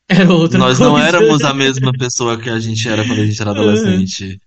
É 0.08 0.22
outra 0.28 0.58
nós 0.58 0.78
não 0.78 0.98
coisa. 0.98 0.98
éramos 0.98 1.42
a 1.44 1.54
mesma 1.54 1.92
pessoa 1.92 2.38
que 2.38 2.50
a 2.50 2.58
gente 2.60 2.86
era 2.88 3.04
quando 3.06 3.20
a 3.20 3.26
gente 3.26 3.40
era 3.40 3.50
adolescente. 3.52 4.38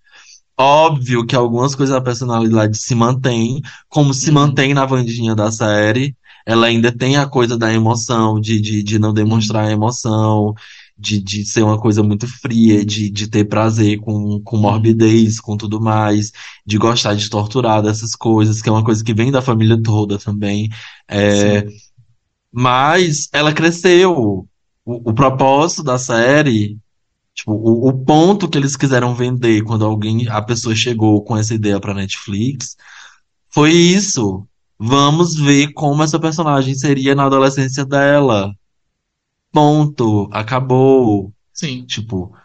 Óbvio 0.59 1.25
que 1.25 1.35
algumas 1.35 1.75
coisas 1.75 1.95
da 1.95 2.01
personalidade 2.01 2.77
se 2.77 2.95
mantêm, 2.95 3.61
como 3.89 4.13
se 4.13 4.31
Uhum. 4.31 4.31
mantém 4.31 4.73
na 4.73 4.85
Wandinha 4.85 5.35
da 5.35 5.51
série. 5.51 6.15
Ela 6.45 6.67
ainda 6.67 6.91
tem 6.91 7.17
a 7.17 7.27
coisa 7.27 7.57
da 7.57 7.73
emoção, 7.73 8.39
de, 8.39 8.61
de, 8.61 8.83
de 8.83 8.99
não 8.99 9.13
demonstrar 9.13 9.65
a 9.67 9.71
emoção, 9.71 10.53
de, 10.97 11.21
de 11.21 11.45
ser 11.45 11.63
uma 11.63 11.79
coisa 11.79 12.01
muito 12.01 12.27
fria, 12.27 12.85
de, 12.85 13.09
de 13.09 13.27
ter 13.27 13.45
prazer 13.45 13.99
com, 13.99 14.39
com 14.41 14.57
morbidez, 14.57 15.39
com 15.39 15.57
tudo 15.57 15.81
mais, 15.81 16.31
de 16.65 16.77
gostar 16.77 17.15
de 17.15 17.29
torturar 17.29 17.81
dessas 17.81 18.15
coisas, 18.15 18.61
que 18.61 18.69
é 18.69 18.71
uma 18.71 18.83
coisa 18.83 19.03
que 19.03 19.13
vem 19.13 19.31
da 19.31 19.41
família 19.41 19.81
toda 19.81 20.17
também. 20.17 20.69
É, 21.07 21.65
mas 22.51 23.27
ela 23.33 23.53
cresceu. 23.53 24.47
O, 24.85 25.09
o 25.09 25.13
propósito 25.13 25.83
da 25.83 25.97
série. 25.97 26.77
Tipo, 27.33 27.51
o, 27.51 27.89
o 27.89 28.05
ponto 28.05 28.47
que 28.47 28.57
eles 28.57 28.77
quiseram 28.77 29.13
vender 29.13 29.61
quando 29.63 29.83
alguém, 29.83 30.27
a 30.29 30.41
pessoa 30.41 30.73
chegou 30.73 31.21
com 31.23 31.35
essa 31.35 31.53
ideia 31.53 31.79
pra 31.79 31.93
Netflix 31.93 32.77
foi 33.55 33.71
isso. 33.71 34.45
Vamos 34.77 35.35
ver 35.35 35.71
como 35.71 36.03
essa 36.03 36.19
personagem 36.19 36.75
seria 36.75 37.15
na 37.15 37.25
adolescência 37.25 37.85
dela. 37.85 38.53
Ponto. 39.55 40.27
Acabou. 40.33 41.31
Sim. 41.53 41.85
Tipo, 41.85 42.35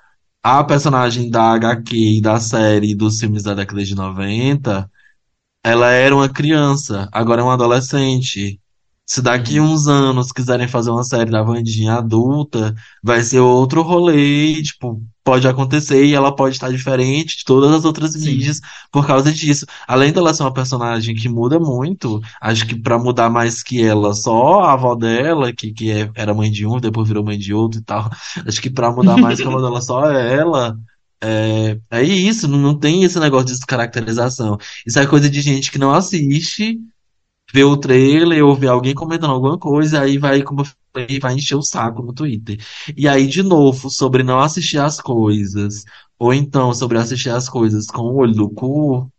a 0.41 0.63
personagem 0.63 1.29
da 1.29 1.51
HQ 1.55 2.19
e 2.19 2.21
da 2.21 2.39
série 2.39 2.95
dos 2.95 3.19
filmes 3.19 3.43
da 3.43 3.53
década 3.53 3.83
de 3.85 3.97
90, 3.97 4.89
ela 5.65 5.91
era 5.91 6.15
uma 6.15 6.29
criança, 6.29 7.09
agora 7.13 7.41
é 7.41 7.45
uma 7.45 7.55
adolescente. 7.55 8.60
Se 9.13 9.21
daqui 9.21 9.59
Uhum. 9.59 9.73
uns 9.73 9.89
anos 9.89 10.31
quiserem 10.31 10.69
fazer 10.69 10.91
uma 10.91 11.03
série 11.03 11.33
da 11.33 11.43
Wandinha 11.43 11.95
adulta, 11.95 12.73
vai 13.03 13.21
ser 13.25 13.41
outro 13.41 13.83
rolê, 13.83 14.63
tipo, 14.63 15.03
pode 15.25 15.49
acontecer 15.49 16.05
e 16.05 16.15
ela 16.15 16.33
pode 16.35 16.55
estar 16.55 16.71
diferente 16.71 17.39
de 17.39 17.45
todas 17.45 17.73
as 17.73 17.85
outras 17.85 18.13
Sim. 18.13 18.21
mídias 18.21 18.61
por 18.93 19.05
causa 19.05 19.33
disso. 19.33 19.67
Além 19.89 20.13
dela 20.13 20.33
ser 20.33 20.45
uma 20.45 20.55
personagem 20.55 21.17
que 21.17 21.29
muda 21.29 21.59
muito, 21.59 22.21
acho 22.41 22.65
que 22.65 22.77
pra 22.81 23.01
mudar 23.01 23.29
mais 23.29 23.65
que 23.65 23.83
ela, 23.83 24.15
só 24.15 24.61
a 24.61 24.75
avó 24.75 24.95
dela, 24.95 25.53
que, 25.53 25.73
que 25.73 25.91
é- 25.91 26.09
era 26.15 26.33
mãe 26.33 26.49
de 26.51 26.65
um, 26.65 26.79
depois 26.79 27.09
virou 27.09 27.25
mãe 27.25 27.37
de 27.39 27.53
outro 27.53 27.81
e 27.81 27.83
tal. 27.85 28.09
Acho 28.47 28.63
que 28.63 28.71
pra 28.71 28.93
mudar 28.93 29.17
mais 29.17 29.41
que 29.41 29.45
a 29.45 29.49
avó 29.49 29.61
dela, 29.61 29.81
só 29.83 30.09
ela. 30.09 30.79
É, 31.23 31.79
é 31.91 32.03
isso, 32.03 32.49
não 32.49 32.79
tem 32.79 33.03
esse 33.05 33.19
negócio 33.21 33.47
de 33.49 33.53
descaracterização. 33.55 34.57
Isso 34.87 34.99
é 34.99 35.07
coisa 35.07 35.29
de 35.29 35.41
gente 35.43 35.71
que 35.71 35.79
não 35.79 35.93
assiste, 35.93 36.79
vê 37.53 37.65
o 37.65 37.77
trailer 37.77 38.45
ou 38.45 38.55
vê 38.55 38.69
alguém 38.69 38.95
comentando 38.95 39.33
alguma 39.33 39.59
coisa, 39.59 40.01
aí 40.03 40.19
vai, 40.19 40.43
como 40.43 40.63
eu 40.63 40.67
falei, 40.93 41.19
vai 41.21 41.35
encher 41.35 41.57
o 41.57 41.63
saco 41.63 42.03
no 42.03 42.13
Twitter. 42.13 42.59
E 42.97 43.09
aí, 43.09 43.27
de 43.27 43.43
novo, 43.43 43.91
sobre 43.91 44.23
não 44.23 44.41
assistir 44.41 44.79
as 44.79 45.01
coisas, 45.01 45.85
ou 46.19 46.33
então 46.35 46.73
sobre 46.75 46.99
assistir 46.99 47.31
as 47.31 47.49
coisas 47.49 47.87
com 47.87 48.03
o 48.03 48.17
olho 48.17 48.35
do 48.35 48.51
cu, 48.51 49.11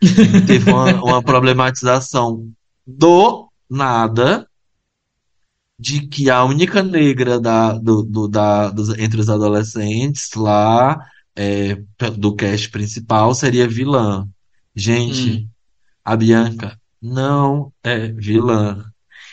teve 0.46 0.70
uma, 0.70 1.02
uma 1.02 1.22
problematização 1.22 2.50
do 2.86 3.48
nada 3.68 4.46
de 5.78 6.06
que 6.06 6.28
a 6.30 6.44
única 6.44 6.82
negra 6.82 7.40
da, 7.40 7.72
do, 7.78 8.02
do- 8.02 8.28
da, 8.28 8.70
dos- 8.70 8.90
entre 8.98 9.20
os 9.20 9.28
adolescentes 9.30 10.30
lá, 10.34 10.98
é, 11.34 11.76
do 12.18 12.34
cast 12.34 12.68
principal, 12.70 13.34
seria 13.34 13.66
vilã. 13.68 14.28
Gente, 14.74 15.30
Hum. 15.30 15.48
a 16.04 16.16
Bianca 16.16 16.79
não 17.00 17.72
é 17.82 18.08
vilã. 18.08 18.84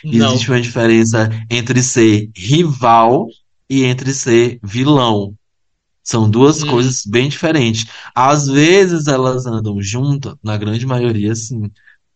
Não. 0.04 0.28
Existe 0.28 0.50
uma 0.50 0.60
diferença 0.60 1.28
entre 1.50 1.82
ser 1.82 2.30
rival 2.36 3.26
e 3.68 3.84
entre 3.84 4.12
ser 4.14 4.58
vilão. 4.62 5.34
São 6.02 6.30
duas 6.30 6.62
Hum. 6.62 6.68
coisas 6.68 7.04
bem 7.04 7.28
diferentes. 7.28 7.86
Às 8.14 8.46
vezes 8.46 9.06
elas 9.08 9.44
andam 9.44 9.80
juntas, 9.82 10.34
na 10.42 10.56
grande 10.56 10.86
maioria 10.86 11.34
sim, 11.34 11.70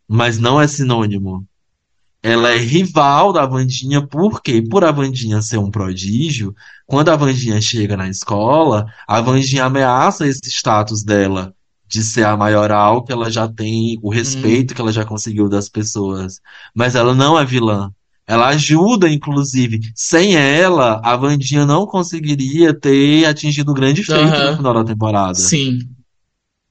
mas 0.09 0.39
não 0.39 0.61
é 0.61 0.67
sinônimo. 0.67 1.47
Ela 2.23 2.53
é 2.53 2.57
rival 2.59 3.33
da 3.33 3.45
Wandinha, 3.45 4.07
por 4.07 4.41
quê? 4.41 4.63
Por 4.63 4.85
a 4.85 4.93
Wandinha 4.93 5.43
ser 5.43 5.59
um 5.59 5.71
prodígio, 5.71 6.55
quando 6.87 7.09
a 7.09 7.17
Wandinha 7.17 7.61
chega 7.61 7.97
na 7.97 8.09
escola, 8.09 8.87
a 9.09 9.21
Wandinha 9.21 9.65
ameaça 9.65 10.27
esse 10.27 10.49
status 10.49 11.03
dela 11.03 11.53
de 11.93 12.03
ser 12.03 12.25
a 12.25 12.37
maioral, 12.37 13.05
que 13.05 13.13
ela 13.13 13.31
já 13.31 13.47
tem, 13.47 13.99
o 14.03 14.09
respeito 14.11 14.75
que 14.75 14.81
ela 14.81 14.91
já 14.93 15.05
conseguiu 15.05 15.47
das 15.49 15.69
pessoas. 15.69 16.41
Mas 16.75 16.95
ela 16.95 17.15
não 17.15 17.39
é 17.39 17.45
vilã. 17.45 17.91
Ela 18.27 18.49
ajuda, 18.49 19.11
inclusive. 19.11 19.79
Sem 19.95 20.35
ela, 20.37 21.01
a 21.05 21.15
Wandinha 21.17 21.67
não 21.67 21.85
conseguiria 21.87 22.73
ter 22.73 23.27
atingido 23.27 23.73
o 23.73 23.75
grande 23.75 24.03
feito 24.03 24.21
Aham. 24.23 24.53
no 24.53 24.57
final 24.57 24.75
da 24.75 24.85
temporada. 24.85 25.35
Sim. 25.35 25.81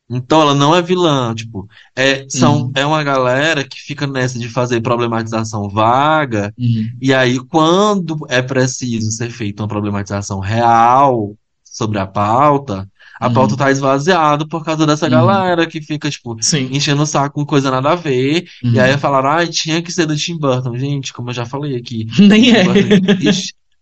Então 0.10 0.42
ela 0.42 0.54
não 0.56 0.76
é 0.76 0.82
vilã, 0.82 1.34
tipo, 1.34 1.68
é, 1.96 2.26
são, 2.28 2.64
Uhum. 2.64 2.72
é 2.76 2.86
uma 2.86 3.02
galera 3.02 3.64
que 3.64 3.80
fica 3.80 4.06
nessa 4.06 4.38
de 4.38 4.50
fazer 4.50 4.82
problematização 4.82 5.70
vaga, 5.70 6.54
Hum. 6.60 6.90
e 7.02 7.14
aí 7.14 7.40
quando 7.40 8.18
é 8.28 8.42
preciso 8.42 9.10
ser 9.12 9.30
feita 9.30 9.62
uma 9.64 9.70
problematização 9.70 10.40
real 10.42 11.34
sobre 11.64 11.98
a 11.98 12.06
pauta, 12.06 12.90
a 13.22 13.28
Uhum. 13.28 13.34
pauta 13.34 13.56
tá 13.56 13.70
esvaziada 13.72 14.48
por 14.48 14.66
causa 14.66 14.86
dessa 14.88 15.06
Uhum. 15.06 15.12
galera 15.12 15.68
que 15.68 15.80
fica, 15.82 16.10
tipo, 16.10 16.36
Sim. 16.42 16.68
enchendo 16.72 17.04
o 17.04 17.06
saco 17.06 17.36
com 17.36 17.46
coisa 17.46 17.70
nada 17.70 17.92
a 17.92 17.96
ver, 17.96 18.46
Uhum. 18.64 18.74
e 18.74 18.80
aí 18.80 18.98
falaram, 18.98 19.30
ai, 19.30 19.48
tinha 19.48 19.82
que 19.82 19.92
ser 19.92 20.08
do 20.08 20.16
Tim 20.18 20.38
Burton. 20.40 20.76
Gente, 20.78 21.14
como 21.14 21.30
eu 21.30 21.34
já 21.36 21.46
falei 21.46 21.76
aqui, 21.76 22.08
Nem 22.20 22.52
é. 22.52 22.64
Burton 22.64 22.82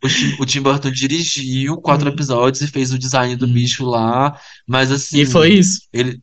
o 0.03 0.07
Tim, 0.07 0.35
o 0.39 0.45
Tim 0.45 0.61
Burton 0.61 0.91
dirigiu 0.91 1.77
quatro 1.77 2.07
Uhum. 2.07 2.13
episódios 2.13 2.61
e 2.61 2.67
fez 2.67 2.91
o 2.93 2.99
design 2.99 3.35
do 3.35 3.45
Uhum. 3.45 3.53
bicho 3.53 3.85
lá, 3.85 4.37
mas 4.67 4.91
assim, 4.91 5.19
E 5.21 5.25
foi 5.25 5.53
isso. 5.53 5.81
ele. 5.93 6.19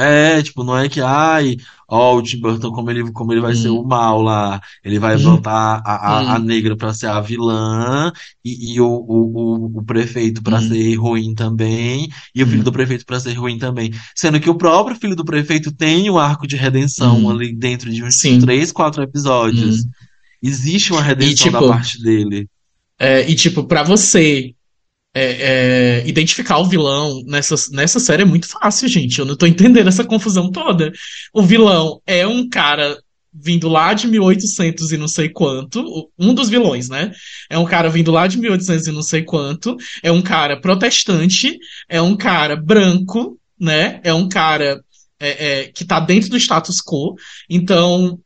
É, 0.00 0.40
tipo, 0.44 0.62
não 0.62 0.78
é 0.78 0.88
que, 0.88 1.00
ai, 1.00 1.56
ó, 1.88 2.14
o 2.16 2.22
Tim 2.22 2.38
Burton, 2.40 2.70
como 2.70 2.88
ele, 2.88 3.10
como 3.12 3.32
ele 3.32 3.40
vai 3.40 3.52
ser 3.56 3.70
o 3.70 3.82
Hum, 3.82 3.84
mal 3.84 4.22
lá, 4.22 4.60
ele 4.84 4.96
vai 5.00 5.16
hum, 5.16 5.18
botar 5.18 5.82
a, 5.84 6.34
a, 6.34 6.36
a 6.36 6.38
hum, 6.38 6.38
negra 6.38 6.76
pra 6.76 6.94
ser 6.94 7.08
a 7.08 7.20
vilã 7.20 8.12
e, 8.44 8.74
e 8.74 8.80
o, 8.80 8.86
o, 8.86 9.66
o, 9.66 9.78
o 9.80 9.84
prefeito 9.84 10.40
pra 10.40 10.60
hum, 10.60 10.62
ser 10.62 10.94
ruim 10.94 11.34
também, 11.34 12.08
e 12.32 12.44
o 12.44 12.46
filho 12.46 12.62
do 12.62 12.70
prefeito 12.70 13.04
pra 13.04 13.18
ser 13.18 13.32
ruim 13.34 13.58
também. 13.58 13.90
Sendo 14.14 14.38
que 14.40 14.48
o 14.48 14.54
próprio 14.56 14.94
filho 14.96 15.16
do 15.16 15.24
prefeito 15.24 15.72
tem 15.74 16.08
um 16.08 16.16
arco 16.18 16.46
de 16.46 16.54
redenção 16.56 17.28
ali 17.28 17.52
dentro 17.56 17.90
de 17.92 18.04
uns 18.04 18.22
Sim. 18.22 18.38
três, 18.38 18.70
quatro 18.70 19.02
episódios. 19.02 19.84
Existe 20.42 20.92
uma 20.92 21.02
E 21.18 21.32
redenção 21.32 21.50
da 21.50 21.62
tipo, 21.62 21.64
parte 21.64 22.02
dele. 22.02 22.48
é, 22.98 23.28
e 23.30 23.34
tipo, 23.34 23.64
para 23.66 23.82
você 23.82 24.54
é, 25.14 26.00
é, 26.00 26.08
identificar 26.08 26.58
o 26.58 26.64
vilão 26.64 27.22
nessa, 27.26 27.54
nessa 27.72 27.98
série 27.98 28.22
é 28.22 28.26
muito 28.26 28.48
fácil, 28.48 28.88
gente. 28.88 29.18
Eu 29.18 29.24
não 29.24 29.36
tô 29.36 29.46
entendendo 29.46 29.88
essa 29.88 30.04
confusão 30.04 30.50
toda. 30.50 30.92
O 31.32 31.42
vilão 31.42 32.00
é 32.06 32.26
um 32.26 32.48
cara 32.48 32.98
vindo 33.32 33.68
lá 33.68 33.94
de 33.94 34.06
1800 34.08 34.92
e 34.92 34.96
não 34.96 35.06
sei 35.06 35.28
quanto, 35.28 36.10
um 36.18 36.34
dos 36.34 36.48
vilões, 36.48 36.88
né? 36.88 37.12
É 37.48 37.58
um 37.58 37.64
cara 37.64 37.88
vindo 37.88 38.10
lá 38.10 38.26
de 38.26 38.38
1800 38.38 38.86
e 38.86 38.92
não 38.92 39.02
sei 39.02 39.22
quanto, 39.22 39.76
é 40.02 40.10
um 40.10 40.22
cara 40.22 40.60
protestante, 40.60 41.58
é 41.88 42.00
um 42.00 42.16
cara 42.16 42.56
branco, 42.56 43.38
né? 43.58 44.00
É 44.02 44.12
um 44.12 44.28
cara 44.28 44.82
é, 45.20 45.46
é, 45.60 45.64
que 45.68 45.84
tá 45.84 46.00
dentro 46.00 46.30
do 46.30 46.36
status 46.36 46.80
quo. 46.80 47.14
Então, 47.48 48.18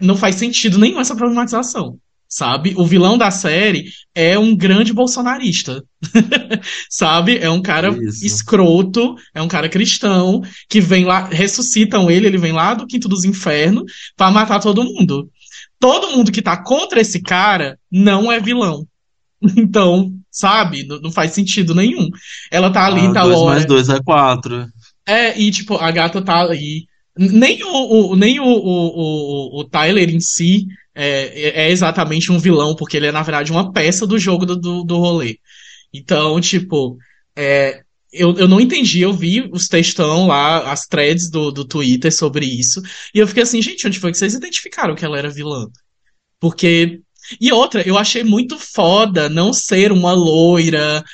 não 0.00 0.16
faz 0.16 0.36
sentido 0.36 0.78
nenhum 0.78 1.00
essa 1.00 1.16
problematização, 1.16 1.98
sabe? 2.28 2.74
O 2.76 2.84
vilão 2.86 3.16
da 3.16 3.30
série 3.30 3.86
é 4.14 4.38
um 4.38 4.54
grande 4.54 4.92
bolsonarista, 4.92 5.82
sabe? 6.90 7.38
É 7.38 7.50
um 7.50 7.62
cara 7.62 7.90
isso. 7.90 8.24
escroto, 8.26 9.14
é 9.34 9.40
um 9.42 9.48
cara 9.48 9.68
cristão 9.68 10.42
que 10.68 10.80
vem 10.80 11.04
lá, 11.04 11.24
ressuscitam 11.24 12.10
ele, 12.10 12.26
ele 12.26 12.38
vem 12.38 12.52
lá 12.52 12.74
do 12.74 12.86
quinto 12.86 13.08
dos 13.08 13.24
infernos 13.24 13.84
pra 14.16 14.30
matar 14.30 14.60
todo 14.60 14.84
mundo. 14.84 15.30
Todo 15.80 16.10
mundo 16.10 16.32
que 16.32 16.42
tá 16.42 16.56
contra 16.62 17.00
esse 17.00 17.20
cara 17.22 17.78
não 17.90 18.30
é 18.30 18.40
vilão. 18.40 18.86
Então, 19.56 20.12
sabe? 20.32 20.82
Não, 20.84 21.00
não 21.00 21.12
faz 21.12 21.30
sentido 21.32 21.72
nenhum. 21.72 22.08
Ela 22.50 22.72
tá 22.72 22.84
ali, 22.86 23.06
Ah, 23.06 23.12
tá 23.12 23.22
dois 23.22 23.36
mais 23.36 23.64
Laura. 23.64 23.66
dois 23.66 23.88
é 23.88 24.00
quatro. 24.02 24.66
É, 25.06 25.38
e 25.40 25.48
tipo, 25.52 25.76
a 25.76 25.90
gata 25.92 26.20
tá 26.20 26.50
aí. 26.50 26.87
Nem 27.18 27.62
o, 27.64 28.12
o- 28.12 28.16
nem 28.16 28.38
o, 28.40 28.44
o, 28.44 29.60
o, 29.60 29.64
Tyler 29.64 30.08
em 30.10 30.20
si 30.20 30.66
é, 30.94 31.64
é 31.66 31.70
exatamente 31.70 32.30
um 32.32 32.38
vilão, 32.38 32.76
porque 32.76 32.96
ele 32.96 33.06
é, 33.08 33.12
na 33.12 33.22
verdade, 33.22 33.50
uma 33.52 33.72
peça 33.72 34.06
do 34.06 34.18
jogo 34.18 34.46
do, 34.46 34.56
do, 34.56 34.84
do 34.84 34.98
rolê. 34.98 35.38
Então, 35.92 36.40
tipo, 36.40 36.96
é, 37.36 37.82
eu, 38.12 38.36
eu 38.38 38.48
não 38.48 38.60
entendi, 38.60 39.00
eu 39.00 39.12
vi 39.12 39.48
os 39.52 39.68
textão 39.68 40.26
lá, 40.28 40.70
as 40.72 40.86
threads 40.86 41.30
do, 41.30 41.50
do 41.50 41.64
Twitter 41.64 42.12
sobre 42.14 42.46
isso, 42.46 42.80
e 43.14 43.18
eu 43.18 43.26
fiquei 43.26 43.42
assim, 43.42 43.60
gente, 43.62 43.86
onde 43.86 43.98
foi 43.98 44.12
que 44.12 44.18
vocês 44.18 44.34
identificaram 44.34 44.94
que 44.94 45.04
ela 45.04 45.18
era 45.18 45.30
vilã? 45.30 45.66
Porque. 46.40 47.00
E 47.40 47.52
outra, 47.52 47.86
eu 47.86 47.98
achei 47.98 48.24
muito 48.24 48.58
foda 48.58 49.28
não 49.28 49.52
ser 49.52 49.92
uma 49.92 50.12
loira, 50.12 51.04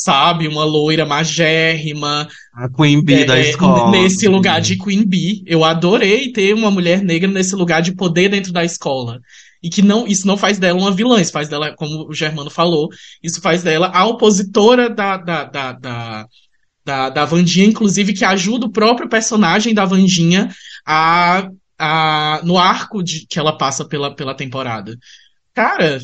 sabe? 0.00 0.46
Uma 0.46 0.64
loira 0.64 1.04
magérrima, 1.04 2.28
A 2.54 2.68
Queen 2.68 3.02
Bee 3.02 3.24
da 3.24 3.36
é, 3.36 3.46
é, 3.46 3.50
escola. 3.50 3.90
nesse 3.90 4.28
lugar 4.28 4.60
de 4.60 4.76
Queen 4.78 5.04
Bee. 5.04 5.42
Eu 5.46 5.64
adorei 5.64 6.30
ter 6.32 6.54
uma 6.54 6.70
mulher 6.70 7.02
negra 7.02 7.28
nesse 7.30 7.56
lugar 7.56 7.82
de 7.82 7.92
poder 7.94 8.28
dentro 8.28 8.52
da 8.52 8.64
escola. 8.64 9.20
E 9.60 9.68
que 9.68 9.82
não, 9.82 10.06
isso 10.06 10.24
não 10.24 10.36
faz 10.36 10.56
dela 10.56 10.78
uma 10.78 10.92
vilã, 10.92 11.20
isso 11.20 11.32
faz 11.32 11.48
dela, 11.48 11.74
como 11.74 12.08
o 12.08 12.14
Germano 12.14 12.48
falou, 12.48 12.88
isso 13.20 13.40
faz 13.40 13.64
dela 13.64 13.88
a 13.92 14.06
opositora 14.06 14.88
da, 14.88 15.16
da, 15.16 15.42
da, 15.44 15.72
da, 15.72 16.26
da, 16.84 17.10
da 17.10 17.24
Wandinha, 17.24 17.66
inclusive, 17.66 18.12
que 18.12 18.24
ajuda 18.24 18.66
o 18.66 18.70
próprio 18.72 19.08
personagem 19.08 19.74
da 19.74 19.84
Wandinha 19.84 20.48
a, 20.86 21.48
a, 21.76 22.40
no 22.44 22.56
arco 22.56 23.02
de, 23.02 23.26
que 23.28 23.36
ela 23.36 23.58
passa 23.58 23.84
pela, 23.84 24.14
pela 24.14 24.32
temporada. 24.32 24.96
Cara, 25.52 25.98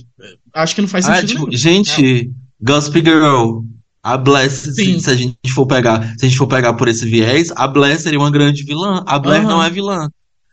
acho 0.52 0.74
que 0.74 0.80
não 0.82 0.88
faz 0.88 1.08
Ah, 1.08 1.20
sentido 1.20 1.28
tipo, 1.28 1.46
nenhum. 1.46 1.50
Real. 1.50 1.84
gente, 1.84 2.30
Gossip 2.60 2.98
Girl. 3.04 3.60
A 4.04 4.16
Bless, 4.18 4.74
se, 4.74 4.74
Sim. 4.74 5.00
se 5.00 5.10
a 5.10 5.14
gente 5.16 5.38
for 5.54 5.66
pegar, 5.66 6.14
se 6.18 6.26
a 6.26 6.28
gente 6.28 6.36
for 6.38 6.46
pegar 6.46 6.74
por 6.74 6.88
esse 6.88 7.06
viés, 7.08 7.50
a 7.56 7.66
Bless 7.66 8.02
seria 8.02 8.18
uma 8.18 8.30
grande 8.30 8.62
vilã. 8.62 9.02
A 9.06 9.18
Blair 9.18 9.42
não 9.44 9.62
é 9.62 9.70
vilã. 9.70 10.10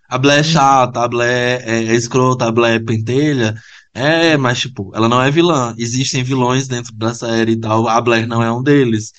A 0.09 0.17
Blair 0.17 0.39
é 0.39 0.41
Uhum. 0.47 0.51
chata, 0.53 1.01
a 1.01 1.07
Blair 1.07 1.61
é, 1.65 1.83
é 1.85 1.95
escrota, 1.95 2.45
a 2.45 2.51
Blair 2.51 2.75
é 2.75 2.79
pentelha. 2.79 3.53
É, 3.93 4.37
mas 4.37 4.59
tipo, 4.61 4.91
ela 4.95 5.09
não 5.09 5.21
é 5.21 5.29
vilã. 5.29 5.75
Existem 5.77 6.23
vilões 6.23 6.67
dentro 6.67 6.93
da 6.95 7.13
série 7.13 7.51
e 7.53 7.57
tal. 7.59 7.87
A 7.89 7.99
Blair 7.99 8.25
não 8.25 8.41
é 8.41 8.51
um 8.51 8.63
deles. 8.63 9.11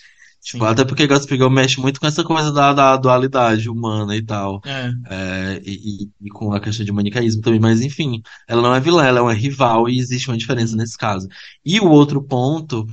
Tipo, 0.44 0.64
até 0.64 0.84
porque 0.84 1.06
Gossip 1.06 1.36
Girl 1.36 1.48
mexe 1.50 1.78
muito 1.80 2.00
com 2.00 2.06
essa 2.06 2.24
coisa 2.24 2.50
da, 2.50 2.72
da 2.72 2.96
dualidade 2.96 3.68
humana 3.70 4.16
e 4.16 4.22
tal. 4.24 4.60
É. 4.64 4.90
É, 5.10 5.62
e, 5.64 6.08
e- 6.24 6.30
com 6.30 6.52
a 6.52 6.58
questão 6.58 6.84
de 6.84 6.90
manicaísmo 6.90 7.42
também, 7.42 7.60
mas 7.60 7.80
enfim, 7.80 8.20
ela 8.48 8.60
não 8.62 8.74
é 8.74 8.80
vilã, 8.80 9.04
ela 9.04 9.18
é 9.20 9.22
uma 9.22 9.32
rival 9.34 9.88
e 9.88 9.98
existe 10.00 10.28
uma 10.28 10.36
diferença 10.36 10.72
Uhum. 10.72 10.78
nesse 10.78 10.96
caso. 10.98 11.28
E 11.64 11.78
o 11.78 11.88
outro 11.88 12.20
ponto, 12.22 12.84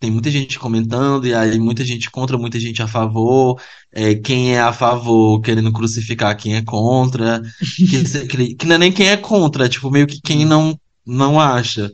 tem 0.00 0.10
muita 0.10 0.30
gente 0.30 0.58
comentando, 0.58 1.26
e 1.28 1.34
aí 1.34 1.58
muita 1.60 1.84
gente 1.84 2.10
contra, 2.10 2.38
muita 2.38 2.58
gente 2.60 2.82
a 2.82 2.88
favor, 2.88 3.60
é, 3.92 4.14
quem 4.16 4.54
é 4.56 4.60
a 4.62 4.72
favor 4.72 5.40
querendo 5.42 5.72
crucificar 5.72 6.36
quem 6.36 6.56
é 6.56 6.62
contra, 6.64 7.42
que, 7.76 8.26
que, 8.28 8.54
que 8.56 8.66
não 8.66 8.76
é 8.76 8.78
nem 8.78 8.92
quem 8.92 9.08
é 9.08 9.16
contra, 9.18 9.66
é 9.66 9.68
tipo 9.68 9.90
meio 9.90 10.06
que 10.06 10.20
quem 10.22 10.44
não, 10.46 10.78
não 11.06 11.40
acha, 11.40 11.92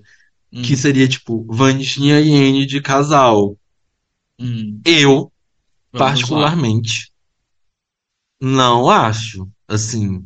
que 0.62 0.74
Uhum. 0.74 0.76
seria 0.76 1.08
tipo 1.08 1.46
Vandinha 1.50 2.20
e 2.20 2.32
Anne 2.34 2.66
de 2.66 2.80
casal. 2.82 3.56
Uhum. 4.40 4.80
Eu, 4.86 5.32
Vamos 5.92 6.30
lá. 6.30 6.56
particularmente, 6.56 7.12
não 8.40 8.88
acho. 8.90 9.48
Assim, 9.68 10.24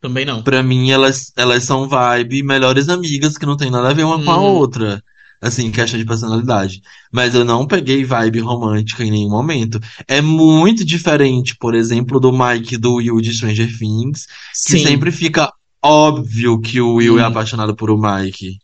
Também 0.00 0.24
não. 0.24 0.42
Pra 0.42 0.62
mim, 0.62 0.90
elas, 0.90 1.32
elas 1.36 1.64
são 1.64 1.88
vibe 1.88 2.42
melhores 2.42 2.88
amigas 2.88 3.38
que 3.38 3.46
não 3.46 3.56
tem 3.56 3.70
nada 3.70 3.90
a 3.90 3.94
ver 3.94 4.04
uma 4.04 4.22
com 4.22 4.30
a 4.30 4.36
Uhum. 4.36 4.42
outra. 4.42 5.02
Assim, 5.46 5.70
questão 5.70 5.98
de 5.98 6.06
personalidade. 6.06 6.80
Mas 7.12 7.34
eu 7.34 7.44
não 7.44 7.66
peguei 7.66 8.04
vibe 8.04 8.40
romântica 8.40 9.04
em 9.04 9.10
nenhum 9.10 9.28
momento. 9.30 9.78
É 10.08 10.20
muito 10.20 10.84
diferente, 10.84 11.54
por 11.58 11.74
exemplo, 11.74 12.18
do 12.18 12.32
Mike 12.32 12.76
do 12.78 12.94
Will 12.94 13.20
de 13.20 13.34
Stranger 13.34 13.68
Things, 13.78 14.26
que 14.66 14.78
Sim. 14.78 14.82
sempre 14.86 15.12
fica 15.12 15.52
óbvio 15.82 16.58
que 16.60 16.80
o 16.80 16.94
Will 16.94 17.18
é 17.18 17.22
Uhum. 17.22 17.28
apaixonado 17.28 17.76
por 17.76 17.90
o 17.90 17.98
Mike. 18.00 18.58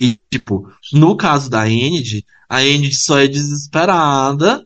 E, 0.00 0.16
tipo, 0.30 0.66
no 0.92 1.14
caso 1.16 1.50
da 1.50 1.68
Enid, 1.68 2.24
a 2.48 2.64
Enid 2.64 2.94
só 2.96 3.18
é 3.18 3.28
desesperada 3.28 4.64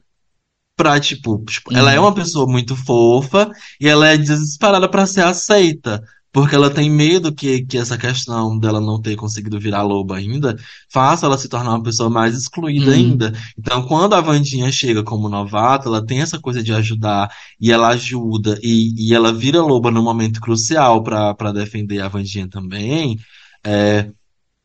pra, 0.76 1.01
tipo, 1.01 1.43
tipo, 1.45 1.72
ela 1.76 1.93
é 1.93 1.99
Uhum. 1.99 2.07
uma 2.07 2.14
pessoa 2.14 2.47
muito 2.47 2.76
fofa 2.76 3.51
e 3.80 3.88
ela 3.88 4.09
é 4.09 4.16
desesperada 4.16 4.88
pra 4.88 5.07
ser 5.07 5.24
aceita. 5.24 6.03
Porque 6.32 6.54
ela 6.54 6.70
tem 6.70 6.88
medo 6.90 7.34
que, 7.34 7.64
que 7.66 7.76
essa 7.76 7.98
questão 7.98 8.58
dela 8.58 8.80
não 8.80 9.00
ter 9.00 9.16
conseguido 9.16 9.60
virar 9.60 9.82
lobo 9.82 10.14
ainda 10.14 10.56
faça 10.90 11.26
ela 11.26 11.36
se 11.36 11.48
tornar 11.48 11.70
uma 11.70 11.82
pessoa 11.82 12.08
mais 12.08 12.34
excluída 12.36 12.90
Uhum. 12.90 12.96
ainda. 12.96 13.32
Então, 13.58 13.86
quando 13.86 14.14
a 14.14 14.20
Wandinha 14.20 14.72
chega 14.72 15.02
como 15.02 15.28
novata, 15.28 15.88
ela 15.88 16.04
tem 16.04 16.20
essa 16.22 16.40
coisa 16.40 16.62
de 16.62 16.72
ajudar 16.72 17.30
e 17.60 17.70
ela 17.70 17.88
ajuda 17.88 18.58
e, 18.62 19.08
e 19.10 19.14
ela 19.14 19.32
vira 19.32 19.60
loba 19.62 19.90
num 19.90 20.02
momento 20.02 20.40
crucial 20.40 21.02
pra 21.02 21.34
para 21.34 21.52
defender 21.52 22.00
a 22.00 22.08
Wandinha 22.12 22.48
também, 22.48 23.18
é, 23.64 24.10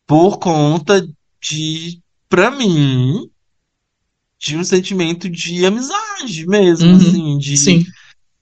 por 0.07 0.39
conta 0.39 1.07
de, 1.41 2.01
pra 2.29 2.51
mim, 2.51 3.29
de 4.39 4.55
um 4.55 4.63
sentimento 4.63 5.29
de 5.29 5.65
amizade 5.65 6.45
mesmo, 6.45 6.91
Uhum. 6.91 6.97
assim, 6.97 7.37
de, 7.39 7.57
Sim. 7.57 7.83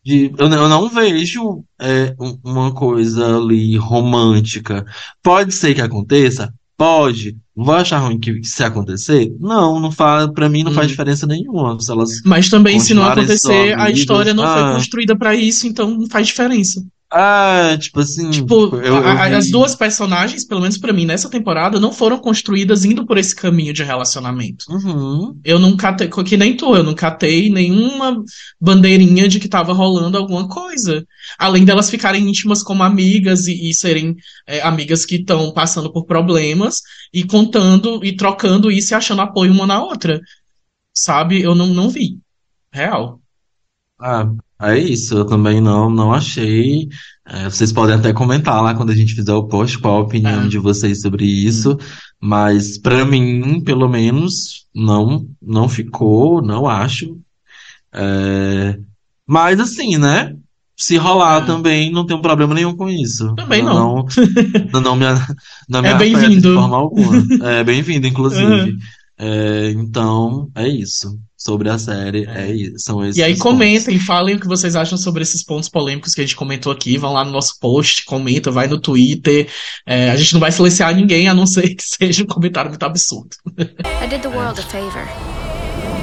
De 0.05 0.31
eu, 0.37 0.47
não 0.47 0.57
eu 0.63 0.69
não 0.69 0.87
vejo 0.89 1.63
é, 1.81 2.13
um- 2.19 2.37
uma 2.43 2.71
coisa 2.73 3.37
ali 3.37 3.75
romântica. 3.77 4.85
Pode 5.23 5.53
ser 5.53 5.73
que 5.73 5.81
aconteça? 5.81 6.53
Pode. 6.77 7.37
Vou 7.55 7.73
achar 7.73 7.99
ruim 7.99 8.19
que 8.19 8.43
se 8.43 8.63
acontecer? 8.63 9.33
Não, 9.39 9.79
não 9.79 9.89
faz, 9.91 10.29
para 10.33 10.49
mim 10.49 10.61
não 10.63 10.73
faz 10.73 10.87
Uhum. 10.87 10.91
diferença 10.91 11.25
nenhuma. 11.25 11.79
Se 11.79 11.89
elas 11.89 12.21
Mas 12.25 12.49
também, 12.49 12.79
se 12.81 12.93
não 12.93 13.05
acontecer, 13.05 13.79
a 13.79 13.89
história 13.89 14.33
não 14.33 14.43
foi 14.43 14.61
ah, 14.61 14.73
construída 14.75 15.17
pra 15.17 15.33
isso, 15.33 15.65
então 15.65 15.89
não 15.91 16.07
faz 16.07 16.27
diferença. 16.27 16.85
Ah, 17.11 17.77
tipo 17.79 17.99
assim, 17.99 18.29
tipo, 18.29 18.65
Tipo, 18.65 18.77
eu, 18.77 18.95
a- 18.97 18.99
eu 18.99 19.07
a- 19.07 19.37
as 19.37 19.49
duas 19.49 19.75
personagens, 19.75 20.43
pelo 20.45 20.61
menos 20.61 20.77
pra 20.77 20.91
mim, 20.91 21.05
nessa 21.05 21.29
temporada, 21.29 21.79
não 21.79 21.93
foram 21.93 22.17
construídas 22.19 22.83
indo 22.83 23.05
por 23.05 23.17
esse 23.17 23.33
caminho 23.35 23.73
de 23.73 23.83
relacionamento. 23.83 24.65
Uhum, 24.69 25.39
Eu 25.43 25.57
não 25.59 25.77
catei, 25.77 26.09
que 26.09 26.35
nem 26.37 26.57
tu, 26.57 26.75
eu 26.75 26.83
não 26.83 26.93
catei 26.95 27.49
nenhuma 27.49 28.21
bandeirinha 28.59 29.27
de 29.27 29.39
que 29.39 29.47
tava 29.47 29.71
rolando 29.73 30.17
alguma 30.17 30.47
coisa. 30.47 31.05
Além 31.37 31.63
delas 31.63 31.89
ficarem 31.89 32.27
íntimas 32.27 32.61
como 32.61 32.83
amigas 32.83 33.47
e, 33.47 33.69
e 33.69 33.73
serem 33.73 34.15
é, 34.47 34.61
amigas 34.61 35.05
que 35.05 35.15
estão 35.15 35.51
passando 35.53 35.91
por 35.93 36.05
problemas 36.05 36.81
e 37.13 37.23
contando 37.23 38.03
e 38.03 38.15
trocando 38.15 38.69
isso 38.71 38.93
e 38.93 38.95
achando 38.95 39.21
apoio 39.21 39.51
uma 39.53 39.65
na 39.67 39.81
outra. 39.81 40.19
Sabe? 40.93 41.41
Eu 41.41 41.55
não, 41.55 41.67
não 41.67 41.89
vi. 41.89 42.19
Real. 42.71 43.19
Ah, 43.99 44.29
é 44.61 44.77
isso, 44.79 45.15
eu 45.15 45.25
também 45.25 45.59
não, 45.61 45.89
não 45.89 46.13
achei. 46.13 46.87
É, 47.27 47.49
vocês 47.49 47.71
podem 47.71 47.95
até 47.95 48.13
comentar 48.13 48.61
lá 48.61 48.73
quando 48.75 48.91
a 48.91 48.95
gente 48.95 49.15
fizer 49.15 49.33
o 49.33 49.47
post 49.47 49.79
qual 49.79 49.97
a 49.97 50.01
opinião 50.01 50.43
É. 50.43 50.47
de 50.47 50.57
vocês 50.59 51.01
sobre 51.01 51.23
Hum. 51.25 51.27
isso, 51.47 51.77
mas 52.21 52.77
pra 52.77 53.03
mim, 53.05 53.61
pelo 53.61 53.87
menos, 53.89 54.65
não, 54.73 55.27
não 55.41 55.67
ficou, 55.67 56.41
não 56.41 56.67
acho. 56.67 57.17
É, 57.93 58.77
Mas 59.27 59.59
assim, 59.59 59.97
né? 59.97 60.35
Se 60.77 60.97
rolar 60.97 61.41
É. 61.41 61.45
também, 61.45 61.89
não 61.91 62.05
tem 62.05 62.21
problema 62.21 62.53
nenhum 62.53 62.75
com 62.75 62.89
isso. 62.89 63.33
Também 63.35 63.63
não. 63.63 64.05
Não, 64.73 64.81
não, 64.81 64.95
me, 64.95 65.05
não 65.69 65.81
me 65.81 65.87
É 65.87 65.93
afeta 65.93 65.97
bem-vindo. 65.97 66.41
de 66.49 66.53
forma 66.53 66.75
alguma. 66.77 67.23
É 67.43 67.63
bem-vindo, 67.63 68.05
inclusive. 68.07 68.77
É, 69.17 69.69
então, 69.71 70.49
é 70.55 70.67
isso. 70.67 71.17
Sobre 71.37 71.69
a 71.69 71.77
série, 71.77 72.25
é, 72.25 72.51
isso. 72.51 72.79
São 72.79 73.03
esses 73.03 73.17
E 73.17 73.23
aí 73.23 73.37
comentem, 73.37 73.99
falem 73.99 74.35
o 74.35 74.39
que 74.39 74.47
vocês 74.47 74.75
acham 74.75 74.97
sobre 74.97 75.21
esses 75.21 75.43
pontos 75.43 75.69
polêmicos 75.69 76.13
que 76.13 76.21
a 76.21 76.23
gente 76.23 76.35
comentou 76.35 76.71
aqui. 76.71 76.97
Vão 76.97 77.13
lá 77.13 77.23
no 77.23 77.31
nosso 77.31 77.59
post, 77.59 78.03
comenta, 78.05 78.51
vai 78.51 78.67
no 78.67 78.79
Twitter. 78.79 79.47
É, 79.85 80.09
a 80.09 80.15
gente 80.15 80.33
não 80.33 80.39
vai 80.39 80.51
silenciar 80.51 80.93
ninguém, 80.95 81.27
a 81.27 81.33
não 81.33 81.45
ser 81.45 81.69
que 81.75 81.83
seja 81.83 82.23
um 82.23 82.27
comentário 82.27 82.69
muito 82.69 82.83
absurdo. 82.83 83.35
I 84.03 84.07
did 84.07 84.21
the 84.21 84.29
world 84.29 84.59
a 84.59 84.63
favor. 84.63 85.07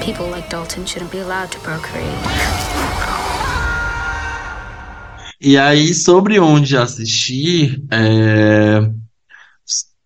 People 0.04 0.30
like 0.30 0.48
Dalton 0.48 0.86
shouldn't 0.86 1.12
be 1.12 1.20
allowed 1.20 1.50
to 1.52 1.60
procreate. 1.60 2.06
E 5.44 5.58
aí, 5.58 5.92
sobre 5.92 6.38
onde 6.38 6.76
assistir, 6.76 7.82
é, 7.90 8.80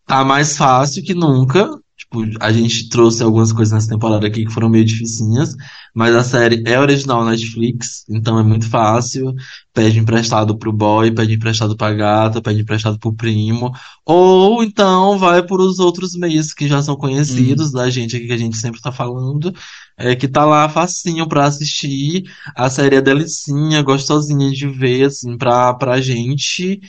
tá 0.06 0.24
mais 0.24 0.56
fácil 0.56 1.02
que 1.02 1.12
nunca. 1.12 1.68
Tipo, 1.96 2.22
a 2.40 2.52
gente 2.52 2.90
trouxe 2.90 3.22
algumas 3.22 3.52
coisas 3.52 3.72
nessa 3.72 3.88
temporada 3.88 4.26
aqui 4.26 4.44
que 4.44 4.52
foram 4.52 4.68
meio 4.68 4.84
dificinhas, 4.84 5.54
mas 5.94 6.14
a 6.14 6.22
série 6.22 6.62
é 6.66 6.78
original 6.78 7.24
Netflix, 7.24 8.04
então 8.08 8.38
é 8.38 8.42
muito 8.42 8.68
fácil. 8.68 9.34
Pede 9.72 9.98
emprestado 9.98 10.58
pro 10.58 10.72
boy, 10.72 11.10
pede 11.10 11.34
emprestado 11.34 11.74
pra 11.74 11.94
gata, 11.94 12.42
pede 12.42 12.60
emprestado 12.60 12.98
pro 12.98 13.14
primo, 13.14 13.72
ou 14.04 14.62
então 14.62 15.18
vai 15.18 15.42
por 15.42 15.58
os 15.60 15.78
outros 15.78 16.14
meios 16.14 16.52
que 16.52 16.68
já 16.68 16.82
são 16.82 16.96
conhecidos 16.96 17.72
da 17.72 17.88
gente 17.88 18.14
aqui, 18.16 18.26
que 18.26 18.32
a 18.32 18.36
gente 18.38 18.58
sempre 18.58 18.80
tá 18.80 18.92
falando, 18.92 19.54
é, 19.96 20.14
que 20.14 20.28
tá 20.28 20.44
lá 20.44 20.68
facinho 20.68 21.26
pra 21.26 21.46
assistir. 21.46 22.24
A 22.54 22.68
série 22.68 22.96
é 22.96 23.00
delicinha, 23.00 23.82
gostosinha 23.82 24.50
de 24.50 24.68
ver, 24.68 25.06
assim, 25.06 25.36
pra, 25.38 25.72
pra 25.74 26.00
gente. 26.00 26.80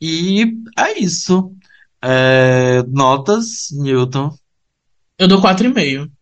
E 0.00 0.44
é 0.76 0.98
isso. 1.00 1.52
É, 2.02 2.82
notas, 2.88 3.68
Newton. 3.72 4.36
Eu 5.18 5.28
dou 5.28 5.40
4,5. 5.40 6.12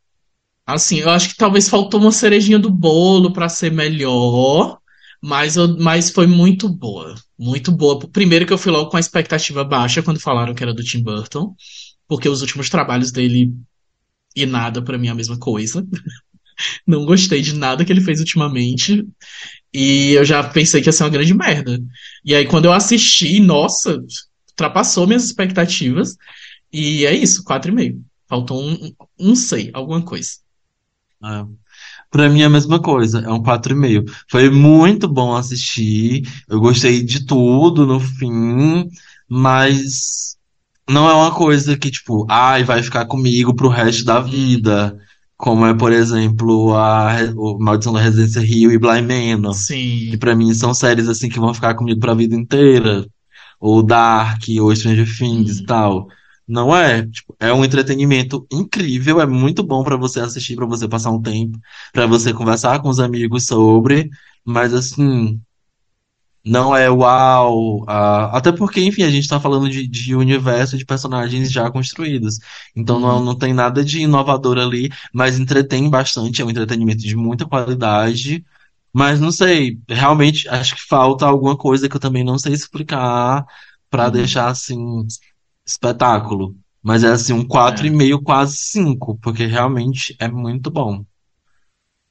Assim, 0.66 0.99
eu 1.01 1.11
acho 1.11 1.30
que 1.30 1.36
talvez 1.36 1.68
faltou 1.68 2.01
uma 2.01 2.12
cerejinha 2.12 2.59
do 2.59 2.70
bolo 2.70 3.32
pra 3.32 3.49
ser 3.49 3.70
melhor, 3.72 4.78
mas, 5.22 5.57
eu- 5.57 5.78
mas 5.78 6.11
foi 6.11 6.26
muito 6.26 6.68
boa. 6.68 7.14
Muito 7.38 7.70
boa. 7.72 7.99
Primeiro 8.11 8.47
que 8.47 8.53
eu 8.53 8.59
fui 8.59 8.72
logo 8.72 8.90
com 8.90 8.97
a 8.97 9.01
expectativa 9.01 9.64
baixa 9.64 10.03
quando 10.03 10.20
falaram 10.20 10.55
que 10.55 10.62
era 10.62 10.74
do 10.74 10.82
Tim 10.84 11.03
Burton, 11.03 11.55
porque 12.09 12.28
os 12.28 12.42
últimos 12.42 12.70
trabalhos 12.70 13.12
dele 13.12 13.53
e 14.36 14.47
nada 14.47 14.82
pra 14.82 14.99
mim 14.99 15.09
é 15.09 15.11
a 15.12 15.14
mesma 15.16 15.38
coisa. 15.38 15.86
Não 16.86 17.05
gostei 17.07 17.40
de 17.42 17.55
nada 17.55 17.84
que 17.84 17.92
ele 17.92 18.01
fez 18.01 18.20
ultimamente. 18.20 19.07
E 19.74 20.12
eu 20.12 20.24
já 20.24 20.44
pensei 20.44 20.82
que 20.82 20.88
ia 20.88 20.92
ser 20.94 21.05
uma 21.05 21.11
grande 21.11 21.34
merda. 21.34 21.78
E 22.24 22.34
aí, 22.34 22.47
quando 22.47 22.66
eu 22.66 22.74
assisti, 22.74 23.40
nossa, 23.40 23.99
ultrapassou 24.51 25.07
minhas 25.09 25.24
expectativas. 25.26 26.16
E 26.72 27.07
é 27.07 27.14
isso, 27.16 27.44
4,5. 27.44 28.05
Faltou 28.29 28.62
um, 28.62 28.93
um 29.18 29.35
sei, 29.35 29.70
alguma 29.72 30.03
coisa. 30.03 30.31
É. 31.22 31.45
Pra 32.11 32.29
mim 32.29 32.43
é 32.43 32.45
a 32.45 32.51
mesma 32.51 32.81
coisa, 32.81 33.20
é 33.20 33.31
um 33.31 33.43
4,5. 33.43 34.11
Foi 34.31 34.51
muito 34.51 35.09
bom 35.09 35.35
assistir, 35.35 36.22
eu 36.49 36.61
gostei 36.61 37.03
de 37.03 37.27
tudo 37.27 37.87
no 37.87 37.99
fim, 38.01 38.89
mas 39.29 40.37
não 40.89 41.09
é 41.09 41.14
uma 41.14 41.33
coisa 41.35 41.77
que, 41.77 41.91
tipo, 41.91 42.27
ai, 42.31 42.62
vai 42.64 42.83
ficar 42.83 43.07
comigo 43.07 43.55
pro 43.55 43.68
resto 43.68 44.05
da 44.05 44.20
vida. 44.20 44.97
Como 45.37 45.66
é, 45.66 45.74
por 45.74 45.93
exemplo, 45.93 46.74
a 46.74 47.14
o 47.37 47.59
Maldição 47.59 47.93
da 47.93 48.01
Residência 48.01 48.41
Rio 48.41 48.72
e 48.72 48.79
Bly 48.79 49.03
Manor. 49.03 49.55
Sim. 49.55 50.09
Que 50.11 50.16
pra 50.16 50.35
mim 50.35 50.55
são 50.55 50.72
séries 50.72 51.09
assim 51.09 51.29
que 51.29 51.39
vão 51.39 51.53
ficar 51.53 51.74
comigo 51.74 52.01
pra 52.01 52.14
vida 52.14 52.35
inteira. 52.35 53.07
Ou 53.61 53.83
Dark, 53.83 54.43
ou 54.61 54.74
Stranger 54.74 55.07
Things 55.18 55.59
Hum. 55.59 55.62
e 55.62 55.66
tal. 55.66 56.09
Não 56.49 56.74
é, 56.76 57.07
tipo, 57.09 57.36
é 57.40 57.53
um 57.53 57.64
entretenimento 57.64 58.47
incrível, 58.53 59.20
é 59.20 59.26
muito 59.26 59.62
bom 59.64 59.82
pra 59.82 59.97
você 59.97 60.20
assistir, 60.20 60.55
pra 60.57 60.66
você 60.66 60.88
passar 60.88 61.11
um 61.11 61.20
tempo, 61.20 61.59
pra 61.92 62.07
você 62.07 62.32
conversar 62.32 62.80
com 62.80 62.88
os 62.88 63.01
amigos 63.01 63.47
sobre, 63.47 64.09
mas 64.44 64.72
assim, 64.72 65.40
não 66.44 66.76
é 66.76 66.88
uau, 66.88 67.84
ah, 67.88 68.36
até 68.36 68.53
porque, 68.53 68.80
enfim, 68.80 69.03
a 69.03 69.11
gente 69.11 69.26
tá 69.28 69.40
falando 69.40 69.68
de, 69.68 69.86
de 69.88 70.14
universo 70.14 70.78
de 70.78 70.84
personagens 70.84 71.51
já 71.51 71.68
construídos. 71.70 72.38
Então 72.74 73.01
não, 73.01 73.18
Uhum. 73.18 73.24
não 73.24 73.36
tem 73.38 73.53
nada 73.53 73.84
de 73.84 74.01
inovador 74.03 74.57
ali, 74.59 74.88
mas 75.12 75.38
entretém 75.40 75.90
bastante, 75.90 76.40
é 76.40 76.44
um 76.44 76.51
entretenimento 76.51 77.01
de 77.03 77.16
muita 77.16 77.44
qualidade. 77.47 78.44
Mas 78.92 79.20
não 79.20 79.32
sei, 79.32 79.78
realmente 79.88 80.49
acho 80.49 80.76
que 80.76 80.82
falta 80.88 81.26
alguma 81.26 81.57
coisa 81.57 81.88
que 81.88 81.97
eu 81.97 82.01
também 82.01 82.24
não 82.24 82.38
sei 82.38 82.53
explicar 82.55 83.44
pra 83.90 84.07
Uhum. 84.07 84.11
deixar 84.12 84.49
assim 84.49 84.78
espetáculo. 85.67 86.57
Mas 86.83 87.03
é 87.05 87.09
assim 87.09 87.33
um 87.33 87.45
quatro 87.45 87.85
É. 87.85 87.89
e 87.89 87.91
meio, 87.91 88.23
quase 88.23 88.57
5, 88.59 89.19
porque 89.19 89.45
realmente 89.47 90.14
é 90.19 90.29
muito 90.29 90.71
bom. 90.71 91.05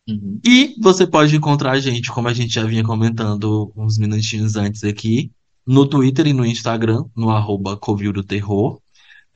Uhum. 0.08 0.40
E 0.46 0.76
você 0.82 1.08
pode 1.08 1.36
encontrar 1.36 1.72
a 1.72 1.80
gente, 1.80 2.12
como 2.12 2.28
a 2.28 2.34
gente 2.34 2.54
já 2.54 2.64
vinha 2.64 2.84
comentando 2.84 3.72
uns 3.76 3.98
minutinhos 3.98 4.56
antes 4.56 4.84
aqui, 4.84 5.32
no 5.66 5.88
Twitter 5.88 6.28
e 6.28 6.34
no 6.34 6.46
Instagram, 6.46 7.06
no 7.16 7.30
arroba 7.32 7.76
Covil 7.78 8.14
do 8.14 8.24
Terror. 8.24 8.80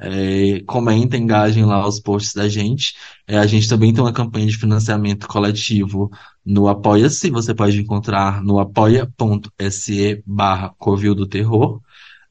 É, 0.01 0.61
comentem, 0.65 1.23
engajem 1.23 1.65
lá 1.65 1.85
os 1.87 1.99
posts 1.99 2.33
da 2.33 2.47
gente. 2.47 2.93
É, 3.27 3.37
a 3.37 3.45
gente 3.45 3.67
também 3.67 3.93
tem 3.93 4.01
uma 4.03 4.13
campanha 4.13 4.47
de 4.47 4.57
financiamento 4.57 5.27
coletivo 5.27 6.09
no 6.45 6.67
Apoia-se. 6.69 7.29
Você 7.31 7.53
pode 7.53 7.79
encontrar 7.81 8.41
no 8.43 8.59
apoia.se 8.59 10.23
barra 10.25 10.73
Covil 10.77 11.15
do 11.15 11.27
Terror. 11.27 11.81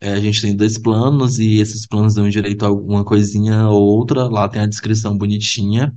É, 0.00 0.12
a 0.12 0.20
gente 0.20 0.40
tem 0.40 0.54
dois 0.54 0.78
planos 0.78 1.38
e 1.38 1.60
esses 1.60 1.86
planos 1.86 2.14
dão 2.14 2.28
direito 2.28 2.64
a 2.64 2.68
alguma 2.68 3.04
coisinha 3.04 3.68
ou 3.68 3.82
outra. 3.82 4.28
Lá 4.28 4.48
tem 4.48 4.62
a 4.62 4.66
descrição 4.66 5.16
bonitinha. 5.18 5.94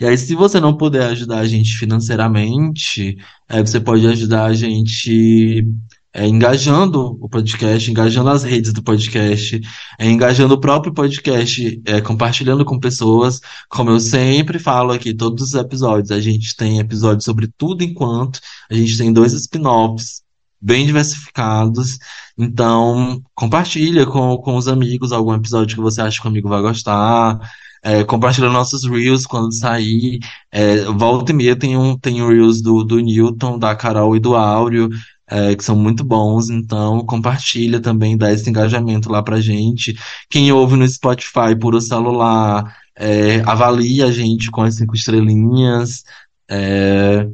E 0.00 0.04
aí, 0.06 0.16
se 0.18 0.34
você 0.34 0.60
não 0.60 0.76
puder 0.76 1.06
ajudar 1.10 1.38
a 1.40 1.46
gente 1.48 1.76
financeiramente, 1.78 3.16
é, 3.48 3.60
você 3.60 3.80
pode 3.80 4.06
ajudar 4.06 4.46
a 4.46 4.54
gente 4.54 5.66
é, 6.12 6.26
engajando 6.26 7.18
o 7.20 7.28
podcast, 7.28 7.90
engajando 7.90 8.30
as 8.30 8.42
redes 8.42 8.72
do 8.72 8.82
podcast, 8.82 9.60
é, 9.98 10.06
engajando 10.10 10.54
o 10.54 10.60
próprio 10.60 10.92
podcast, 10.92 11.80
é, 11.86 12.00
compartilhando 12.00 12.64
com 12.64 12.78
pessoas. 12.78 13.40
Como 13.68 13.90
eu 13.90 14.00
sempre 14.00 14.58
falo 14.58 14.92
aqui, 14.92 15.14
todos 15.14 15.42
os 15.42 15.54
episódios, 15.54 16.10
a 16.10 16.20
gente 16.20 16.54
tem 16.56 16.80
episódios 16.80 17.24
sobre 17.24 17.48
tudo 17.56 17.82
enquanto, 17.84 18.40
a 18.70 18.74
gente 18.74 18.96
tem 18.98 19.12
dois 19.12 19.32
spin-offs 19.32 20.22
bem 20.60 20.86
diversificados. 20.86 21.98
Então, 22.36 23.22
compartilha 23.34 24.06
com, 24.06 24.36
com 24.38 24.56
os 24.56 24.68
amigos 24.68 25.12
algum 25.12 25.34
episódio 25.34 25.76
que 25.76 25.82
você 25.82 26.00
acha 26.00 26.20
que 26.20 26.26
o 26.26 26.30
amigo 26.30 26.48
vai 26.48 26.60
gostar. 26.62 27.38
É, 27.82 28.02
compartilha 28.04 28.50
nossos 28.50 28.84
Reels 28.84 29.26
quando 29.26 29.54
sair. 29.54 30.18
É, 30.50 30.84
volta 30.84 31.32
e 31.32 31.34
meia 31.34 31.56
tem 31.56 31.76
um, 31.76 31.96
tem 31.96 32.26
Reels 32.26 32.60
do, 32.60 32.84
do 32.84 32.98
Newton, 32.98 33.58
da 33.58 33.74
Carol 33.74 34.16
e 34.16 34.20
do 34.20 34.34
Áureo, 34.34 34.88
é, 35.28 35.54
que 35.54 35.64
são 35.64 35.76
muito 35.76 36.04
bons. 36.04 36.50
Então, 36.50 37.04
compartilha 37.06 37.80
também, 37.80 38.16
dá 38.16 38.32
esse 38.32 38.48
engajamento 38.50 39.10
lá 39.10 39.22
pra 39.22 39.40
gente. 39.40 39.96
Quem 40.28 40.50
ouve 40.52 40.76
no 40.76 40.88
Spotify 40.88 41.56
por 41.58 41.74
o 41.74 41.80
celular, 41.80 42.76
é, 42.96 43.40
avalia 43.46 44.06
a 44.06 44.12
gente 44.12 44.50
com 44.50 44.62
as 44.62 44.76
cinco 44.76 44.96
estrelinhas. 44.96 46.02
É, 46.50 47.28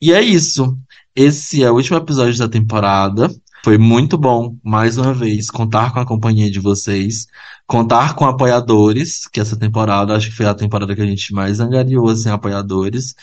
e 0.00 0.12
é 0.12 0.20
isso. 0.22 0.78
Esse 1.22 1.62
é 1.62 1.70
o 1.70 1.74
último 1.74 1.98
episódio 1.98 2.38
da 2.38 2.48
temporada. 2.48 3.30
Foi 3.62 3.76
muito 3.76 4.16
bom, 4.16 4.56
mais 4.64 4.96
uma 4.96 5.12
vez, 5.12 5.50
contar 5.50 5.92
com 5.92 6.00
a 6.00 6.06
companhia 6.06 6.50
de 6.50 6.58
vocês, 6.58 7.26
contar 7.66 8.14
com 8.14 8.24
apoiadores, 8.24 9.28
que 9.28 9.38
essa 9.38 9.54
temporada, 9.54 10.16
acho 10.16 10.30
que 10.30 10.36
foi 10.36 10.46
a 10.46 10.54
temporada 10.54 10.96
que 10.96 11.02
a 11.02 11.06
gente 11.06 11.34
mais 11.34 11.60
angariou, 11.60 12.08
assim, 12.08 12.30
apoiadores. 12.30 13.14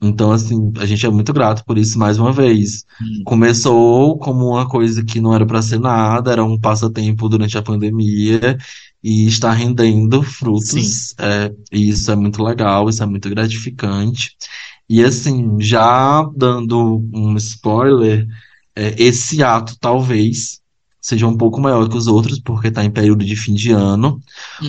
Então, 0.00 0.32
assim, 0.32 0.72
a 0.78 0.86
gente 0.86 1.04
é 1.04 1.10
muito 1.10 1.34
grato 1.34 1.62
por 1.66 1.76
isso 1.76 1.98
mais 1.98 2.18
uma 2.18 2.32
vez. 2.32 2.86
Hum. 2.98 3.22
Começou 3.26 4.16
como 4.16 4.48
uma 4.48 4.66
coisa 4.66 5.04
que 5.04 5.20
não 5.20 5.34
era 5.34 5.44
para 5.44 5.60
ser 5.60 5.78
nada, 5.78 6.32
era 6.32 6.42
um 6.42 6.58
passatempo 6.58 7.28
durante 7.28 7.58
a 7.58 7.62
pandemia 7.62 8.56
e 9.02 9.26
está 9.26 9.52
rendendo 9.52 10.22
frutos. 10.22 11.14
É, 11.18 11.52
e 11.70 11.90
isso 11.90 12.10
é 12.10 12.16
muito 12.16 12.42
legal, 12.42 12.88
isso 12.88 13.02
é 13.02 13.06
muito 13.06 13.28
gratificante. 13.28 14.34
E 14.88 15.02
assim, 15.04 15.58
já 15.60 16.22
dando 16.36 17.08
um 17.12 17.36
spoiler, 17.36 18.26
é, 18.76 18.94
esse 19.02 19.42
ato 19.42 19.76
talvez 19.80 20.60
seja 21.00 21.26
um 21.26 21.36
pouco 21.36 21.60
maior 21.60 21.88
que 21.88 21.96
os 21.96 22.06
outros, 22.06 22.40
porque 22.40 22.68
está 22.68 22.82
em 22.84 22.90
período 22.90 23.24
de 23.24 23.36
fim 23.36 23.54
de 23.54 23.72
ano. 23.72 24.20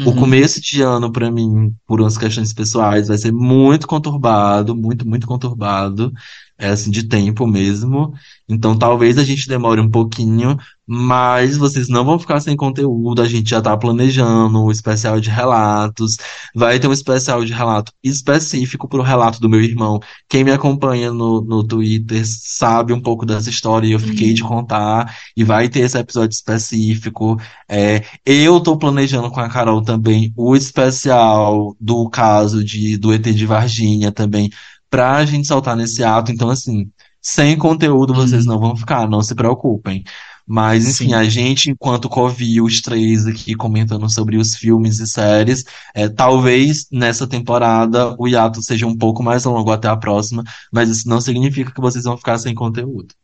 O 0.03 0.11
Uhum. 0.11 0.16
começo 0.16 0.61
de 0.61 0.82
ano, 0.82 1.11
para 1.11 1.32
mim, 1.32 1.74
por 1.88 2.01
umas 2.01 2.18
questões 2.18 2.53
pessoais, 2.53 3.07
vai 3.07 3.18
ser 3.18 3.32
muito 3.32 3.88
conturbado, 3.88 4.76
muito, 4.76 5.07
muito 5.07 5.28
conturbado. 5.28 6.11
é 6.57 6.70
assim, 6.70 6.89
de 6.91 7.03
tempo 7.07 7.45
mesmo. 7.47 8.13
Então 8.47 8.78
talvez 8.78 9.18
a 9.18 9.24
gente 9.26 9.47
demore 9.47 9.82
um 9.82 9.89
pouquinho, 9.89 10.57
mas 10.88 11.57
vocês 11.57 11.88
não 11.89 12.05
vão 12.05 12.19
ficar 12.19 12.39
sem 12.39 12.55
conteúdo. 12.55 13.21
A 13.21 13.27
gente 13.27 13.49
já 13.49 13.61
tá 13.61 13.75
planejando 13.75 14.63
o 14.63 14.71
especial 14.71 15.19
de 15.19 15.29
relatos. 15.29 16.17
Vai 16.53 16.79
ter 16.79 16.88
um 16.88 16.93
especial 16.93 17.43
de 17.43 17.53
relato 17.53 17.91
específico 18.03 18.88
pro 18.88 19.01
relato 19.01 19.39
do 19.39 19.49
meu 19.49 19.61
irmão. 19.61 19.99
Quem 20.29 20.43
me 20.43 20.51
acompanha 20.51 21.11
no, 21.11 21.41
no 21.41 21.63
Twitter 21.63 22.23
sabe 22.25 22.93
um 22.93 23.01
pouco 23.01 23.25
dessa 23.25 23.49
história 23.49 23.88
e 23.88 23.91
eu 23.93 23.99
fiquei 23.99 24.33
de 24.33 24.43
contar. 24.43 25.15
E 25.36 25.43
vai 25.43 25.69
ter 25.69 25.79
esse 25.81 25.97
episódio 25.97 26.33
específico. 26.36 27.38
É, 27.69 28.03
eu 28.25 28.59
tô 28.61 28.77
planejando 28.77 29.31
com 29.31 29.39
a 29.39 29.49
Carol 29.49 29.81
também 29.81 30.33
o 30.36 30.55
especial 30.55 31.75
do 31.79 32.09
caso 32.09 32.63
de, 32.63 32.97
do 32.97 33.13
ET 33.13 33.23
de 33.23 33.45
Varginha 33.45 34.11
também, 34.11 34.49
pra 34.89 35.25
gente 35.25 35.47
saltar 35.47 35.75
nesse 35.75 36.03
ato. 36.03 36.31
Então, 36.31 36.49
assim, 36.49 36.91
sem 37.21 37.57
conteúdo 37.57 38.13
vocês 38.13 38.45
não 38.45 38.59
vão 38.59 38.75
ficar, 38.75 39.09
não 39.09 39.21
se 39.21 39.33
preocupem. 39.36 40.03
Mas, 40.48 40.86
enfim, 40.86 41.08
Sim. 41.08 41.14
a 41.14 41.24
gente, 41.24 41.72
enquanto 41.72 42.08
Covil, 42.08 42.66
os 42.66 42.82
três 42.82 43.26
aqui 43.26 43.56
comentando 43.56 44.08
sobre 44.10 44.38
os 44.38 44.56
filmes 44.56 45.00
e 45.00 45.08
séries, 45.08 45.64
é, 45.93 46.08
talvez 46.08 46.86
nessa 46.91 47.26
temporada 47.28 48.16
o 48.20 48.28
hiato 48.28 48.62
seja 48.62 48.86
um 48.86 48.96
pouco 48.96 49.24
mais 49.24 49.43
longo 49.46 49.72
até 49.72 49.88
a 49.88 49.98
próxima, 49.98 50.43
mas 50.72 50.89
isso 50.89 51.10
não 51.10 51.20
significa 51.20 51.72
que 51.72 51.82
vocês 51.82 52.04
vão 52.04 52.18
ficar 52.18 52.38
sem 52.38 52.54
conteúdo. 52.54 53.16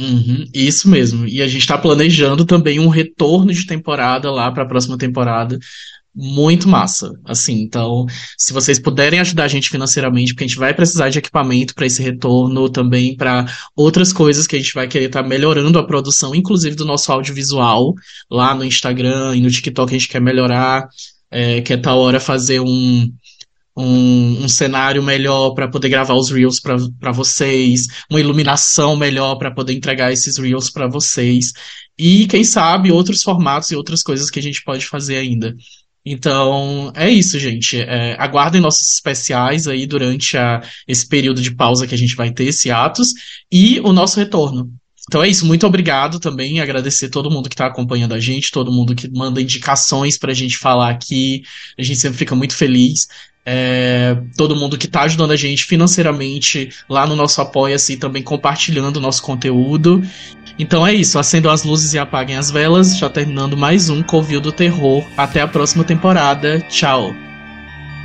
Uhum, 0.00 0.46
isso 0.54 0.88
mesmo. 0.88 1.26
E 1.26 1.42
a 1.42 1.48
gente 1.48 1.66
tá 1.66 1.76
planejando 1.76 2.46
também 2.46 2.80
um 2.80 2.88
retorno 2.88 3.52
de 3.52 3.66
temporada 3.66 4.30
lá 4.30 4.50
para 4.50 4.62
a 4.62 4.66
próxima 4.66 4.96
temporada. 4.96 5.58
Muito 6.14 6.68
massa. 6.68 7.10
Assim, 7.24 7.60
então, 7.62 8.04
se 8.36 8.52
vocês 8.52 8.78
puderem 8.78 9.18
ajudar 9.20 9.44
a 9.44 9.48
gente 9.48 9.70
financeiramente, 9.70 10.34
porque 10.34 10.44
a 10.44 10.46
gente 10.46 10.58
vai 10.58 10.74
precisar 10.74 11.08
de 11.08 11.18
equipamento 11.18 11.74
para 11.74 11.86
esse 11.86 12.02
retorno, 12.02 12.68
também 12.68 13.16
para 13.16 13.46
outras 13.74 14.12
coisas 14.12 14.46
que 14.46 14.56
a 14.56 14.58
gente 14.58 14.74
vai 14.74 14.86
querer 14.86 15.06
estar 15.06 15.22
melhorando 15.22 15.78
a 15.78 15.86
produção, 15.86 16.34
inclusive 16.34 16.76
do 16.76 16.84
nosso 16.84 17.10
audiovisual, 17.10 17.94
lá 18.30 18.54
no 18.54 18.64
Instagram 18.64 19.36
e 19.36 19.40
no 19.40 19.50
TikTok 19.50 19.94
a 19.94 19.98
gente 19.98 20.08
quer 20.08 20.20
melhorar, 20.20 20.86
é, 21.30 21.62
quer 21.62 21.78
tal 21.80 21.98
hora 21.98 22.20
fazer 22.20 22.60
um 22.60 23.10
um, 23.76 24.44
um 24.44 24.48
cenário 24.48 25.02
melhor 25.02 25.54
para 25.54 25.68
poder 25.68 25.88
gravar 25.88 26.14
os 26.14 26.30
reels 26.30 26.60
para 26.60 27.12
vocês, 27.12 27.86
uma 28.10 28.20
iluminação 28.20 28.96
melhor 28.96 29.36
para 29.36 29.50
poder 29.50 29.72
entregar 29.72 30.12
esses 30.12 30.36
reels 30.36 30.70
para 30.70 30.86
vocês 30.86 31.52
e 31.98 32.26
quem 32.26 32.44
sabe 32.44 32.92
outros 32.92 33.22
formatos 33.22 33.70
e 33.70 33.76
outras 33.76 34.02
coisas 34.02 34.30
que 34.30 34.38
a 34.38 34.42
gente 34.42 34.62
pode 34.62 34.86
fazer 34.86 35.16
ainda. 35.16 35.54
Então 36.04 36.92
é 36.96 37.08
isso, 37.10 37.38
gente. 37.38 37.80
É, 37.80 38.16
aguardem 38.18 38.60
nossos 38.60 38.92
especiais 38.92 39.68
aí 39.68 39.86
durante 39.86 40.36
a, 40.36 40.60
esse 40.86 41.06
período 41.06 41.40
de 41.40 41.54
pausa 41.54 41.86
que 41.86 41.94
a 41.94 41.98
gente 41.98 42.16
vai 42.16 42.30
ter, 42.32 42.44
esse 42.44 42.70
atos, 42.70 43.14
e 43.50 43.80
o 43.80 43.92
nosso 43.92 44.18
retorno. 44.18 44.72
Então 45.08 45.22
é 45.22 45.28
isso, 45.28 45.44
muito 45.44 45.66
obrigado 45.66 46.20
também, 46.20 46.60
agradecer 46.60 47.08
todo 47.08 47.30
mundo 47.30 47.48
que 47.48 47.54
está 47.54 47.66
acompanhando 47.66 48.14
a 48.14 48.20
gente, 48.20 48.52
todo 48.52 48.72
mundo 48.72 48.94
que 48.94 49.10
manda 49.10 49.42
indicações 49.42 50.16
para 50.16 50.30
a 50.30 50.34
gente 50.34 50.56
falar 50.56 50.90
aqui, 50.90 51.42
a 51.78 51.82
gente 51.82 51.98
sempre 51.98 52.18
fica 52.18 52.34
muito 52.34 52.54
feliz. 52.54 53.08
É, 53.44 54.16
todo 54.36 54.54
mundo 54.54 54.78
que 54.78 54.86
está 54.86 55.02
ajudando 55.02 55.32
a 55.32 55.36
gente 55.36 55.64
financeiramente 55.64 56.68
lá 56.88 57.04
no 57.06 57.16
nosso 57.16 57.40
Apoia-se 57.40 57.94
e 57.94 57.96
também 57.96 58.22
compartilhando 58.22 58.98
o 58.98 59.00
nosso 59.00 59.20
conteúdo. 59.22 60.00
Então 60.58 60.86
é 60.86 60.92
isso, 60.92 61.18
acendam 61.18 61.50
as 61.50 61.64
luzes 61.64 61.94
e 61.94 61.98
apaguem 61.98 62.36
as 62.36 62.50
velas, 62.50 62.96
já 62.96 63.08
terminando 63.08 63.56
mais 63.56 63.88
um 63.88 64.02
Covil 64.02 64.40
do 64.40 64.52
Terror. 64.52 65.04
Até 65.16 65.40
a 65.40 65.48
próxima 65.48 65.84
temporada. 65.84 66.60
Tchau. 66.68 67.14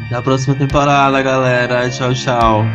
Até 0.05 0.15
a 0.15 0.21
próxima 0.21 0.55
temporada, 0.55 1.21
galera. 1.21 1.89
Tchau, 1.89 2.13
tchau. 2.13 2.65